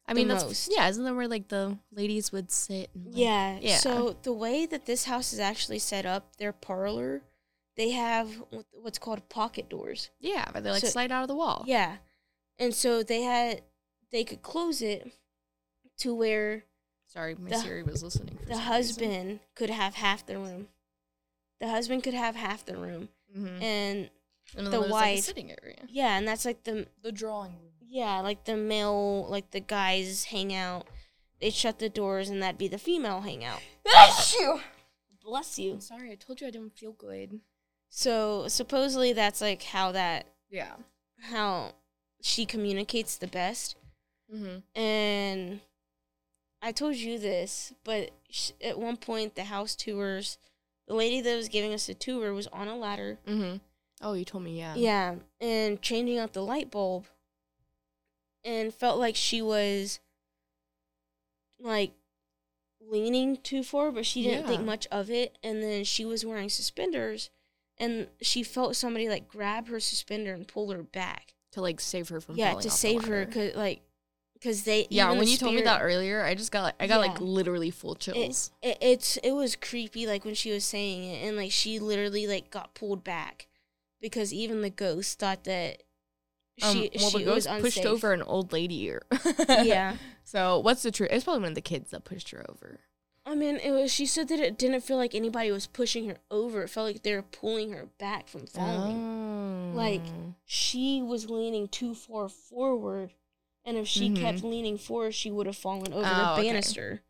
I 0.08 0.14
mean, 0.14 0.28
that's 0.28 0.44
most. 0.44 0.72
yeah. 0.76 0.88
Isn't 0.90 1.04
that 1.04 1.14
where 1.16 1.28
like 1.28 1.48
the 1.50 1.78
ladies 1.92 2.32
would 2.32 2.52
sit? 2.52 2.90
And, 2.96 3.06
like, 3.08 3.16
Yeah. 3.18 3.60
yeah. 3.62 3.78
So 3.78 4.18
the 4.24 4.34
way 4.34 4.66
that 4.66 4.86
this 4.86 5.06
house 5.06 5.34
is 5.34 5.40
actually 5.40 5.80
set 5.80 6.06
up, 6.06 6.36
their 6.38 6.52
parlor, 6.52 7.22
they 7.78 7.92
have 7.92 8.28
what's 8.74 8.98
called 9.00 9.30
pocket 9.30 9.70
doors. 9.70 10.10
yeah, 10.20 10.46
but 10.52 10.64
they 10.64 10.72
like 10.72 10.82
So- 10.82 10.88
slide 10.88 11.12
out 11.12 11.22
of 11.24 11.28
the 11.28 11.36
wall. 11.36 11.64
Yeah. 11.68 11.98
And 12.58 12.74
so 12.74 13.04
they 13.04 13.22
had 13.22 13.62
they 14.12 14.24
could 14.24 14.42
close 14.42 14.82
it 14.82 15.12
to 16.00 16.14
where 16.16 16.66
Sorry, 17.06 17.34
my 17.36 17.50
The- 17.50 17.58
Siri 17.60 17.84
was 17.84 18.04
listening. 18.04 18.38
For 18.38 18.46
the 18.46 18.58
husband 18.58 19.40
could 19.56 19.70
have 19.70 19.96
half 19.96 20.26
the 20.26 20.38
room. 20.38 20.68
The 21.60 21.68
husband 21.70 22.04
could 22.04 22.14
have 22.14 22.36
half 22.36 22.66
the 22.66 22.78
room. 22.78 23.10
Mm-hmm. 23.36 23.62
And 23.64 24.10
And 24.56 24.66
then 24.66 24.72
the 24.72 24.80
there's, 24.80 24.92
like, 24.92 25.04
a 25.04 25.14
wife 25.16 25.24
sitting 25.24 25.52
area. 25.64 25.78
yeah, 25.88 26.18
and 26.18 26.28
that's 26.28 26.46
like 26.46 26.64
the 26.64 26.88
The 27.02 27.12
drawing 27.12 27.52
room. 27.54 27.72
yeah, 27.88 28.20
like 28.22 28.46
the 28.46 28.56
male 28.58 29.26
like 29.30 29.52
the 29.52 29.60
guys 29.60 30.26
hang 30.26 30.54
out. 30.54 30.88
They 31.42 31.50
shut 31.52 31.80
the 31.80 31.90
doors 31.90 32.30
and 32.30 32.42
that'd 32.44 32.58
be 32.58 32.68
the 32.68 32.78
female 32.78 33.22
hangout. 33.22 33.62
Bless 33.84 34.34
you. 34.36 34.60
Bless 35.24 35.58
you. 35.60 35.74
I'm 35.74 35.82
sorry, 35.82 36.12
I 36.12 36.16
told 36.16 36.42
you 36.42 36.48
I 36.48 36.52
didn't 36.52 36.78
feel 36.78 36.92
good. 36.92 37.40
So 37.90 38.48
supposedly 38.48 39.14
that's 39.14 39.40
like 39.42 39.64
how 39.64 39.92
that 39.94 40.26
Yeah. 40.50 40.74
how 41.22 41.74
she 42.22 42.46
communicates 42.46 43.16
the 43.18 43.28
best. 43.28 43.76
Mm-hmm. 44.34 44.80
And 44.80 45.60
I 46.62 46.72
told 46.72 46.96
you 46.96 47.18
this, 47.18 47.74
but 47.84 48.12
sh- 48.30 48.52
at 48.62 48.78
one 48.78 48.98
point 48.98 49.36
the 49.36 49.46
house 49.46 49.76
tours, 49.76 50.38
the 50.88 50.94
lady 50.94 51.22
that 51.22 51.36
was 51.36 51.48
giving 51.48 51.74
us 51.74 51.88
the 51.88 51.94
tour 51.94 52.34
was 52.34 52.48
on 52.48 52.68
a 52.68 52.76
ladder. 52.76 53.18
Mm-hmm. 53.28 53.58
Oh, 54.02 54.14
you 54.14 54.24
told 54.24 54.44
me, 54.44 54.58
yeah. 54.58 54.76
Yeah, 54.76 55.16
and 55.42 55.82
changing 55.82 56.18
out 56.18 56.34
the 56.34 56.44
light 56.44 56.72
bulb, 56.72 57.08
and 58.44 58.74
felt 58.74 58.98
like 58.98 59.16
she 59.16 59.42
was 59.42 60.00
like 61.60 61.92
leaning 62.80 63.38
too 63.38 63.64
far, 63.64 63.92
but 63.92 64.06
she 64.06 64.24
didn't 64.24 64.48
think 64.48 64.64
much 64.64 64.88
of 64.92 65.10
it. 65.10 65.38
And 65.44 65.62
then 65.62 65.84
she 65.84 66.06
was 66.06 66.26
wearing 66.26 66.50
suspenders, 66.50 67.30
and 67.78 68.08
she 68.22 68.44
felt 68.44 68.76
somebody 68.76 69.10
like 69.10 69.28
grab 69.28 69.68
her 69.68 69.80
suspender 69.80 70.34
and 70.34 70.48
pull 70.48 70.72
her 70.72 70.84
back. 70.84 71.34
To 71.54 71.62
like 71.62 71.82
save 71.82 72.10
her 72.10 72.22
from 72.22 72.36
yeah, 72.36 72.54
to 72.54 72.70
save 72.70 73.06
her, 73.06 73.26
cause 73.26 73.56
like, 73.56 73.82
cause 74.42 74.64
they 74.64 74.88
Yeah, 74.90 75.12
when 75.12 75.28
you 75.28 75.36
told 75.36 75.56
me 75.56 75.64
that 75.64 75.82
earlier, 75.82 76.24
I 76.24 76.36
just 76.36 76.52
got 76.52 76.64
like 76.64 76.76
I 76.80 76.88
got 76.88 77.02
like 77.02 77.20
literally 77.20 77.72
full 77.72 77.94
it, 77.94 78.00
chills. 78.00 78.52
it, 78.62 78.78
it's 78.80 79.18
it 79.18 79.32
was 79.32 79.56
creepy 79.56 80.08
like 80.08 80.24
when 80.24 80.36
she 80.36 80.52
was 80.52 80.64
saying 80.64 81.04
it 81.04 81.28
and 81.28 81.36
like 81.36 81.52
she 81.52 81.80
literally 81.80 82.28
like 82.28 82.50
got 82.50 82.76
pulled 82.76 83.04
back 83.04 83.49
because 84.02 84.34
even 84.34 84.62
the 84.62 84.70
ghost 84.70 85.20
thought 85.20 85.44
that 85.46 85.84
um, 86.62 86.74
she 86.74 86.92
well, 87.00 87.10
she 87.10 87.26
was 87.26 87.48
pushed 87.48 87.78
unsafe. 87.78 87.86
over 87.86 88.12
an 88.14 88.22
old 88.22 88.52
lady. 88.54 88.90
Or 88.90 89.02
Yeah. 89.64 89.96
So 90.24 90.60
what's 90.60 90.84
the 90.84 90.92
truth? 90.92 91.10
It's 91.12 91.24
probably 91.24 91.42
one 91.42 91.50
of 91.54 91.56
the 91.56 91.62
kids 91.62 91.90
that 91.90 92.04
pushed 92.04 92.30
her 92.30 92.46
over. 92.48 92.82
I 93.26 93.34
mean, 93.34 93.56
it 93.58 93.72
was. 93.72 93.92
She 93.92 94.06
said 94.06 94.28
that 94.28 94.40
it 94.40 94.60
didn't 94.60 94.82
feel 94.82 94.98
like 94.98 95.16
anybody 95.16 95.50
was 95.52 95.66
pushing 95.66 96.08
her 96.08 96.18
over. 96.30 96.62
It 96.64 96.70
felt 96.70 96.86
like 96.86 97.02
they 97.02 97.16
were 97.16 97.24
pulling 97.24 97.72
her 97.72 97.88
back 97.98 98.28
from 98.28 98.46
falling. 98.46 99.76
Like 99.76 100.02
Oh. 100.06 100.36
she 100.46 101.02
was 101.02 101.32
leaning 101.32 101.68
too 101.68 101.96
far 101.96 102.30
forward, 102.30 103.14
and 103.66 103.76
if 103.76 103.88
she 103.88 104.12
kept 104.12 104.44
leaning 104.44 104.78
forward, 104.78 105.16
she 105.16 105.32
would 105.32 105.48
have 105.48 105.58
fallen 105.58 105.92
over 105.94 106.04
Mm-hmm. 106.06 106.22
Oh, 106.22 106.26
the 106.36 106.42
okay. 106.42 106.48
banister. 106.50 107.02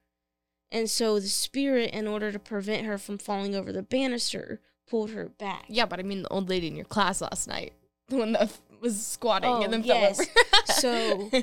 And 0.71 0.89
so 0.89 1.19
the 1.19 1.27
spirit, 1.27 1.91
in 1.93 2.07
order 2.07 2.31
to 2.31 2.39
prevent 2.39 2.85
her 2.85 2.97
from 2.97 3.17
falling 3.17 3.53
over 3.53 3.73
the 3.73 3.83
banister, 3.83 4.61
pulled 4.89 5.11
her 5.11 5.29
back. 5.29 5.65
Yeah, 5.67 5.85
but 5.85 5.99
I 5.99 6.03
mean 6.03 6.23
the 6.23 6.29
old 6.29 6.49
lady 6.49 6.67
in 6.67 6.75
your 6.75 6.85
class 6.85 7.21
last 7.21 7.47
night, 7.47 7.73
the 8.07 8.17
one 8.17 8.31
that 8.33 8.51
was 8.81 9.05
squatting 9.05 9.49
Oh, 9.49 9.61
and 9.61 9.73
then 9.73 9.83
yes. 9.83 10.17
fell 10.17 10.25
over. 10.25 11.29
So, 11.29 11.29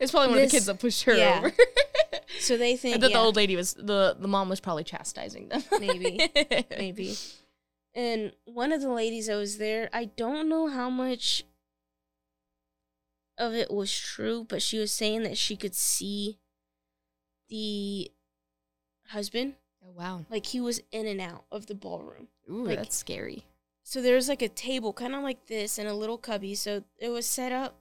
it's 0.00 0.10
probably 0.12 0.28
one 0.28 0.38
of 0.38 0.44
the 0.44 0.50
kids 0.50 0.66
that 0.66 0.78
pushed 0.78 1.04
her 1.04 1.16
yeah. 1.16 1.38
over. 1.38 1.52
So 2.38 2.56
they 2.56 2.76
think 2.76 3.00
thought 3.00 3.10
yeah, 3.10 3.16
the 3.16 3.22
old 3.22 3.36
lady 3.36 3.56
was 3.56 3.74
the 3.74 4.16
the 4.18 4.28
mom 4.28 4.48
was 4.48 4.60
probably 4.60 4.84
chastising 4.84 5.48
them. 5.48 5.62
Maybe. 5.78 6.30
maybe. 6.70 7.16
And 7.94 8.32
one 8.44 8.72
of 8.72 8.80
the 8.80 8.90
ladies 8.90 9.26
that 9.26 9.36
was 9.36 9.58
there, 9.58 9.90
I 9.92 10.06
don't 10.06 10.48
know 10.48 10.68
how 10.68 10.88
much 10.88 11.44
of 13.36 13.52
it 13.52 13.70
was 13.70 13.92
true, 13.92 14.46
but 14.48 14.62
she 14.62 14.78
was 14.78 14.92
saying 14.92 15.24
that 15.24 15.36
she 15.36 15.56
could 15.56 15.74
see 15.74 16.38
the 17.48 18.10
husband, 19.08 19.54
Oh 19.96 19.98
wow. 19.98 20.24
like 20.30 20.46
he 20.46 20.60
was 20.60 20.80
in 20.92 21.06
and 21.06 21.20
out 21.20 21.44
of 21.50 21.66
the 21.66 21.74
ballroom. 21.74 22.28
Ooh, 22.50 22.64
Like- 22.64 22.78
that's 22.78 22.96
scary. 22.96 23.44
So 23.82 24.00
there 24.02 24.14
was 24.14 24.28
like 24.28 24.42
a 24.42 24.48
table, 24.48 24.92
kind 24.92 25.14
of 25.16 25.22
like 25.22 25.46
this, 25.46 25.76
and 25.78 25.88
a 25.88 25.94
little 25.94 26.18
cubby. 26.18 26.54
So 26.54 26.84
it 26.98 27.08
was 27.08 27.26
set 27.26 27.50
up 27.50 27.76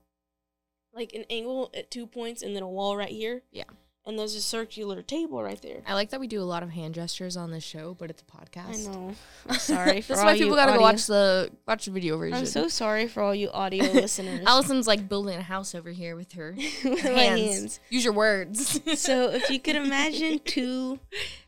like 0.93 1.13
an 1.13 1.25
angle 1.29 1.69
at 1.75 1.91
two 1.91 2.07
points, 2.07 2.41
and 2.41 2.55
then 2.55 2.63
a 2.63 2.69
wall 2.69 2.97
right 2.97 3.09
here. 3.09 3.43
Yeah. 3.51 3.65
And 4.05 4.17
there's 4.17 4.33
a 4.33 4.41
circular 4.41 5.03
table 5.03 5.43
right 5.43 5.61
there. 5.61 5.81
I 5.85 5.93
like 5.93 6.09
that 6.09 6.19
we 6.19 6.25
do 6.25 6.41
a 6.41 6.43
lot 6.43 6.63
of 6.63 6.71
hand 6.71 6.95
gestures 6.95 7.37
on 7.37 7.51
this 7.51 7.63
show, 7.63 7.95
but 7.99 8.09
it's 8.09 8.23
a 8.23 8.25
podcast. 8.25 8.87
know. 8.87 9.13
I'm 9.47 9.55
sorry 9.59 10.01
for 10.01 10.13
That's 10.13 10.23
why 10.23 10.35
people 10.35 10.55
gotta 10.55 10.73
go 10.73 10.79
watch 10.81 11.05
the 11.05 11.51
watch 11.67 11.85
the 11.85 11.91
video 11.91 12.17
version. 12.17 12.39
I'm 12.39 12.45
so 12.47 12.67
sorry 12.69 13.07
for 13.07 13.21
all 13.21 13.35
you 13.35 13.51
audio 13.51 13.83
listeners. 13.93 14.41
Alison's 14.47 14.87
like 14.87 15.07
building 15.07 15.37
a 15.37 15.43
house 15.43 15.75
over 15.75 15.91
here 15.91 16.15
with 16.15 16.31
her 16.31 16.55
With 16.57 17.03
my 17.03 17.09
hands. 17.11 17.41
hands. 17.41 17.79
Use 17.89 18.03
your 18.03 18.13
words. 18.13 18.81
So 18.99 19.29
if 19.29 19.47
you 19.51 19.59
could 19.59 19.75
imagine 19.75 20.39
two 20.43 20.99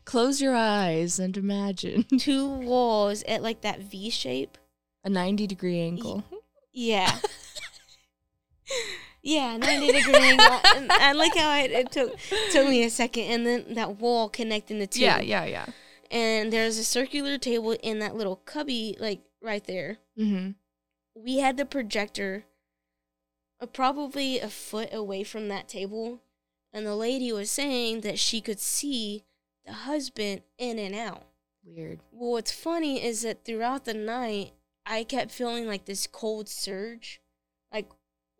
close 0.04 0.40
your 0.40 0.54
eyes 0.54 1.18
and 1.18 1.36
imagine 1.36 2.04
two 2.18 2.46
walls 2.48 3.24
at 3.24 3.42
like 3.42 3.62
that 3.62 3.80
V 3.80 4.08
shape. 4.10 4.56
a 5.02 5.08
90 5.10 5.48
degree 5.48 5.80
angle. 5.80 6.22
Yeah. 6.72 7.18
Yeah, 9.22 9.56
90 9.56 9.92
degree 9.92 10.14
angle. 10.14 10.60
And 10.74 10.90
I 10.90 11.12
like 11.12 11.36
how 11.36 11.56
it, 11.58 11.70
it 11.70 11.92
took 11.92 12.16
took 12.50 12.68
me 12.68 12.84
a 12.84 12.90
second 12.90 13.24
and 13.24 13.46
then 13.46 13.74
that 13.74 14.00
wall 14.00 14.28
connecting 14.28 14.78
the 14.78 14.86
two. 14.86 15.00
Yeah, 15.00 15.20
yeah, 15.20 15.44
yeah. 15.44 15.66
And 16.10 16.52
there's 16.52 16.76
a 16.78 16.84
circular 16.84 17.38
table 17.38 17.72
in 17.82 18.00
that 18.00 18.14
little 18.14 18.36
cubby 18.36 18.96
like 18.98 19.22
right 19.40 19.64
there. 19.64 19.98
Mm-hmm. 20.18 20.50
We 21.14 21.38
had 21.38 21.56
the 21.56 21.64
projector 21.64 22.44
uh, 23.60 23.66
probably 23.66 24.40
a 24.40 24.48
foot 24.48 24.92
away 24.92 25.24
from 25.24 25.48
that 25.48 25.68
table 25.68 26.20
and 26.72 26.86
the 26.86 26.96
lady 26.96 27.32
was 27.32 27.50
saying 27.50 28.00
that 28.00 28.18
she 28.18 28.40
could 28.40 28.58
see 28.58 29.24
the 29.66 29.72
husband 29.72 30.42
in 30.58 30.78
and 30.78 30.94
out. 30.94 31.26
Weird. 31.64 32.00
Well, 32.10 32.32
what's 32.32 32.50
funny 32.50 33.04
is 33.04 33.22
that 33.22 33.44
throughout 33.44 33.84
the 33.84 33.94
night, 33.94 34.52
I 34.84 35.04
kept 35.04 35.30
feeling 35.30 35.66
like 35.66 35.84
this 35.84 36.06
cold 36.06 36.48
surge, 36.48 37.20
like 37.72 37.88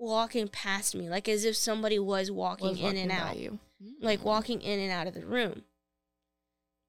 walking 0.03 0.49
past 0.49 0.95
me, 0.95 1.09
like 1.09 1.29
as 1.29 1.45
if 1.45 1.57
somebody 1.57 1.99
was 1.99 2.31
walking 2.31 2.69
Was 2.69 2.79
in 2.79 2.85
walking 2.85 3.01
and 3.01 3.11
by 3.11 3.17
out, 3.17 3.39
you. 3.39 3.59
like 4.01 4.21
hmm. 4.21 4.27
walking 4.27 4.61
in 4.61 4.81
and 4.81 4.91
out 4.91 5.07
of 5.07 5.15
the 5.15 5.25
room. 5.25 5.63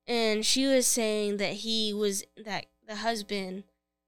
And 0.07 0.45
she 0.45 0.65
was 0.67 0.85
saying 0.85 1.37
that 1.37 1.53
he 1.53 1.93
was 1.93 2.23
that 2.43 2.65
the 2.87 2.95
husband 2.95 3.63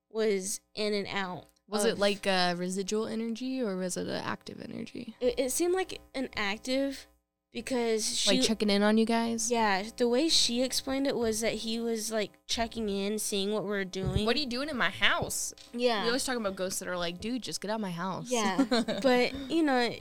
was 0.10 0.60
in 0.74 0.94
and 0.94 1.08
out. 1.08 1.46
Was 1.68 1.86
of- 1.86 1.92
it 1.92 2.00
like 2.00 2.26
a 2.26 2.56
residual 2.58 3.08
energy 3.08 3.62
or 3.62 3.76
was 3.78 3.96
it 3.96 4.08
an 4.08 4.22
active 4.24 4.62
energy? 4.62 5.16
It, 5.22 5.40
it 5.40 5.52
seemed 5.52 5.74
like 5.74 6.00
an 6.14 6.30
active, 6.36 7.08
because 7.56 8.18
she 8.18 8.38
like 8.38 8.42
checking 8.46 8.70
in 8.70 8.84
on 8.84 8.98
you 8.98 9.06
guys? 9.06 9.50
Yeah, 9.50 9.84
the 9.96 10.10
way 10.10 10.28
she 10.28 10.62
explained 10.62 11.08
it 11.08 11.16
was 11.16 11.40
that 11.40 11.54
he 11.54 11.80
was 11.80 12.12
like 12.12 12.34
checking 12.48 12.90
in, 12.90 13.18
seeing 13.18 13.54
what 13.54 13.64
we're 13.64 13.86
doing. 13.86 14.26
What 14.26 14.36
are 14.36 14.40
you 14.40 14.46
doing 14.46 14.68
in 14.68 14.76
my 14.76 14.90
house? 14.90 15.54
Yeah. 15.74 16.02
We 16.04 16.10
always 16.10 16.26
talk 16.26 16.36
about 16.36 16.58
ghosts 16.58 16.80
that 16.80 16.90
are 16.90 16.98
like, 16.98 17.22
dude, 17.22 17.42
just 17.42 17.62
get 17.62 17.72
out 17.72 17.76
of 17.76 17.82
my 17.82 17.92
house. 17.92 18.30
Yeah, 18.30 18.66
but 19.02 19.34
you 19.50 19.64
know, 19.64 19.96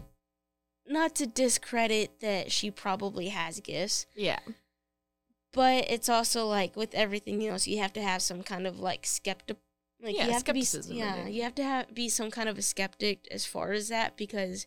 not 0.88 1.14
to 1.14 1.28
discredit 1.28 2.18
that 2.20 2.50
she 2.50 2.72
probably 2.72 3.28
has 3.28 3.60
gifts, 3.60 4.06
yeah. 4.16 4.40
but 5.52 5.88
it's 5.88 6.08
also 6.08 6.46
like 6.48 6.74
with 6.74 6.92
everything 6.92 7.46
else, 7.46 7.68
you 7.68 7.78
have 7.78 7.92
to 7.92 8.02
have 8.02 8.20
some 8.20 8.42
kind 8.42 8.66
of 8.66 8.80
like 8.80 9.06
skeptic. 9.06 9.58
Like 10.02 10.16
Yeah, 10.16 10.26
you 10.26 10.32
have 10.32 10.44
to 10.44 10.52
be, 10.52 10.64
skepticism 10.64 10.96
yeah, 10.96 11.26
you 11.28 11.42
have 11.44 11.54
to 11.54 11.62
have 11.62 11.94
be 11.94 12.08
some 12.08 12.32
kind 12.32 12.48
of 12.48 12.58
a 12.58 12.62
skeptic 12.62 13.28
as 13.30 13.46
far 13.46 13.70
as 13.70 13.88
that 13.88 14.16
because 14.16 14.66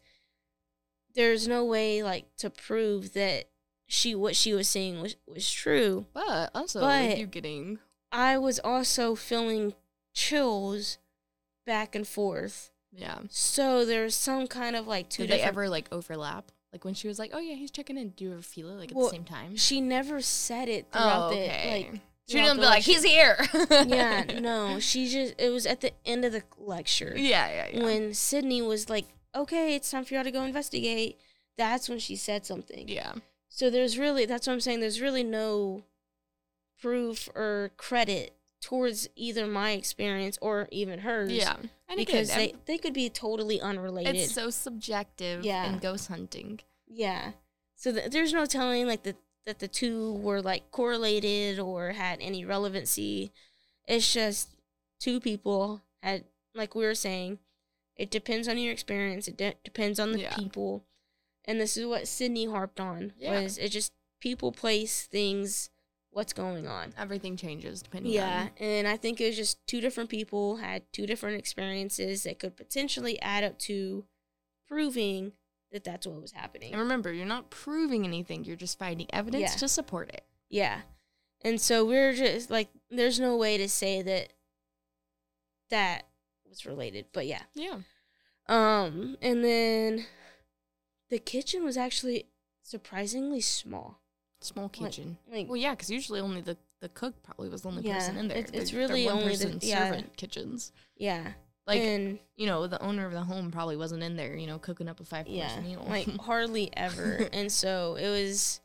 there's 1.17 1.47
no 1.47 1.65
way 1.65 2.01
like 2.03 2.33
to 2.37 2.49
prove 2.49 3.13
that 3.13 3.45
she 3.87 4.15
what 4.15 4.35
she 4.35 4.53
was 4.53 4.69
saying 4.69 5.01
was 5.01 5.17
was 5.27 5.51
true. 5.51 6.05
But 6.13 6.51
also, 6.55 6.79
But- 6.79 7.17
you 7.17 7.25
getting 7.25 7.79
I 8.11 8.37
was 8.37 8.59
also 8.59 9.15
feeling 9.15 9.73
chills 10.13 10.97
back 11.65 11.93
and 11.95 12.07
forth. 12.07 12.71
Yeah. 12.93 13.19
So 13.29 13.83
there's 13.83 14.15
some 14.15 14.47
kind 14.47 14.75
of 14.75 14.87
like 14.87 15.09
two 15.09 15.23
Did 15.23 15.31
they 15.31 15.41
ever 15.41 15.67
like 15.67 15.87
overlap? 15.91 16.51
Like 16.71 16.85
when 16.85 16.93
she 16.93 17.07
was 17.07 17.17
like, 17.19 17.31
"Oh 17.33 17.39
yeah, 17.39 17.55
he's 17.55 17.71
checking 17.71 17.97
in." 17.97 18.09
Do 18.09 18.25
you 18.25 18.33
ever 18.33 18.41
feel 18.41 18.69
it 18.69 18.75
like 18.75 18.91
at 18.91 18.95
Well, 18.95 19.07
the 19.07 19.11
same 19.11 19.23
time? 19.23 19.55
She 19.55 19.81
never 19.81 20.21
said 20.21 20.69
it 20.69 20.87
oh, 20.93 20.97
throughout 20.97 21.23
Oh, 21.23 21.29
the 21.35 21.43
okay. 21.43 21.89
like. 21.91 22.01
She 22.29 22.35
didn't 22.35 22.57
the 22.57 22.61
be 22.63 22.65
like, 22.67 22.83
"He's 22.83 23.03
here." 23.03 23.37
yeah, 23.87 24.23
no. 24.41 24.79
She 24.79 25.07
just 25.07 25.35
it 25.37 25.49
was 25.49 25.65
at 25.65 25.81
the 25.81 25.93
end 26.05 26.25
of 26.25 26.33
the 26.33 26.43
lecture. 26.57 27.13
Yeah, 27.15 27.49
yeah, 27.49 27.67
yeah. 27.73 27.83
When 27.83 28.13
Cindy 28.13 28.61
was 28.61 28.89
like, 28.89 29.05
"Okay, 29.41 29.75
it's 29.75 29.89
time 29.91 30.05
for 30.05 30.13
y'all 30.15 30.23
to 30.23 30.31
go 30.31 30.43
investigate." 30.43 31.17
That's 31.57 31.89
when 31.89 31.99
she 31.99 32.15
said 32.15 32.45
something. 32.45 32.87
yeah. 32.87 33.13
So 33.49 33.69
there's 33.69 33.97
really 33.97 34.25
that's 34.25 34.45
what 34.47 34.53
I'm 34.53 34.59
saying. 34.61 34.81
There's 34.81 35.01
really 35.01 35.23
no 35.23 35.83
proof 36.79 37.27
or 37.35 37.71
credit 37.77 38.33
towards 38.61 39.07
either 39.15 39.47
my 39.47 39.71
experience 39.71 40.37
or 40.41 40.67
even 40.71 40.99
hers. 40.99 41.31
Yeah. 41.31 41.55
And 41.87 41.97
because 41.97 42.29
again, 42.29 42.39
they 42.65 42.73
they 42.73 42.77
could 42.77 42.93
be 42.93 43.09
totally 43.09 43.59
unrelated. 43.61 44.15
it's 44.15 44.33
so 44.33 44.49
subjective 44.49 45.43
Yeah. 45.45 45.71
in 45.71 45.79
ghost 45.79 46.07
hunting. 46.07 46.59
Yeah. 46.87 47.31
So 47.75 47.91
th- 47.93 48.11
there's 48.11 48.33
no 48.33 48.45
telling 48.45 48.87
like 48.87 49.03
the, 49.03 49.15
that 49.45 49.59
the 49.59 49.67
two 49.67 50.13
were 50.15 50.41
like 50.41 50.69
correlated 50.71 51.59
or 51.59 51.91
had 51.93 52.19
any 52.21 52.43
relevancy. 52.45 53.31
It's 53.87 54.11
just 54.11 54.49
two 54.99 55.19
people 55.19 55.81
had 56.03 56.25
like 56.53 56.75
we 56.75 56.83
were 56.83 56.95
saying. 56.95 57.39
It 57.97 58.11
depends 58.11 58.47
on 58.47 58.57
your 58.57 58.71
experience. 58.71 59.27
It 59.27 59.37
de- 59.37 59.55
depends 59.63 59.99
on 59.99 60.11
the 60.11 60.21
Yeah. 60.21 60.35
people, 60.35 60.85
and 61.45 61.59
this 61.59 61.75
is 61.77 61.85
what 61.85 62.07
Cindy 62.07 62.45
harped 62.45 62.79
on. 62.79 63.13
Yeah. 63.17 63.41
Was 63.41 63.57
it 63.57 63.69
just 63.69 63.93
people, 64.19 64.51
place, 64.51 65.05
things, 65.07 65.69
what's 66.11 66.33
going 66.33 66.67
on? 66.67 66.93
Everything 66.97 67.35
changes 67.37 67.81
depending 67.81 68.11
Yeah, 68.13 68.43
on 68.43 68.51
and 68.57 68.87
I 68.87 68.97
think 68.97 69.19
it 69.21 69.27
was 69.27 69.35
just 69.35 69.65
two 69.67 69.81
different 69.81 70.09
people 70.09 70.57
had 70.57 70.83
two 70.91 71.05
different 71.05 71.37
experiences 71.37 72.23
that 72.23 72.39
could 72.39 72.55
potentially 72.55 73.19
add 73.21 73.43
up 73.43 73.57
to 73.59 74.05
proving 74.67 75.33
that 75.71 75.83
that's 75.83 76.07
what 76.07 76.21
was 76.21 76.31
happening. 76.31 76.71
And 76.73 76.81
remember, 76.81 77.11
you're 77.11 77.25
not 77.25 77.49
proving 77.49 78.05
anything. 78.05 78.45
You're 78.45 78.55
just 78.55 78.79
finding 78.79 79.07
evidence 79.11 79.51
Yeah. 79.53 79.57
to 79.57 79.67
support 79.67 80.09
it. 80.09 80.23
Yeah. 80.49 80.81
And 81.41 81.59
so 81.61 81.85
we're 81.85 82.13
just 82.13 82.49
like 82.49 82.69
there's 82.89 83.19
no 83.19 83.35
way 83.37 83.57
to 83.57 83.67
say 83.69 84.01
that 84.01 84.33
that 85.69 86.07
was 86.49 86.65
related, 86.65 87.05
but 87.13 87.25
yeah. 87.27 87.41
Yeah. 87.53 87.79
Um 88.47 89.17
and 89.21 89.43
then 89.43 90.05
the 91.09 91.19
kitchen 91.19 91.63
was 91.63 91.77
actually 91.77 92.25
surprisingly 92.63 93.41
small. 93.41 93.99
Small 94.41 94.69
kitchen. 94.69 95.17
like- 95.31 95.47
well, 95.47 95.57
yeah, 95.57 95.71
because 95.71 95.89
usually 95.89 96.19
only 96.19 96.41
the, 96.41 96.57
the 96.79 96.89
cook 96.89 97.23
probably 97.23 97.49
was 97.49 97.61
the 97.63 97.69
only 97.69 97.83
Yeah, 97.83 97.95
person 97.99 98.17
in 98.17 98.27
there. 98.27 98.37
it's- 98.37 98.51
it's 98.53 98.71
They're- 98.71 98.79
they're 98.87 98.89
really 98.89 99.09
only 99.09 99.35
the- 99.35 99.65
yeah. 99.65 99.85
servant 99.89 100.15
kitchens. 100.17 100.71
Yeah. 100.95 101.33
Like, 101.65 101.81
and 101.81 102.19
you 102.37 102.45
know, 102.45 102.65
the 102.67 102.81
owner 102.81 103.05
of 103.05 103.11
the 103.11 103.23
home 103.23 103.51
probably 103.51 103.75
wasn't 103.75 104.01
in 104.03 104.15
there, 104.15 104.37
you 104.37 104.47
know, 104.47 104.57
cooking 104.59 104.87
up 104.87 104.99
a 105.01 105.03
five 105.03 105.25
course 105.25 105.35
yeah, 105.37 105.59
meal. 105.59 105.85
like 105.89 106.07
hardly 106.21 106.69
ever. 106.77 107.27
and 107.33 107.51
so 107.51 107.95
it 107.95 108.07
was 108.09 108.61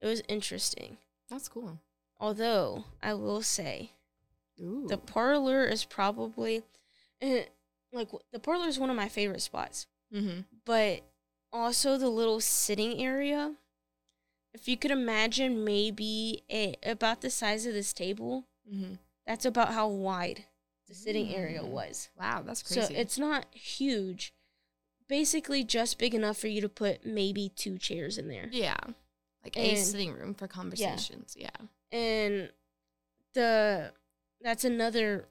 it 0.00 0.06
was 0.06 0.22
interesting. 0.28 0.96
That's 1.28 1.48
cool. 1.48 1.78
Although 2.18 2.84
I 3.02 3.12
will 3.14 3.42
say 3.42 3.90
Ooh. 4.60 4.86
the 4.88 4.98
parlor 4.98 5.64
is 5.64 5.84
probably 5.84 6.62
eh, 7.20 7.44
like 7.92 8.08
the 8.32 8.38
parlor 8.38 8.66
is 8.68 8.78
one 8.78 8.90
of 8.90 8.96
my 8.96 9.08
favorite 9.08 9.42
spots. 9.42 9.86
mm-hmm. 10.14 10.40
but 10.64 11.00
also 11.52 11.96
the 11.98 12.08
little 12.08 12.40
sitting 12.40 13.02
area. 13.02 13.54
If 14.52 14.66
you 14.68 14.76
could 14.76 14.90
imagine 14.90 15.64
maybe 15.64 16.42
a, 16.50 16.74
about 16.84 17.20
the 17.20 17.30
size 17.30 17.66
of 17.66 17.72
this 17.74 17.92
table, 17.92 18.46
Mm-hmm. 18.72 18.94
that's 19.26 19.44
about 19.44 19.72
how 19.72 19.88
wide 19.88 20.44
the 20.86 20.94
sitting 20.94 21.34
area 21.34 21.60
Mm. 21.60 21.68
was. 21.70 22.08
Wow, 22.18 22.42
that's 22.46 22.62
crazy. 22.62 22.80
So 22.80 22.86
crazy. 22.88 23.00
it's 23.00 23.18
not 23.18 23.46
huge. 23.52 24.32
Basically 25.08 25.64
just 25.64 25.98
big 25.98 26.14
enough 26.14 26.36
for 26.38 26.46
you 26.48 26.60
to 26.60 26.68
put 26.68 27.04
maybe 27.04 27.48
two 27.48 27.78
chairs 27.78 28.16
in 28.18 28.28
there. 28.28 28.48
yeah, 28.52 28.76
like 29.42 29.56
a 29.56 29.74
sitting 29.76 30.12
room 30.12 30.34
for 30.34 30.46
conversations. 30.46 31.34
Yeah. 31.36 31.50
And 31.90 32.50
the 33.34 33.92
that's 34.40 34.64
another 34.64 35.28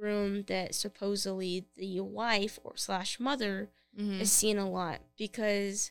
room 0.00 0.42
that 0.44 0.74
supposedly 0.74 1.64
the 1.76 2.00
wife 2.00 2.58
or 2.64 2.76
slash 2.76 3.18
mother 3.20 3.70
Mm-hmm. 3.98 4.20
is 4.20 4.30
seen 4.30 4.58
a 4.58 4.70
lot 4.70 5.00
because 5.16 5.90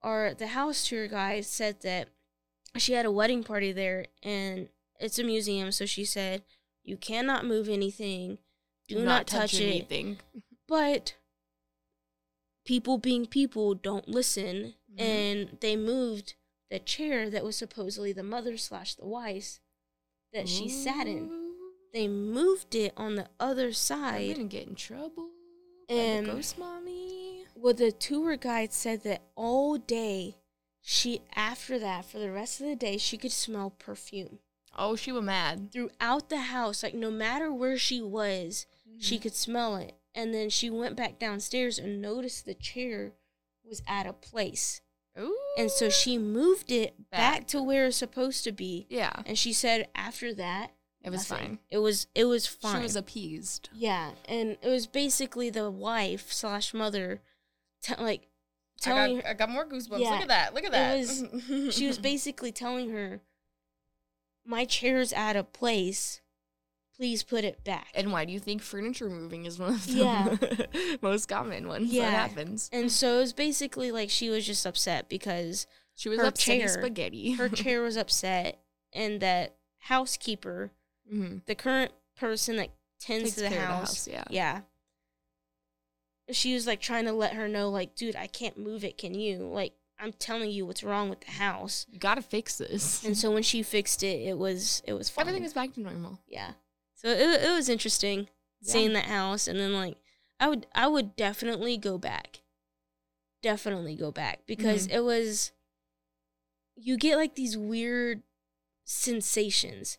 our 0.00 0.32
the 0.32 0.46
house 0.46 0.88
tour 0.88 1.06
guide 1.08 1.44
said 1.44 1.82
that 1.82 2.08
she 2.78 2.94
had 2.94 3.04
a 3.04 3.10
wedding 3.10 3.42
party 3.44 3.70
there 3.70 4.06
and 4.22 4.68
it's 4.98 5.18
a 5.18 5.24
museum 5.24 5.70
so 5.70 5.84
she 5.84 6.06
said 6.06 6.42
you 6.84 6.96
cannot 6.96 7.44
move 7.44 7.68
anything 7.68 8.38
do, 8.88 9.02
not, 9.04 9.26
touch, 9.26 9.54
it 9.60 9.66
anything. 9.66 10.18
but 10.66 11.16
people 12.64 12.96
being 12.98 13.26
people 13.26 13.74
don't 13.74 14.08
listen 14.08 14.74
Mhm. 14.94 15.00
and 15.00 15.58
they 15.60 15.76
moved 15.76 16.34
the 16.70 16.78
chair 16.78 17.28
that 17.28 17.44
was 17.44 17.56
supposedly 17.56 18.12
the 18.12 18.22
mother 18.22 18.56
slash 18.56 18.94
the 18.94 19.04
wife 19.06 19.60
that 20.32 20.48
she 20.48 20.68
sat 20.68 21.06
in 21.06 21.28
Ooh. 21.30 21.43
They 21.94 22.08
moved 22.08 22.74
it 22.74 22.92
on 22.96 23.14
the 23.14 23.28
other 23.40 23.72
side. 23.72 24.30
I'm 24.30 24.36
gonna 24.36 24.48
get 24.48 24.68
in 24.68 24.74
trouble. 24.74 25.30
And- 25.88 26.26
ghost 26.26 26.58
mommy. 26.58 27.46
Well, 27.54 27.72
the 27.72 27.92
tour 27.92 28.36
guide 28.36 28.72
said 28.74 29.04
that 29.04 29.22
all 29.36 29.78
day, 29.78 30.36
she 30.82 31.22
after 31.34 31.78
that 31.78 32.04
for 32.04 32.18
the 32.18 32.30
rest 32.30 32.60
of 32.60 32.66
the 32.66 32.76
day 32.76 32.98
she 32.98 33.16
could 33.16 33.32
smell 33.32 33.70
perfume 33.70 34.40
Oh, 34.76 34.96
she 34.96 35.12
was 35.12 35.22
mad. 35.22 35.72
throughout 35.72 36.28
the 36.28 36.40
house. 36.40 36.82
Like 36.82 36.94
no 36.94 37.10
matter 37.10 37.52
where 37.52 37.78
she 37.78 38.02
was, 38.02 38.66
she 38.98 39.14
mm-hmm. 39.14 39.22
could 39.22 39.34
smell 39.34 39.76
it. 39.76 39.94
And 40.14 40.34
then 40.34 40.50
she 40.50 40.68
went 40.68 40.96
back 40.96 41.18
downstairs 41.18 41.78
and 41.78 42.02
noticed 42.02 42.44
the 42.44 42.54
chair 42.54 43.12
was 43.64 43.82
out 43.88 44.06
of 44.06 44.20
place. 44.20 44.80
Ooh. 45.18 45.36
And 45.56 45.70
so 45.70 45.88
she 45.88 46.18
moved 46.18 46.72
it 46.72 47.10
back, 47.10 47.38
Back. 47.40 47.46
to 47.48 47.62
where 47.62 47.86
it's 47.86 47.96
supposed 47.96 48.44
to 48.44 48.52
be. 48.52 48.86
Yeah, 48.90 49.12
And 49.26 49.38
she 49.38 49.52
said 49.52 49.88
after 49.94 50.34
that, 50.34 50.72
it 51.04 51.10
was 51.10 51.30
nothing. 51.30 51.46
fine. 51.46 51.58
It 51.70 51.78
was 51.78 52.06
it 52.14 52.24
was 52.24 52.46
fine. 52.46 52.76
She 52.76 52.82
was 52.82 52.96
appeased. 52.96 53.68
yeah, 53.74 54.10
and 54.26 54.56
it 54.62 54.68
was 54.68 54.86
basically 54.86 55.50
the 55.50 55.70
wife 55.70 56.32
slash 56.32 56.72
mother, 56.74 57.20
te- 57.82 57.94
like 58.02 58.22
I 58.80 58.84
telling 58.84 59.16
got, 59.20 59.26
I 59.26 59.34
got 59.34 59.50
more 59.50 59.66
goosebumps. 59.66 60.00
Yeah. 60.00 60.10
Look 60.10 60.22
at 60.22 60.28
that. 60.28 60.54
Look 60.54 60.64
at 60.64 60.68
It 60.68 60.72
that. 60.72 60.98
was- 60.98 61.74
she 61.74 61.86
was 61.86 61.98
basically 62.12 62.50
telling 62.52 62.90
her, 62.90 63.20
"My 64.44 64.64
chair's 64.64 65.12
out 65.12 65.36
of 65.36 65.52
place. 65.52 66.20
Please 66.96 67.22
put 67.22 67.44
it 67.44 67.64
back." 67.64 67.88
And 67.94 68.12
why 68.12 68.24
do 68.24 68.32
you 68.32 68.38
think 68.40 68.62
furniture 68.62 69.08
moving 69.10 69.46
is 69.46 69.58
one 69.58 69.74
of 69.74 69.86
the 69.86 69.92
Yeah. 69.92 70.36
most 71.02 71.28
common 71.28 71.66
ones 71.68 71.92
Yeah. 71.92 72.10
that 72.10 72.30
happens? 72.30 72.70
And 72.72 72.90
so 72.90 73.16
it 73.16 73.20
was 73.20 73.32
basically 73.32 73.90
like 73.90 74.10
she 74.10 74.28
was 74.30 74.46
just 74.46 74.64
upset 74.66 75.08
because 75.08 75.66
She 75.96 76.08
was 76.08 76.18
her 76.20 76.26
upsetting 76.26 76.60
chair- 76.62 76.68
spaghetti. 76.68 77.32
her 77.32 77.48
chair 77.62 77.82
was 77.82 77.96
upset, 77.96 78.62
and 78.92 79.20
that 79.20 79.56
housekeeper, 79.78 80.72
hmm 81.08 81.38
the 81.46 81.54
current 81.54 81.92
person 82.16 82.56
that 82.56 82.70
tends 83.00 83.24
Takes 83.24 83.34
to 83.36 83.40
the 83.42 83.46
of 83.48 83.52
the 83.52 83.58
house, 83.60 83.88
house, 83.88 84.08
yeah. 84.08 84.24
yeah. 84.30 84.60
She 86.30 86.54
was 86.54 86.66
like 86.66 86.80
trying 86.80 87.04
to 87.04 87.12
let 87.12 87.34
her 87.34 87.48
know, 87.48 87.68
like, 87.70 87.94
dude, 87.94 88.16
I 88.16 88.26
can't 88.26 88.56
move 88.58 88.82
it. 88.82 88.96
Can 88.96 89.12
you? 89.14 89.38
Like, 89.38 89.74
I'm 89.98 90.12
telling 90.12 90.50
you 90.50 90.64
what's 90.64 90.82
wrong 90.82 91.10
with 91.10 91.20
the 91.20 91.32
house. 91.32 91.84
You 91.90 91.98
gotta 91.98 92.22
fix 92.22 92.56
this. 92.56 93.04
And 93.04 93.16
so 93.16 93.30
when 93.30 93.42
she 93.42 93.62
fixed 93.62 94.02
it, 94.02 94.22
it 94.26 94.38
was 94.38 94.82
it 94.86 94.94
was 94.94 95.10
fine. 95.10 95.22
Everything 95.22 95.42
was 95.42 95.52
back 95.52 95.74
to 95.74 95.80
normal. 95.80 96.18
yeah. 96.26 96.52
So 96.94 97.08
it 97.08 97.42
it 97.42 97.50
was 97.52 97.68
interesting 97.68 98.28
Yeah. 98.62 98.72
seeing 98.72 98.92
that 98.94 99.04
house, 99.04 99.46
and 99.46 99.58
then 99.60 99.74
like 99.74 99.98
I 100.40 100.48
would 100.48 100.66
I 100.74 100.86
would 100.88 101.14
definitely 101.14 101.76
go 101.76 101.98
back, 101.98 102.40
definitely 103.42 103.94
go 103.94 104.10
back 104.10 104.40
because 104.46 104.86
Mm-hmm. 104.86 104.96
it 104.96 105.04
was. 105.04 105.52
You 106.76 106.96
get 106.96 107.16
like 107.16 107.34
these 107.36 107.56
weird 107.56 108.22
sensations, 108.84 109.98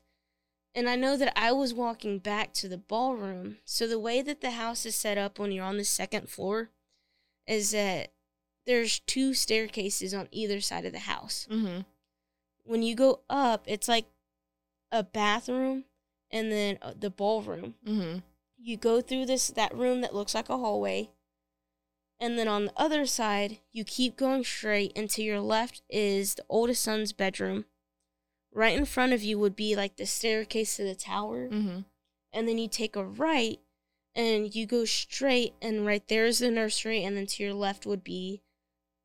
and 0.75 0.89
I 0.89 0.95
know 0.97 1.15
that 1.15 1.33
I 1.39 1.51
was 1.53 1.73
walking 1.73 2.19
back 2.19 2.53
to 2.55 2.67
the 2.67 2.77
ballroom. 2.77 3.57
So 3.63 3.87
the 3.87 3.97
way 3.97 4.21
that 4.21 4.41
the 4.41 4.51
house 4.51 4.85
is 4.85 4.95
set 4.95 5.17
up 5.17 5.39
when 5.39 5.51
you're 5.51 5.65
on 5.65 5.77
the 5.77 5.85
second 5.85 6.29
floor, 6.29 6.69
is 7.47 7.71
that 7.71 8.11
there's 8.65 8.99
two 8.99 9.33
staircases 9.33 10.13
on 10.13 10.27
either 10.31 10.59
side 10.59 10.85
of 10.85 10.91
the 10.91 10.99
house 10.99 11.47
Mm-hmm. 11.49 11.81
when 12.63 12.81
you 12.83 12.95
go 12.95 13.21
up, 13.29 13.63
it's 13.67 13.87
like 13.87 14.05
a 14.91 15.03
bathroom 15.03 15.85
and 16.31 16.51
then 16.51 16.77
uh, 16.81 16.93
the 16.99 17.09
ballroom. 17.09 17.75
Mm-hmm. 17.87 18.19
You 18.57 18.77
go 18.77 18.99
through 19.01 19.27
this 19.27 19.47
that 19.49 19.73
room 19.75 20.01
that 20.01 20.15
looks 20.15 20.33
like 20.35 20.49
a 20.49 20.57
hallway. 20.57 21.11
And 22.19 22.39
then 22.39 22.47
on 22.47 22.65
the 22.65 22.73
other 22.75 23.05
side, 23.05 23.59
you 23.71 23.83
keep 23.83 24.17
going 24.17 24.43
straight 24.43 24.93
and 24.95 25.09
to 25.11 25.21
your 25.21 25.41
left 25.41 25.81
is 25.89 26.35
the 26.35 26.45
oldest 26.49 26.81
son's 26.81 27.13
bedroom. 27.13 27.65
Right 28.55 28.77
in 28.77 28.85
front 28.85 29.13
of 29.13 29.21
you 29.21 29.37
would 29.37 29.55
be 29.55 29.75
like 29.75 29.97
the 29.97 30.05
staircase 30.05 30.77
to 30.77 30.83
the 30.83 30.95
tower. 30.95 31.49
Mm-hmm. 31.49 31.79
And 32.33 32.47
then 32.47 32.57
you 32.57 32.67
take 32.67 32.95
a 32.95 33.05
right 33.05 33.59
and 34.15 34.55
you 34.55 34.65
go 34.65 34.85
straight 34.85 35.53
and 35.61 35.85
right 35.85 36.07
there 36.07 36.25
is 36.25 36.39
the 36.39 36.49
nursery 36.49 37.03
and 37.03 37.15
then 37.15 37.25
to 37.27 37.43
your 37.43 37.53
left 37.53 37.85
would 37.85 38.03
be 38.03 38.41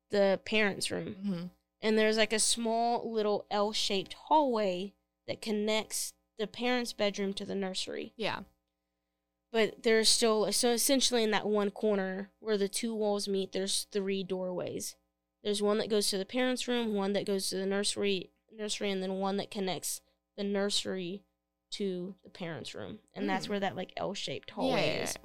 the 0.09 0.39
parents' 0.45 0.89
room 0.91 1.15
Mm-hmm. 1.21 1.43
and 1.81 1.97
there's 1.97 2.17
like 2.17 2.33
a 2.33 2.39
small 2.39 3.11
little 3.11 3.45
L-shaped 3.51 4.13
hallway 4.27 4.93
that 5.27 5.41
connects 5.41 6.13
the 6.39 6.47
parents' 6.47 6.91
bedroom 6.93 7.33
to 7.35 7.45
the 7.45 7.55
nursery. 7.55 8.13
Yeah. 8.17 8.41
but 9.51 9.83
there's 9.83 10.09
still 10.09 10.51
so 10.51 10.71
essentially 10.71 11.23
in 11.23 11.31
that 11.31 11.45
one 11.45 11.71
corner 11.71 12.31
where 12.39 12.57
the 12.57 12.69
two 12.69 12.95
walls 12.95 13.27
meet, 13.27 13.51
there's 13.51 13.87
three 13.91 14.23
doorways. 14.23 14.95
There's 15.43 15.61
one 15.61 15.77
that 15.79 15.89
goes 15.89 16.09
to 16.09 16.17
the 16.17 16.25
parents' 16.25 16.67
room, 16.67 16.93
one 16.93 17.13
that 17.13 17.25
goes 17.25 17.49
to 17.49 17.57
the 17.57 17.65
nursery, 17.65 18.29
nursery, 18.51 18.91
and 18.91 19.01
then 19.01 19.13
one 19.19 19.37
that 19.37 19.51
connects 19.51 20.01
the 20.37 20.43
nursery 20.43 21.23
to 21.71 22.15
the 22.23 22.29
parents' 22.29 22.75
room, 22.75 22.99
and 23.13 23.29
that's 23.29 23.45
Mm. 23.47 23.49
where 23.49 23.59
that 23.61 23.75
like 23.75 23.93
L-shaped 23.97 24.51
hallway 24.51 24.97
yeah, 24.97 25.03
is. 25.03 25.15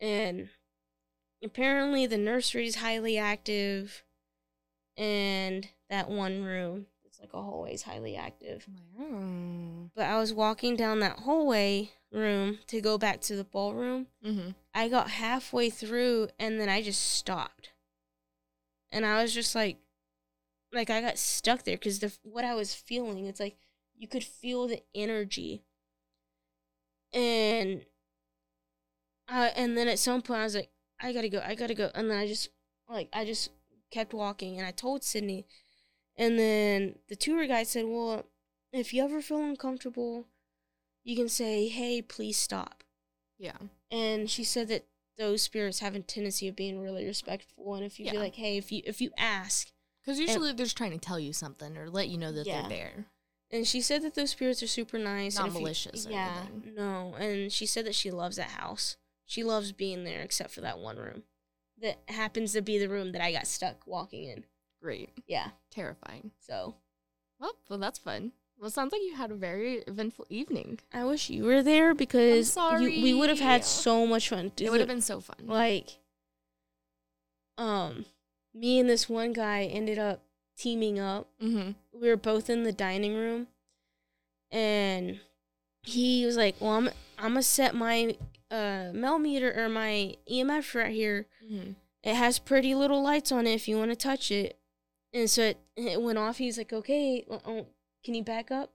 And 0.00 0.48
apparently, 1.42 2.06
the 2.06 2.18
nursery 2.18 2.66
is 2.66 2.76
highly 2.76 3.18
active, 3.18 4.04
and 4.96 5.68
that 5.88 6.08
one 6.08 6.42
room 6.42 6.86
it's 7.16 7.20
like 7.20 7.32
a 7.32 7.42
hallway 7.42 7.72
is 7.72 7.82
highly 7.82 8.14
active. 8.14 8.66
Wow. 8.94 9.90
But 9.94 10.04
I 10.04 10.18
was 10.18 10.34
walking 10.34 10.76
down 10.76 11.00
that 11.00 11.20
hallway 11.20 11.92
room 12.12 12.58
to 12.66 12.80
go 12.82 12.98
back 12.98 13.22
to 13.22 13.36
the 13.36 13.44
ballroom. 13.44 14.08
Mm-hmm. 14.24 14.50
I 14.74 14.88
got 14.88 15.10
halfway 15.10 15.70
through 15.70 16.28
and 16.38 16.60
then 16.60 16.68
I 16.68 16.82
just 16.82 17.00
stopped. 17.14 17.70
And 18.92 19.06
I 19.06 19.22
was 19.22 19.32
just 19.32 19.54
like 19.54 19.78
like 20.76 20.90
I 20.90 21.00
got 21.00 21.18
stuck 21.18 21.64
there 21.64 21.76
cuz 21.76 21.98
the 22.00 22.12
what 22.22 22.44
I 22.44 22.54
was 22.54 22.74
feeling, 22.74 23.26
it's 23.26 23.40
like 23.40 23.56
you 23.96 24.06
could 24.08 24.24
feel 24.24 24.66
the 24.68 24.82
energy. 24.94 25.64
And 27.12 27.84
uh, 29.28 29.50
and 29.56 29.76
then 29.76 29.88
at 29.88 29.98
some 29.98 30.22
point 30.22 30.40
I 30.40 30.44
was 30.44 30.54
like 30.54 30.70
I 31.00 31.12
got 31.12 31.22
to 31.22 31.28
go. 31.28 31.42
I 31.44 31.54
got 31.54 31.66
to 31.68 31.74
go. 31.74 31.90
And 31.94 32.10
then 32.10 32.18
I 32.18 32.26
just 32.26 32.50
like 32.88 33.08
I 33.12 33.24
just 33.24 33.50
kept 33.90 34.14
walking 34.14 34.58
and 34.58 34.66
I 34.66 34.70
told 34.70 35.04
Cindy 35.04 35.46
and 36.16 36.38
then 36.38 36.98
the 37.08 37.16
tour 37.16 37.46
guide 37.46 37.66
said, 37.66 37.84
"Well, 37.86 38.26
if 38.72 38.92
you 38.94 39.04
ever 39.04 39.20
feel 39.20 39.38
uncomfortable, 39.42 40.26
you 41.04 41.16
can 41.16 41.28
say, 41.28 41.68
"Hey, 41.68 42.02
please 42.02 42.36
stop." 42.38 42.82
Yeah. 43.38 43.58
and 43.90 44.30
she 44.30 44.44
said 44.44 44.68
that 44.68 44.86
those 45.18 45.42
spirits 45.42 45.80
have 45.80 45.94
a 45.94 46.00
tendency 46.00 46.48
of 46.48 46.56
being 46.56 46.80
really 46.80 47.04
respectful 47.06 47.74
and 47.74 47.84
if 47.84 48.00
you 48.00 48.10
be 48.10 48.18
like 48.18 48.34
hey 48.36 48.56
if 48.56 48.72
you 48.72 48.82
if 48.86 49.00
you 49.00 49.10
ask 49.18 49.70
Because 50.06 50.20
usually 50.20 50.52
they're 50.52 50.64
just 50.66 50.76
trying 50.76 50.92
to 50.92 50.98
tell 50.98 51.18
you 51.18 51.32
something 51.32 51.76
or 51.76 51.90
let 51.90 52.08
you 52.08 52.16
know 52.16 52.30
that 52.30 52.46
Yeah. 52.46 52.60
they're 52.62 52.68
there. 52.70 53.06
and 53.50 53.66
she 53.66 53.80
said 53.80 54.02
that 54.02 54.14
those 54.14 54.30
spirits 54.30 54.62
are 54.62 54.66
super 54.68 54.98
nice 54.98 55.36
Not 55.36 55.46
and 55.46 55.54
you- 55.54 55.60
malicious 55.60 56.06
or 56.06 56.10
yeah 56.12 56.46
anything. 56.52 56.74
no 56.74 57.14
and 57.16 57.52
she 57.52 57.64
said 57.66 57.84
that 57.86 57.94
she 57.94 58.10
loves 58.10 58.36
that 58.36 58.50
house 58.50 58.96
she 59.24 59.44
loves 59.44 59.70
being 59.72 60.02
there 60.04 60.22
except 60.22 60.50
for 60.52 60.60
that 60.62 60.78
one 60.78 60.96
room 60.96 61.22
that 61.80 61.98
happens 62.08 62.52
to 62.54 62.62
be 62.62 62.76
the 62.78 62.88
room 62.88 63.12
that 63.12 63.20
i 63.22 63.30
got 63.32 63.46
stuck 63.46 63.86
walking 63.86 64.24
in 64.24 64.44
Great. 64.82 65.10
yeah 65.28 65.50
Terrifying. 65.70 66.32
so 66.40 66.74
Well, 67.38 67.54
well, 67.68 67.78
that's 67.78 67.98
fun. 68.00 68.32
Well, 68.58 68.68
it 68.68 68.72
sounds 68.72 68.90
like 68.92 69.02
you 69.02 69.14
had 69.14 69.30
a 69.30 69.34
very 69.36 69.76
eventful 69.86 70.26
evening. 70.28 70.80
i 70.92 71.04
wish 71.04 71.30
you 71.30 71.44
were 71.44 71.62
there 71.62 71.94
because 71.94 72.56
you, 72.56 72.80
we 73.02 73.14
would 73.14 73.28
have 73.28 73.38
had 73.40 73.64
so 73.64 74.06
much 74.06 74.28
fun 74.28 74.50
It 74.56 74.70
would 74.70 74.80
have 74.80 74.88
been 74.88 75.00
so 75.00 75.20
fun. 75.20 75.36
like 75.46 75.98
um 77.58 78.04
me 78.56 78.78
and 78.78 78.88
this 78.88 79.08
one 79.08 79.32
guy 79.32 79.64
ended 79.64 79.98
up 79.98 80.22
teaming 80.56 80.98
up. 80.98 81.28
Mm-hmm. 81.42 81.72
we 81.92 82.08
were 82.08 82.16
both 82.16 82.48
in 82.48 82.62
the 82.64 82.72
dining 82.72 83.14
room 83.14 83.48
and 84.50 85.20
he 85.82 86.24
was 86.24 86.36
like 86.36 86.54
well 86.60 86.72
i'm 86.72 86.88
i'm 87.18 87.32
gonna 87.32 87.42
set 87.42 87.74
my 87.74 88.16
uh 88.50 88.90
Mel 88.92 89.18
meter 89.18 89.52
or 89.56 89.68
my 89.68 90.14
emf 90.30 90.74
right 90.74 90.92
here. 90.92 91.26
Mm-hmm. 91.44 91.72
it 92.02 92.14
has 92.14 92.38
pretty 92.38 92.74
little 92.74 93.02
lights 93.02 93.30
on 93.30 93.46
it 93.46 93.54
if 93.54 93.68
you 93.68 93.76
want 93.76 93.90
to 93.90 93.96
touch 93.96 94.30
it. 94.30 94.58
And 95.12 95.30
so 95.30 95.42
it, 95.42 95.58
it 95.76 96.02
went 96.02 96.18
off. 96.18 96.38
He's 96.38 96.58
like 96.58 96.72
okay 96.72 97.24
uh, 97.30 97.62
can 98.04 98.14
you 98.14 98.22
back 98.22 98.50
up? 98.50 98.72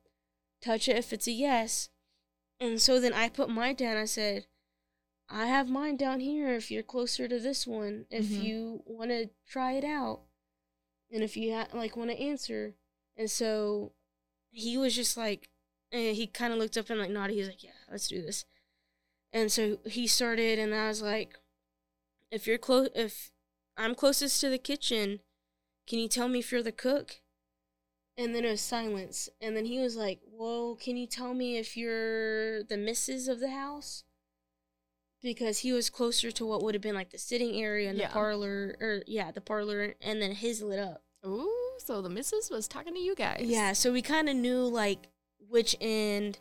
Touch 0.61 0.87
it 0.87 0.97
if 0.97 1.11
it's 1.13 1.27
a 1.27 1.31
yes. 1.31 1.89
And 2.59 2.79
so 2.79 2.99
then 2.99 3.13
i 3.13 3.29
put 3.29 3.49
mine 3.49 3.75
down. 3.75 3.97
I 3.97 4.05
said 4.05 4.45
i 5.31 5.45
have 5.47 5.69
mine 5.69 5.95
down 5.97 6.19
here 6.19 6.53
if 6.53 6.69
you're 6.69 6.83
closer 6.83 7.27
to 7.27 7.39
this 7.39 7.65
one 7.65 8.05
if 8.11 8.25
Mhm. 8.25 8.43
you 8.43 8.83
want 8.85 9.09
to 9.11 9.29
try 9.47 9.73
it 9.73 9.83
out 9.85 10.21
and 11.11 11.23
if 11.23 11.35
you 11.37 11.53
ha- 11.53 11.67
like 11.73 11.97
want 11.97 12.09
to 12.09 12.17
answer. 12.17 12.75
And 13.17 13.29
so 13.29 13.91
he 14.51 14.77
was 14.77 14.95
just 14.95 15.17
like 15.17 15.49
and 15.91 16.15
he 16.15 16.25
kind 16.27 16.53
of 16.53 16.59
looked 16.59 16.77
up 16.77 16.89
and 16.89 16.99
like 16.99 17.09
nodded. 17.09 17.33
He 17.33 17.39
was 17.39 17.49
like 17.49 17.63
yeah 17.63 17.71
let's 17.89 18.07
do 18.07 18.21
this. 18.21 18.45
And 19.33 19.51
so 19.51 19.79
he 19.85 20.07
started 20.07 20.59
and 20.59 20.73
i 20.73 20.87
was 20.87 21.01
like 21.01 21.37
if 22.31 22.47
you're 22.47 22.57
close 22.57 22.89
if 22.95 23.31
i'm 23.77 23.95
closest 23.95 24.39
to 24.41 24.49
the 24.49 24.57
kitchen 24.57 25.19
can 25.87 25.99
you 25.99 26.07
tell 26.07 26.27
me 26.29 26.39
if 26.39 26.51
you're 26.51 26.63
the 26.63 26.71
cook? 26.71 27.21
And 28.17 28.33
then 28.35 28.45
it 28.45 28.51
was 28.51 28.61
silence. 28.61 29.27
And 29.41 29.55
then 29.57 29.65
he 29.65 29.79
was 29.79 29.95
like 29.95 30.21
well 30.31 30.75
can 30.75 30.95
you 30.97 31.07
tell 31.07 31.33
me 31.33 31.57
if 31.57 31.75
you're 31.75 32.63
the 32.63 32.77
missus 32.77 33.27
of 33.27 33.39
the 33.41 33.51
house 33.51 34.03
because 35.21 35.59
he 35.59 35.71
was 35.71 35.89
closer 35.89 36.31
to 36.31 36.45
what 36.45 36.63
would 36.63 36.73
have 36.75 36.81
been 36.81 36.95
like 36.95 37.11
the 37.11 37.17
sitting 37.17 37.55
area 37.61 37.89
and 37.89 37.97
Yeah. 37.97 38.07
the 38.07 38.13
parlor 38.13 38.75
or 38.79 39.03
yeah 39.07 39.31
the 39.31 39.41
parlor 39.41 39.95
and 40.01 40.21
then 40.21 40.31
his 40.31 40.61
lit 40.61 40.79
up 40.79 41.03
Ooh, 41.25 41.51
so 41.77 42.01
the 42.01 42.09
missus 42.09 42.49
was 42.49 42.67
talking 42.67 42.93
to 42.93 42.99
you 42.99 43.15
guys. 43.15 43.43
yeah 43.45 43.73
so 43.73 43.91
we 43.91 44.01
kind 44.01 44.27
of 44.29 44.35
knew 44.35 44.61
like 44.65 45.07
which 45.49 45.75
end 45.81 46.39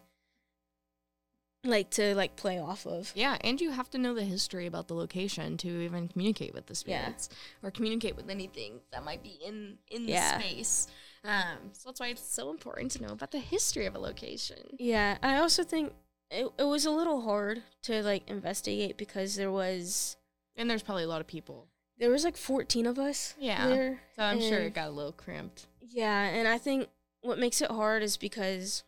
like 1.62 1.90
to 1.90 2.14
like 2.14 2.36
play 2.36 2.58
off 2.58 2.86
of 2.86 3.12
Yeah, 3.14 3.36
and 3.42 3.60
you 3.60 3.70
have 3.72 3.90
to 3.90 3.98
know 3.98 4.14
the 4.14 4.24
history 4.24 4.64
about 4.66 4.88
the 4.88 4.94
location 4.94 5.58
to 5.58 5.68
even 5.82 6.08
communicate 6.08 6.54
with 6.54 6.64
the 6.66 6.72
Yeah. 6.86 7.02
spirits 7.02 7.28
or 7.62 7.70
communicate 7.70 8.16
with 8.16 8.30
anything 8.30 8.80
that 8.92 9.04
might 9.04 9.22
be 9.22 9.38
in 9.44 9.76
in 9.90 10.06
the 10.06 10.12
Yeah. 10.12 10.38
space. 10.38 10.88
Um, 11.22 11.58
so 11.74 11.90
that's 11.90 12.00
why 12.00 12.06
it's 12.08 12.22
so 12.22 12.48
important 12.48 12.92
to 12.92 13.02
know 13.02 13.10
about 13.10 13.30
the 13.30 13.40
history 13.40 13.84
of 13.84 13.94
a 13.94 13.98
location. 13.98 14.74
Yeah, 14.78 15.18
I 15.22 15.36
also 15.36 15.62
think 15.62 15.92
it, 16.30 16.46
it 16.58 16.64
was 16.64 16.84
a 16.86 16.90
little 16.90 17.22
hard 17.22 17.62
to 17.82 18.02
like 18.02 18.28
investigate 18.28 18.96
because 18.96 19.34
there 19.36 19.50
was 19.50 20.16
And 20.56 20.70
there's 20.70 20.82
probably 20.82 21.04
a 21.04 21.08
lot 21.08 21.20
of 21.20 21.26
people. 21.26 21.66
there 21.98 22.10
was 22.10 22.24
like 22.24 22.36
14 22.36 22.86
of 22.86 22.98
us 22.98 23.34
Yeah. 23.38 23.66
there. 23.68 24.00
So 24.16 24.22
I'm 24.22 24.40
sure 24.40 24.58
it 24.60 24.74
got 24.74 24.88
a 24.88 24.92
little 24.92 25.12
cramped. 25.12 25.66
Yeah, 25.80 26.22
and 26.24 26.46
I 26.48 26.56
think 26.58 26.88
what 27.22 27.38
makes 27.38 27.60
it 27.60 27.70
hard 27.70 28.02
is 28.02 28.16
because 28.16 28.84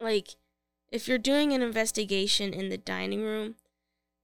like 0.00 0.36
if 0.90 1.06
you're 1.06 1.18
doing 1.18 1.52
an 1.52 1.62
investigation 1.62 2.52
in 2.52 2.68
the 2.68 2.76
dining 2.78 3.22
room 3.22 3.54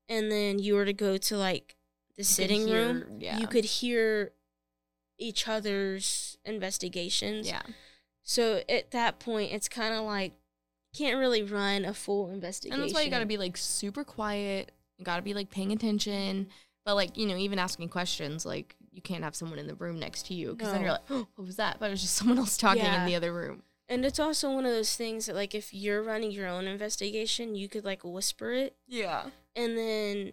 and 0.09 0.31
then 0.33 0.59
you 0.59 0.75
were 0.75 0.85
to 0.85 0.93
go 0.93 1.17
to 1.17 1.37
like 1.37 1.77
the 2.17 2.23
could 2.23 2.27
sitting 2.27 2.69
room, 2.71 3.05
yeah. 3.21 3.39
you 3.39 3.47
could 3.47 3.65
hear 3.65 4.33
each 5.19 5.47
other's 5.49 6.39
investigations. 6.45 7.47
Yeah. 7.49 7.63
So 8.23 8.63
at 8.69 8.91
that 8.91 9.19
point 9.21 9.53
it's 9.53 9.69
kind 9.69 9.95
of 9.95 10.05
like 10.05 10.33
can't 10.97 11.19
really 11.19 11.43
run 11.43 11.85
a 11.85 11.95
full 11.95 12.31
investigation. 12.31 12.75
And 12.75 12.83
that's 12.83 12.95
why 12.95 13.03
you 13.03 13.11
got 13.11 13.21
to 13.21 13.27
be 13.27 13.37
like 13.37 13.57
super 13.57 14.05
quiet. 14.05 14.73
You 14.99 15.05
got 15.05 15.17
to 15.17 15.23
be 15.23 15.35
like 15.35 15.51
paying 15.51 15.73
attention. 15.73 16.49
But 16.85 16.95
like, 16.95 17.17
you 17.17 17.27
know, 17.27 17.37
even 17.37 17.59
asking 17.59 17.89
questions, 17.89 18.47
like 18.47 18.77
you 18.93 19.03
can't 19.03 19.25
have 19.25 19.35
someone 19.35 19.59
in 19.59 19.67
the 19.67 19.75
room 19.75 19.99
next 19.99 20.27
to 20.27 20.35
you 20.35 20.53
because 20.55 20.73
then 20.73 20.81
you're 20.81 20.93
like, 20.93 21.11
oh, 21.11 21.27
what 21.35 21.47
was 21.47 21.57
that? 21.57 21.79
But 21.79 21.87
it 21.87 21.91
was 21.91 22.01
just 22.01 22.15
someone 22.15 22.39
else 22.39 22.57
talking 22.57 22.85
in 22.85 23.05
the 23.05 23.15
other 23.15 23.33
room. 23.33 23.63
And 23.89 24.05
it's 24.05 24.19
also 24.19 24.53
one 24.53 24.65
of 24.65 24.73
those 24.73 24.97
things 24.97 25.27
that, 25.27 25.37
like, 25.37 25.55
if 25.55 25.73
you're 25.73 26.03
running 26.03 26.33
your 26.33 26.49
own 26.49 26.67
investigation, 26.67 27.55
you 27.55 27.69
could, 27.69 27.85
like, 27.85 28.03
whisper 28.03 28.51
it. 28.51 28.75
Yeah. 28.89 29.27
And 29.55 29.79
then 29.79 30.33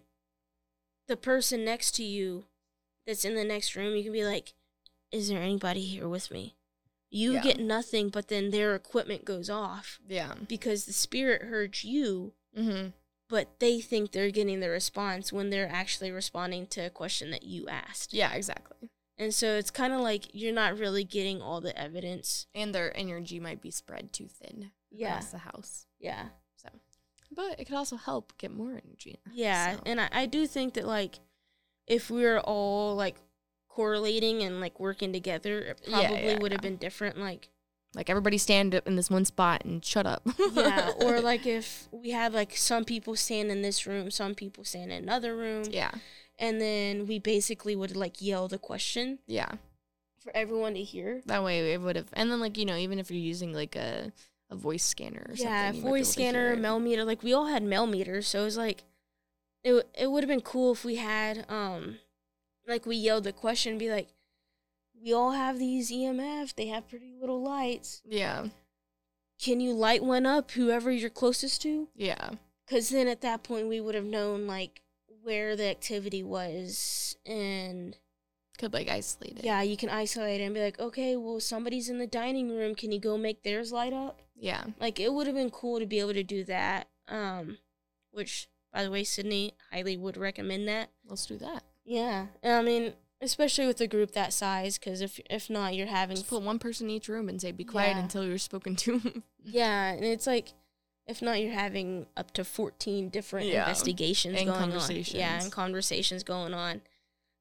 the 1.07 1.15
person 1.15 1.63
next 1.63 1.91
to 1.95 2.03
you 2.03 2.45
that's 3.05 3.23
in 3.23 3.35
the 3.35 3.43
next 3.43 3.75
room, 3.75 3.95
you 3.95 4.03
can 4.03 4.11
be 4.11 4.25
like, 4.25 4.53
Is 5.11 5.29
there 5.29 5.41
anybody 5.41 5.81
here 5.81 6.07
with 6.07 6.31
me? 6.31 6.55
You 7.15 7.33
Yeah. 7.33 7.43
get 7.43 7.59
nothing, 7.59 8.09
but 8.09 8.27
then 8.27 8.49
their 8.49 8.73
equipment 8.75 9.23
goes 9.23 9.49
off 9.49 9.99
Yeah. 10.07 10.33
because 10.47 10.85
the 10.85 10.93
spirit 10.93 11.43
heard 11.43 11.83
you, 11.83 12.33
Mm-hmm. 12.57 12.89
but 13.29 13.59
they 13.59 13.79
think 13.81 14.11
they're 14.11 14.31
getting 14.31 14.59
the 14.61 14.69
response 14.69 15.31
when 15.31 15.49
they're 15.51 15.69
actually 15.69 16.09
responding 16.11 16.65
to 16.67 16.81
a 16.81 16.89
question 16.89 17.29
that 17.31 17.43
you 17.43 17.67
asked. 17.67 18.13
Yeah, 18.13 18.33
exactly. 18.33 18.89
And 19.17 19.31
so 19.33 19.57
it's 19.57 19.69
kind 19.69 19.93
of 19.93 20.01
like 20.01 20.33
you're 20.33 20.53
not 20.53 20.77
really 20.79 21.03
getting 21.03 21.39
all 21.39 21.61
the 21.61 21.77
evidence. 21.79 22.47
And 22.55 22.73
their 22.73 22.95
energy 22.97 23.39
might 23.39 23.61
be 23.61 23.69
spread 23.69 24.11
too 24.11 24.27
thin 24.27 24.71
Yeah. 24.89 25.09
across 25.17 25.29
the 25.31 25.37
house. 25.39 25.85
Yeah. 25.99 26.29
So, 26.55 26.69
but 27.31 27.59
it 27.59 27.65
could 27.65 27.75
also 27.77 27.95
help 27.95 28.35
get 28.39 28.51
more 28.51 28.71
energy. 28.71 29.11
In 29.11 29.19
the 29.23 29.29
house, 29.29 29.37
Yeah, 29.37 29.75
so. 29.75 29.81
and 29.85 30.01
I, 30.01 30.09
I 30.11 30.25
do 30.25 30.47
think 30.47 30.73
that 30.73 30.87
like 30.87 31.19
if 31.85 32.09
we 32.09 32.23
were 32.23 32.39
all 32.39 32.95
like 32.95 33.17
correlating 33.73 34.43
and 34.43 34.61
like 34.61 34.79
working 34.79 35.11
together, 35.11 35.59
it 35.59 35.81
probably 35.89 36.25
yeah, 36.25 36.39
would 36.39 36.51
have 36.51 36.63
yeah. 36.63 36.69
been 36.69 36.77
different. 36.77 37.17
Like 37.17 37.49
like 37.95 38.09
everybody 38.09 38.37
stand 38.37 38.73
up 38.75 38.87
in 38.87 38.95
this 38.95 39.09
one 39.09 39.25
spot 39.25 39.63
and 39.65 39.83
shut 39.83 40.05
up. 40.05 40.27
yeah, 40.53 40.91
or 41.01 41.21
like 41.21 41.45
if 41.45 41.87
we 41.91 42.11
had 42.11 42.33
like 42.33 42.55
some 42.55 42.85
people 42.85 43.15
stand 43.15 43.51
in 43.51 43.61
this 43.61 43.87
room, 43.87 44.11
some 44.11 44.35
people 44.35 44.63
stand 44.63 44.91
in 44.91 45.03
another 45.03 45.35
room, 45.35 45.63
yeah, 45.69 45.91
and 46.37 46.61
then 46.61 47.07
we 47.07 47.19
basically 47.19 47.75
would 47.75 47.95
like 47.95 48.21
yell 48.21 48.47
the 48.47 48.59
question 48.59 49.19
yeah. 49.27 49.53
for 50.19 50.35
everyone 50.35 50.73
to 50.75 50.83
hear. 50.83 51.21
That 51.25 51.43
way 51.43 51.73
it 51.73 51.81
would 51.81 51.95
have. 51.95 52.09
And 52.13 52.31
then 52.31 52.39
like 52.39 52.57
you 52.57 52.65
know, 52.65 52.77
even 52.77 52.99
if 52.99 53.09
you're 53.09 53.19
using 53.19 53.53
like 53.53 53.75
a 53.75 54.11
a 54.49 54.55
voice 54.55 54.83
scanner 54.83 55.25
or 55.29 55.35
Yeah, 55.35 55.67
something, 55.67 55.83
be 55.83 55.89
voice 55.89 56.09
scanner, 56.09 56.55
Mel 56.55 56.79
meter. 56.79 57.03
Like 57.03 57.23
we 57.23 57.33
all 57.33 57.47
had 57.47 57.63
Mel 57.63 57.87
meters, 57.87 58.27
so 58.27 58.41
it 58.41 58.45
was 58.45 58.57
like 58.57 58.83
it. 59.63 59.87
It 59.95 60.11
would 60.11 60.23
have 60.23 60.29
been 60.29 60.41
cool 60.41 60.73
if 60.73 60.85
we 60.85 60.95
had 60.95 61.45
um, 61.49 61.97
like 62.67 62.85
we 62.85 62.95
yelled 62.95 63.23
the 63.25 63.33
question, 63.33 63.77
be 63.77 63.89
like, 63.91 64.09
we 65.01 65.13
all 65.13 65.31
have 65.31 65.59
these 65.59 65.91
EMF. 65.91 66.55
They 66.55 66.67
have 66.67 66.87
pretty 66.89 67.13
little 67.19 67.41
lights. 67.43 68.01
Yeah, 68.05 68.47
Can 69.41 69.59
you 69.59 69.73
light 69.73 70.03
one 70.03 70.25
up, 70.25 70.51
whoever 70.51 70.91
you're 70.91 71.09
closest 71.09 71.61
to? 71.63 71.89
yeah. 71.95 72.31
Because 72.65 72.89
then 72.89 73.09
at 73.09 73.19
that 73.21 73.43
point, 73.43 73.67
we 73.67 73.81
would 73.81 73.93
have 73.93 74.05
known 74.05 74.47
like 74.47 74.81
where 75.21 75.55
the 75.57 75.65
activity 75.65 76.23
was. 76.23 77.17
And 77.25 77.97
Could 78.57 78.71
like 78.73 78.87
isolate 78.89 79.39
it. 79.39 79.43
yeah, 79.43 79.61
you 79.61 79.75
can 79.75 79.89
isolate 79.89 80.39
it 80.39 80.45
and 80.45 80.53
be 80.55 80.61
like, 80.61 80.79
okay, 80.79 81.17
well, 81.17 81.41
somebody's 81.41 81.89
in 81.89 81.97
the 81.99 82.07
dining 82.07 82.55
room. 82.55 82.73
Can 82.73 82.93
you 82.93 82.99
go 83.01 83.17
make 83.17 83.43
theirs 83.43 83.73
light 83.73 83.91
up? 83.91 84.21
Yeah. 84.35 84.63
Like, 84.79 84.99
it 85.01 85.11
would 85.13 85.27
have 85.27 85.35
been 85.35 85.49
cool 85.51 85.79
to 85.79 85.85
be 85.85 85.99
able 85.99 86.13
to 86.13 86.23
do 86.23 86.45
that. 86.45 86.87
Um, 87.09 87.57
which, 88.11 88.47
by 88.71 88.83
the 88.83 88.89
way, 88.91 89.03
Cindy 89.03 89.53
highly 89.71 89.97
would 89.97 90.15
recommend 90.15 90.65
that. 90.69 90.89
Let's 91.05 91.25
do 91.25 91.37
that. 91.39 91.63
Yeah. 91.85 92.27
I 92.43 92.61
mean, 92.61 92.93
especially 93.21 93.67
with 93.67 93.79
a 93.81 93.87
group 93.87 94.11
that 94.11 94.33
size, 94.33 94.77
because 94.77 95.01
if, 95.01 95.19
if 95.29 95.49
not, 95.49 95.75
you're 95.75 95.87
having 95.87 96.15
Just 96.17 96.29
put 96.29 96.41
one 96.41 96.59
person 96.59 96.87
in 96.87 96.95
each 96.95 97.07
room 97.07 97.29
and 97.29 97.41
say, 97.41 97.51
be 97.51 97.63
quiet 97.63 97.95
Yeah. 97.95 98.03
until 98.03 98.25
you're 98.25 98.37
spoken 98.37 98.75
to. 98.77 99.23
Yeah, 99.45 99.91
and 99.91 100.05
it's 100.05 100.25
like 100.25 100.53
if 101.05 101.21
not 101.21 101.41
you're 101.41 101.51
having 101.51 102.05
up 102.15 102.31
to 102.31 102.45
14 102.45 103.09
different 103.09 103.47
Yeah, 103.47 103.63
investigations 103.63 104.37
and 104.37 104.47
going 104.47 104.71
on. 104.71 104.91
Yeah, 105.11 105.41
and 105.43 105.51
conversations 105.51 106.23
going 106.23 106.53
on. 106.53 106.81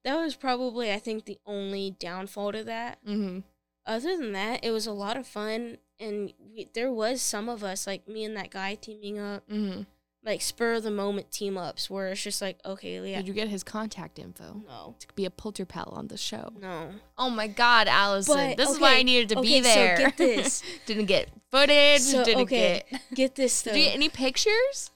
That 0.04 0.16
was 0.16 0.34
probably 0.34 0.92
I 0.92 0.98
think 0.98 1.26
the 1.26 1.38
only 1.46 1.92
downfall 2.00 2.52
to 2.52 2.64
that. 2.64 2.98
mm-hmm. 3.06 3.40
Other 3.86 4.16
than 4.16 4.32
that, 4.32 4.64
it 4.64 4.72
was 4.72 4.86
a 4.86 4.92
lot 4.92 5.16
of 5.16 5.26
fun 5.28 5.78
and 6.00 6.32
we, 6.52 6.68
there 6.74 6.90
was 6.92 7.22
some 7.22 7.48
of 7.48 7.62
us 7.62 7.86
like 7.86 8.08
me 8.08 8.24
and 8.24 8.36
that 8.36 8.50
guy 8.50 8.74
teaming 8.74 9.20
up, 9.20 9.48
Mm-hmm. 9.48 9.82
Like 10.24 10.40
spur 10.40 10.74
of 10.74 10.84
the 10.84 10.90
moment 10.92 11.32
team 11.32 11.58
ups 11.58 11.90
where 11.90 12.06
it's 12.08 12.22
just 12.22 12.40
like, 12.40 12.58
okay, 12.64 13.00
yeah. 13.10 13.16
Did 13.18 13.26
you 13.26 13.34
get 13.34 13.48
his 13.48 13.64
contact 13.64 14.20
info? 14.20 14.62
no. 14.68 14.94
To 15.00 15.06
be 15.16 15.24
a 15.24 15.30
polter 15.30 15.64
pal 15.64 15.92
on 15.96 16.06
the 16.06 16.16
show. 16.16 16.52
No. 16.60 16.90
Oh 17.18 17.28
my 17.28 17.48
God, 17.48 17.88
Alison! 17.88 18.36
But, 18.36 18.56
this 18.56 18.70
is 18.70 18.78
why 18.78 18.94
I 18.98 19.02
needed 19.02 19.30
to 19.30 19.38
okay, 19.40 19.60
be 19.60 19.62
so 19.64 19.74
there. 19.74 19.96
get 19.96 20.16
this. 20.18 20.62
didn't 20.86 21.06
get 21.06 21.28
footage. 21.50 22.00
So, 22.02 22.22
didn't 22.24 22.42
okay, 22.42 22.82
get. 22.88 23.00
Get 23.14 23.34
this 23.34 23.62
though. 23.62 23.72
Did 23.72 23.78
you 23.80 23.84
get 23.86 23.94
any 23.94 24.08
pictures? 24.08 24.92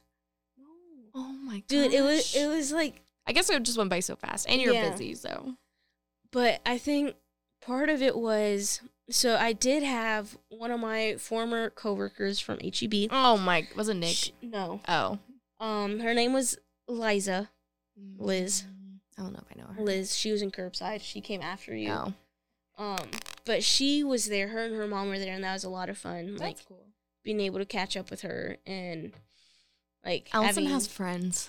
No. 0.57 0.65
Oh 1.17 1.33
my 1.33 1.57
god, 1.57 1.65
Dude, 1.67 1.93
it 1.93 2.03
was 2.03 2.35
it 2.37 2.47
was 2.47 2.71
like 2.71 3.03
I 3.27 3.33
guess 3.33 3.51
it 3.51 3.61
just 3.65 3.77
went 3.79 3.91
by 3.91 3.99
so 4.01 4.15
fast, 4.15 4.47
and 4.49 4.63
you're 4.63 4.75
Yeah. 4.75 4.91
busy, 4.91 5.17
so. 5.17 5.55
but 6.31 6.61
I 6.65 6.79
think 6.79 7.17
part 7.61 7.89
of 7.89 8.01
it 8.01 8.17
was 8.17 8.81
so 9.11 9.37
I 9.37 9.53
did 9.53 9.83
have 9.83 10.37
one 10.49 10.71
of 10.71 10.81
my 10.81 11.17
former 11.19 11.71
coworkers 11.71 12.41
from 12.41 12.59
HEB. 12.61 13.09
Oh 13.11 13.37
my, 13.37 13.67
was 13.77 13.89
it 13.89 13.95
Nick? 13.95 14.15
Sh- 14.17 14.31
no, 14.43 14.81
oh, 14.89 15.19
um, 15.61 16.01
her 16.01 16.15
name 16.15 16.33
was 16.33 16.59
Liza. 16.89 17.51
Liz. 18.19 18.65
I 19.19 19.23
don't 19.23 19.33
know 19.33 19.43
if 19.51 19.57
I 19.57 19.61
know 19.61 19.73
her. 19.73 19.83
Liz. 19.83 20.15
She 20.15 20.31
was 20.31 20.43
in 20.43 20.51
curbside. 20.51 21.01
She 21.03 21.21
came 21.23 21.41
after 21.41 21.75
you. 21.75 21.91
Oh, 21.91 22.15
Um, 22.77 22.99
but 23.47 23.63
she 23.65 24.05
was 24.05 24.27
there. 24.27 24.49
Her 24.49 24.65
and 24.67 24.75
her 24.77 24.87
mom 24.87 25.09
were 25.09 25.19
there, 25.19 25.35
and 25.35 25.43
that 25.45 25.55
was 25.55 25.65
a 25.65 25.71
lot 25.71 25.89
of 25.89 25.97
fun. 25.97 26.37
like 26.37 26.59
cool. 26.69 26.85
being 27.25 27.41
able 27.41 27.59
to 27.59 27.65
catch 27.65 27.97
up 27.97 28.11
with 28.11 28.21
her 28.23 28.59
and 28.67 29.13
like 30.05 30.29
Alison 30.35 30.65
having 30.65 30.75
has 30.75 30.87
friends. 30.87 31.49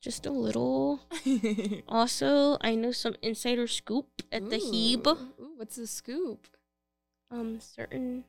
just 0.00 0.24
a 0.24 0.30
little. 0.30 1.00
Also, 1.88 2.56
I 2.62 2.74
know 2.74 2.92
some 2.92 3.16
insider 3.20 3.66
scoop 3.66 4.22
at 4.32 4.48
the 4.48 4.58
HEB. 4.58 5.06
Ooh, 5.06 5.10
Ooh, 5.40 5.52
what's 5.56 5.76
the 5.76 5.86
scoop? 5.86 6.46
Um, 7.30 7.60
certain 7.60 8.24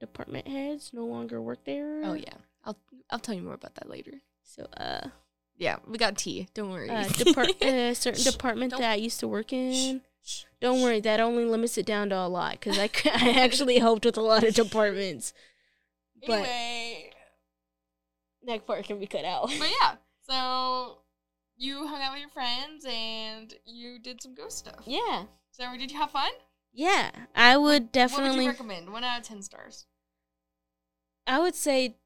department 0.00 0.48
heads 0.48 0.92
no 0.92 1.04
longer 1.04 1.40
work 1.42 1.64
there. 1.64 2.02
Oh 2.04 2.14
yeah, 2.14 2.34
I'll 2.64 2.76
I'll 3.10 3.18
tell 3.18 3.34
you 3.34 3.42
more 3.42 3.54
about 3.54 3.74
that 3.76 3.88
later. 3.88 4.12
So, 4.42 4.66
uh, 4.76 5.08
Yeah, 5.56 5.76
we 5.86 5.98
got 5.98 6.16
tea. 6.16 6.48
Don't 6.54 6.70
worry. 6.70 6.88
uh, 6.88 7.08
depart- 7.08 7.62
uh 7.62 7.92
certain 7.94 8.24
department 8.24 8.70
don't- 8.72 8.80
that 8.80 8.92
I 8.92 8.94
used 8.96 9.20
to 9.20 9.28
work 9.28 9.52
in. 9.52 10.02
Don't 10.60 10.82
worry, 10.82 11.00
that 11.00 11.20
only 11.20 11.44
limits 11.44 11.78
it 11.78 11.86
down 11.86 12.08
to 12.08 12.16
a 12.18 12.26
lot 12.26 12.52
because 12.52 12.78
I, 12.78 12.90
I 13.14 13.30
actually 13.44 13.78
helped 13.78 14.04
with 14.04 14.16
a 14.16 14.20
lot 14.22 14.42
of 14.42 14.54
departments. 14.54 15.32
But 16.26 16.32
Anyway, 16.40 17.10
that 18.46 18.66
part 18.66 18.84
can 18.86 18.98
be 18.98 19.06
cut 19.06 19.24
out. 19.24 19.48
but 19.58 19.68
yeah, 19.82 19.94
so 20.28 20.98
you 21.56 21.86
hung 21.86 22.00
out 22.02 22.12
with 22.12 22.20
your 22.20 22.30
friends 22.30 22.84
and 22.88 23.54
you 23.64 23.98
did 23.98 24.20
some 24.22 24.34
ghost 24.34 24.58
stuff. 24.58 24.82
Yeah, 24.86 25.24
So 25.52 25.64
did 25.76 25.90
you 25.92 25.98
have 25.98 26.10
fun? 26.10 26.30
Yeah, 26.76 27.10
I 27.34 27.56
would 27.56 27.64
What 27.64 27.80
would 27.80 27.92
definitely. 27.92 28.44
you 28.44 28.50
recommend? 28.50 28.90
One 28.92 29.02
out 29.02 29.20
of 29.20 29.26
ten 29.26 29.42
stars. 29.42 29.86
I 31.26 31.40
would 31.40 31.54
say 31.56 31.96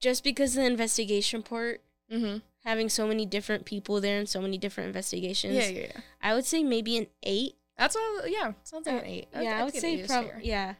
just 0.00 0.24
because 0.24 0.54
the 0.54 0.64
investigation 0.64 1.42
part, 1.42 1.82
Mm-hmm. 2.12 2.38
having 2.64 2.90
so 2.90 3.06
many 3.06 3.24
different 3.24 3.64
people 3.64 3.98
there 3.98 4.18
and 4.18 4.28
so 4.28 4.42
many 4.42 4.58
different 4.58 4.88
investigations, 4.88 5.54
Yeah, 5.54 5.68
yeah, 5.68 5.80
yeah. 5.94 6.00
I 6.20 6.34
would 6.34 6.44
say 6.44 6.62
maybe 6.62 6.98
an 6.98 7.06
eight. 7.22 7.54
That's 7.78 7.94
what. 7.94 8.30
Yeah, 8.30 8.52
sounds 8.64 8.86
like 8.86 9.00
an 9.02 9.06
eight. 9.08 9.28
Uh, 9.34 9.40
yeah, 9.40 9.60
I 9.60 9.64
would 9.64 9.74
say 9.74 9.94
an 9.94 9.98
eight 10.00 10.02
is 10.02 10.06
probably. 10.08 10.30
Yeah, 10.42 10.74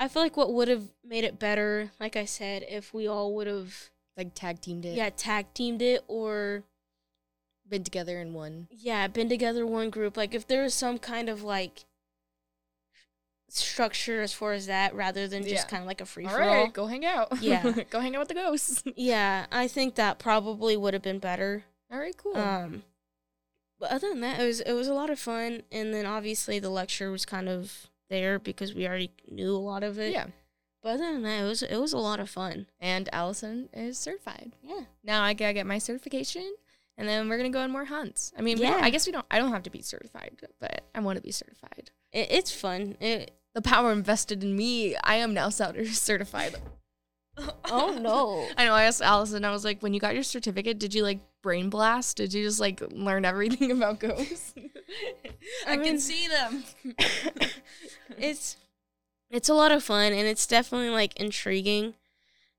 I 0.00 0.08
feel 0.08 0.20
like 0.22 0.36
what 0.36 0.52
would 0.52 0.66
have 0.66 0.82
made 1.04 1.22
it 1.22 1.38
better, 1.38 1.92
like 2.00 2.16
I 2.16 2.24
said, 2.24 2.64
if 2.68 2.92
we 2.92 3.06
all 3.06 3.36
would 3.36 3.46
have 3.46 3.72
Like 4.16 4.34
tag 4.34 4.60
teamed 4.60 4.84
it. 4.84 4.96
yeah 4.96 5.10
tag 5.16 5.46
teamed 5.54 5.80
it 5.80 6.02
or 6.08 6.64
been 7.68 7.84
together 7.84 8.18
in 8.20 8.32
one. 8.34 8.68
yeah 8.70 9.06
been 9.08 9.28
together 9.28 9.66
one 9.66 9.90
group. 9.90 10.16
Like 10.16 10.34
if 10.34 10.46
there 10.46 10.62
was 10.62 10.74
some 10.74 10.98
kind 10.98 11.28
of 11.28 11.42
like 11.42 11.84
structure 13.48 14.20
as 14.20 14.32
far 14.32 14.52
as 14.52 14.66
that, 14.66 14.94
rather 14.94 15.28
than 15.28 15.42
just 15.42 15.54
Yeah. 15.54 15.64
kind 15.66 15.82
of 15.82 15.86
like 15.86 16.00
a 16.00 16.06
free 16.06 16.24
All 16.24 16.32
for 16.32 16.38
right, 16.40 16.48
all. 16.60 16.66
go 16.68 16.86
hang 16.86 17.04
out. 17.04 17.40
Yeah. 17.40 17.62
go 17.90 18.00
hang 18.00 18.14
out 18.16 18.20
with 18.20 18.28
the 18.28 18.34
ghosts. 18.34 18.82
Yeah, 18.96 19.46
I 19.52 19.68
think 19.68 19.94
that 19.94 20.18
probably 20.18 20.76
would 20.76 20.94
have 20.94 21.02
been 21.02 21.18
better. 21.20 21.64
All 21.92 21.98
right, 21.98 22.16
cool. 22.16 22.36
Um, 22.36 22.82
but 23.78 23.90
other 23.92 24.08
than 24.08 24.20
that, 24.22 24.40
it 24.40 24.44
was 24.46 24.60
it 24.60 24.72
was 24.72 24.88
a 24.88 24.94
lot 24.94 25.10
of 25.10 25.18
fun, 25.18 25.62
and 25.70 25.92
then 25.94 26.06
obviously 26.06 26.58
the 26.58 26.70
lecture 26.70 27.10
was 27.10 27.24
kind 27.24 27.48
of 27.48 27.86
there 28.10 28.38
because 28.38 28.74
we 28.74 28.86
already 28.86 29.10
knew 29.30 29.54
a 29.54 29.58
lot 29.58 29.82
of 29.82 29.98
it. 29.98 30.12
yeah, 30.12 30.26
But 30.82 30.94
other 30.94 31.12
than 31.12 31.22
that, 31.22 31.40
it 31.42 31.46
was 31.46 31.62
it 31.62 31.76
was 31.76 31.92
a 31.92 31.98
lot 31.98 32.20
of 32.20 32.28
fun. 32.30 32.66
and 32.80 33.08
Alison 33.12 33.68
is 33.72 33.98
certified. 33.98 34.52
Yeah. 34.62 34.82
Now 35.04 35.22
I 35.22 35.34
gotta 35.34 35.52
get 35.54 35.66
my 35.66 35.78
certification, 35.78 36.54
and 36.96 37.08
then 37.08 37.28
we're 37.28 37.36
gonna 37.36 37.50
go 37.50 37.60
on 37.60 37.70
more 37.70 37.84
hunts. 37.84 38.32
I 38.38 38.42
mean, 38.42 38.58
Yeah. 38.58 38.78
I 38.82 38.90
guess 38.90 39.06
we 39.06 39.12
don't. 39.12 39.26
I 39.30 39.38
don't 39.38 39.52
have 39.52 39.62
to 39.64 39.70
be 39.70 39.82
certified, 39.82 40.40
but 40.60 40.84
I 40.94 41.00
want 41.00 41.16
to 41.16 41.22
be 41.22 41.32
certified. 41.32 41.90
It, 42.12 42.28
it's 42.30 42.52
fun. 42.52 42.96
It, 43.00 43.32
The 43.54 43.62
power 43.62 43.92
invested 43.92 44.42
in 44.42 44.54
me. 44.56 44.96
I 44.96 45.16
am 45.16 45.34
now 45.34 45.48
Souter 45.48 45.86
certified. 45.92 46.56
oh 47.70 47.98
no. 48.00 48.46
I 48.56 48.64
know. 48.66 48.74
I 48.74 48.84
asked 48.84 49.02
Alison. 49.02 49.44
I 49.44 49.50
was 49.50 49.64
like, 49.64 49.80
when 49.82 49.92
you 49.94 50.00
got 50.00 50.14
your 50.14 50.22
certificate, 50.22 50.78
did 50.78 50.94
you 50.94 51.02
like 51.02 51.18
brain 51.42 51.68
blast? 51.70 52.16
Did 52.16 52.32
you 52.32 52.44
just 52.44 52.60
like 52.60 52.80
learn 52.92 53.24
everything 53.24 53.70
about 53.76 53.98
ghosts? 54.00 54.54
I, 55.66 55.72
I 55.72 55.76
can 55.78 55.98
see 55.98 56.28
them. 56.28 56.64
it's 58.18 58.56
it's 59.30 59.48
a 59.48 59.54
lot 59.54 59.72
of 59.72 59.82
fun 59.82 60.12
and 60.12 60.26
it's 60.28 60.46
definitely 60.46 60.90
like 60.90 61.18
intriguing. 61.18 61.94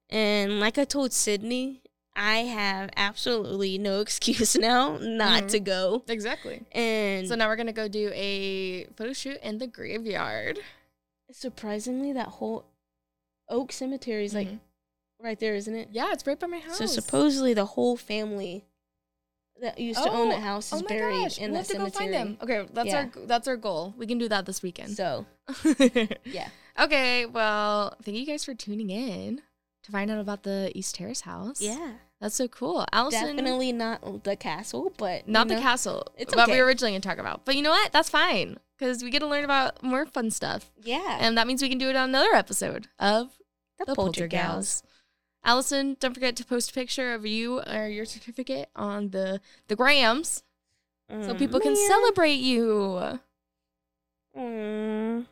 And 0.09 0.59
like 0.59 0.77
I 0.77 0.83
told 0.83 1.13
Cindy, 1.13 1.81
I 2.15 2.37
have 2.39 2.89
absolutely 2.95 3.77
no 3.77 3.99
excuse 4.05 4.55
now 4.55 4.97
not 5.01 5.43
Mhm. 5.43 5.49
to 5.49 5.59
go. 5.59 6.03
exactly. 6.07 6.63
And 6.71 7.27
So 7.27 7.35
now 7.35 7.47
we're 7.47 7.55
gonna 7.57 7.73
go 7.73 7.87
do 7.87 8.11
a 8.13 8.85
photo 8.95 9.13
shoot 9.13 9.37
in 9.43 9.57
the 9.57 9.67
graveyard. 9.67 10.59
surprisingly, 11.31 12.13
that 12.13 12.27
whole 12.27 12.65
Oak 13.49 13.71
Cemetery 13.71 14.25
is 14.25 14.33
like 14.33 14.47
Mhm. 14.47 14.59
right 15.19 15.39
there, 15.39 15.55
isn't 15.55 15.75
it? 15.75 15.89
Yeah, 15.91 16.11
it's 16.13 16.25
right 16.25 16.39
by 16.39 16.47
my 16.47 16.59
house. 16.59 16.77
So 16.77 16.85
supposedly 16.85 17.53
the 17.53 17.65
whole 17.65 17.97
family 17.97 18.65
that 19.61 19.79
used 19.79 20.01
to 20.03 20.09
own 20.09 20.29
that 20.29 20.41
house 20.41 20.67
is 20.73 20.81
oh 20.81 20.83
my 20.83 20.87
buried 20.89 21.21
gosh, 21.23 21.37
in 21.39 21.51
we'll 21.51 21.61
that 21.61 21.67
to 21.67 21.73
cemetery. 21.75 21.91
find 21.91 22.13
them. 22.13 22.37
Okay, 22.41 22.67
that's 22.73 22.87
Yeah. 22.89 23.09
our 23.15 23.25
that's 23.25 23.47
our 23.47 23.57
goal. 23.57 23.93
We 23.97 24.05
can 24.07 24.17
do 24.17 24.27
that 24.29 24.45
this 24.45 24.61
weekend. 24.61 24.95
So 24.97 25.25
yeah, 26.25 26.49
okay, 26.79 27.25
well, 27.25 27.95
thank 28.03 28.17
you 28.17 28.25
guys 28.25 28.43
for 28.43 28.53
tuning 28.53 28.89
in 28.89 29.41
to 29.83 29.91
find 29.91 30.09
out 30.11 30.19
about 30.19 30.43
the 30.43 30.71
East 30.75 30.95
Terrace 30.95 31.21
house. 31.21 31.61
yeah, 31.61 31.93
that's 32.21 32.35
so 32.35 32.47
cool. 32.47 32.85
Alison, 32.91 33.35
definitely 33.35 33.71
not 33.71 34.23
the 34.23 34.35
castle, 34.35 34.91
but 34.97 35.27
not 35.27 35.47
the 35.47 35.55
know, 35.55 35.61
castle. 35.61 36.07
it's 36.17 36.35
what 36.35 36.49
we 36.49 36.57
were 36.59 36.65
originally 36.65 36.91
gonna 36.91 37.01
talk 37.01 37.17
about. 37.17 37.45
But 37.45 37.55
you 37.55 37.61
know 37.61 37.71
what? 37.71 37.91
That's 37.91 38.09
fine 38.09 38.57
because 38.77 39.03
we 39.03 39.09
get 39.09 39.19
to 39.19 39.27
learn 39.27 39.43
about 39.43 39.83
more 39.83 40.05
fun 40.05 40.31
stuff, 40.31 40.71
Yeah, 40.81 41.17
and 41.19 41.37
that 41.37 41.47
means 41.47 41.61
we 41.61 41.69
can 41.69 41.77
do 41.77 41.89
it 41.89 41.95
on 41.95 42.09
another 42.09 42.33
episode 42.33 42.87
of 42.99 43.31
the, 43.77 43.85
the 43.85 43.95
Poltergals. 43.95 44.81
Poltergals. 44.81 44.83
Alison, 45.43 45.95
don't 45.99 46.13
forget 46.13 46.35
to 46.37 46.45
post 46.45 46.71
a 46.71 46.73
picture 46.73 47.13
of 47.13 47.25
you 47.25 47.61
or 47.61 47.87
your 47.87 48.05
certificate 48.05 48.69
on 48.75 49.09
the 49.11 49.41
the 49.67 49.75
grams 49.75 50.43
so 51.07 51.35
Mm, 51.35 51.37
people 51.37 51.59
can 51.59 51.75
celebrate 51.75 52.39
you. 52.39 53.19
Mm. 54.35 55.25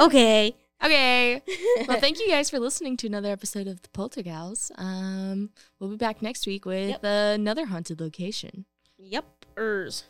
Okay. 0.00 0.54
Okay. 0.82 1.42
Well, 1.86 2.00
thank 2.00 2.18
you 2.20 2.28
guys 2.28 2.48
for 2.50 2.58
listening 2.58 2.96
to 2.98 3.06
another 3.06 3.30
episode 3.30 3.66
of 3.66 3.82
the 3.82 3.88
Poltergals. 3.90 4.70
Um, 4.76 5.50
we'll 5.78 5.90
be 5.90 5.96
back 5.96 6.22
next 6.22 6.46
week 6.46 6.64
with 6.64 6.88
Yep. 6.90 7.04
another 7.04 7.66
haunted 7.66 8.00
location. 8.00 8.64
Yep. 8.98 9.24
Ers. 9.58 10.04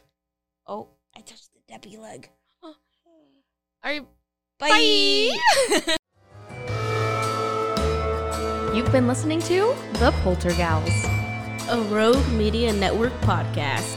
Oh, 0.67 0.89
I 1.17 1.21
touched 1.21 1.51
the 1.55 1.61
Debbie 1.69 1.97
leg. 1.97 2.31
All 2.63 2.75
right. 3.85 4.07
Bye. 4.59 5.31
You've 8.75 8.93
been 8.93 9.09
listening 9.09 9.41
to 9.43 9.75
the 9.95 10.13
Poltergals. 10.23 11.05
A 11.71 11.81
Rogue 11.91 12.27
Media 12.33 12.73
Network 12.73 13.13
podcast. 13.23 13.97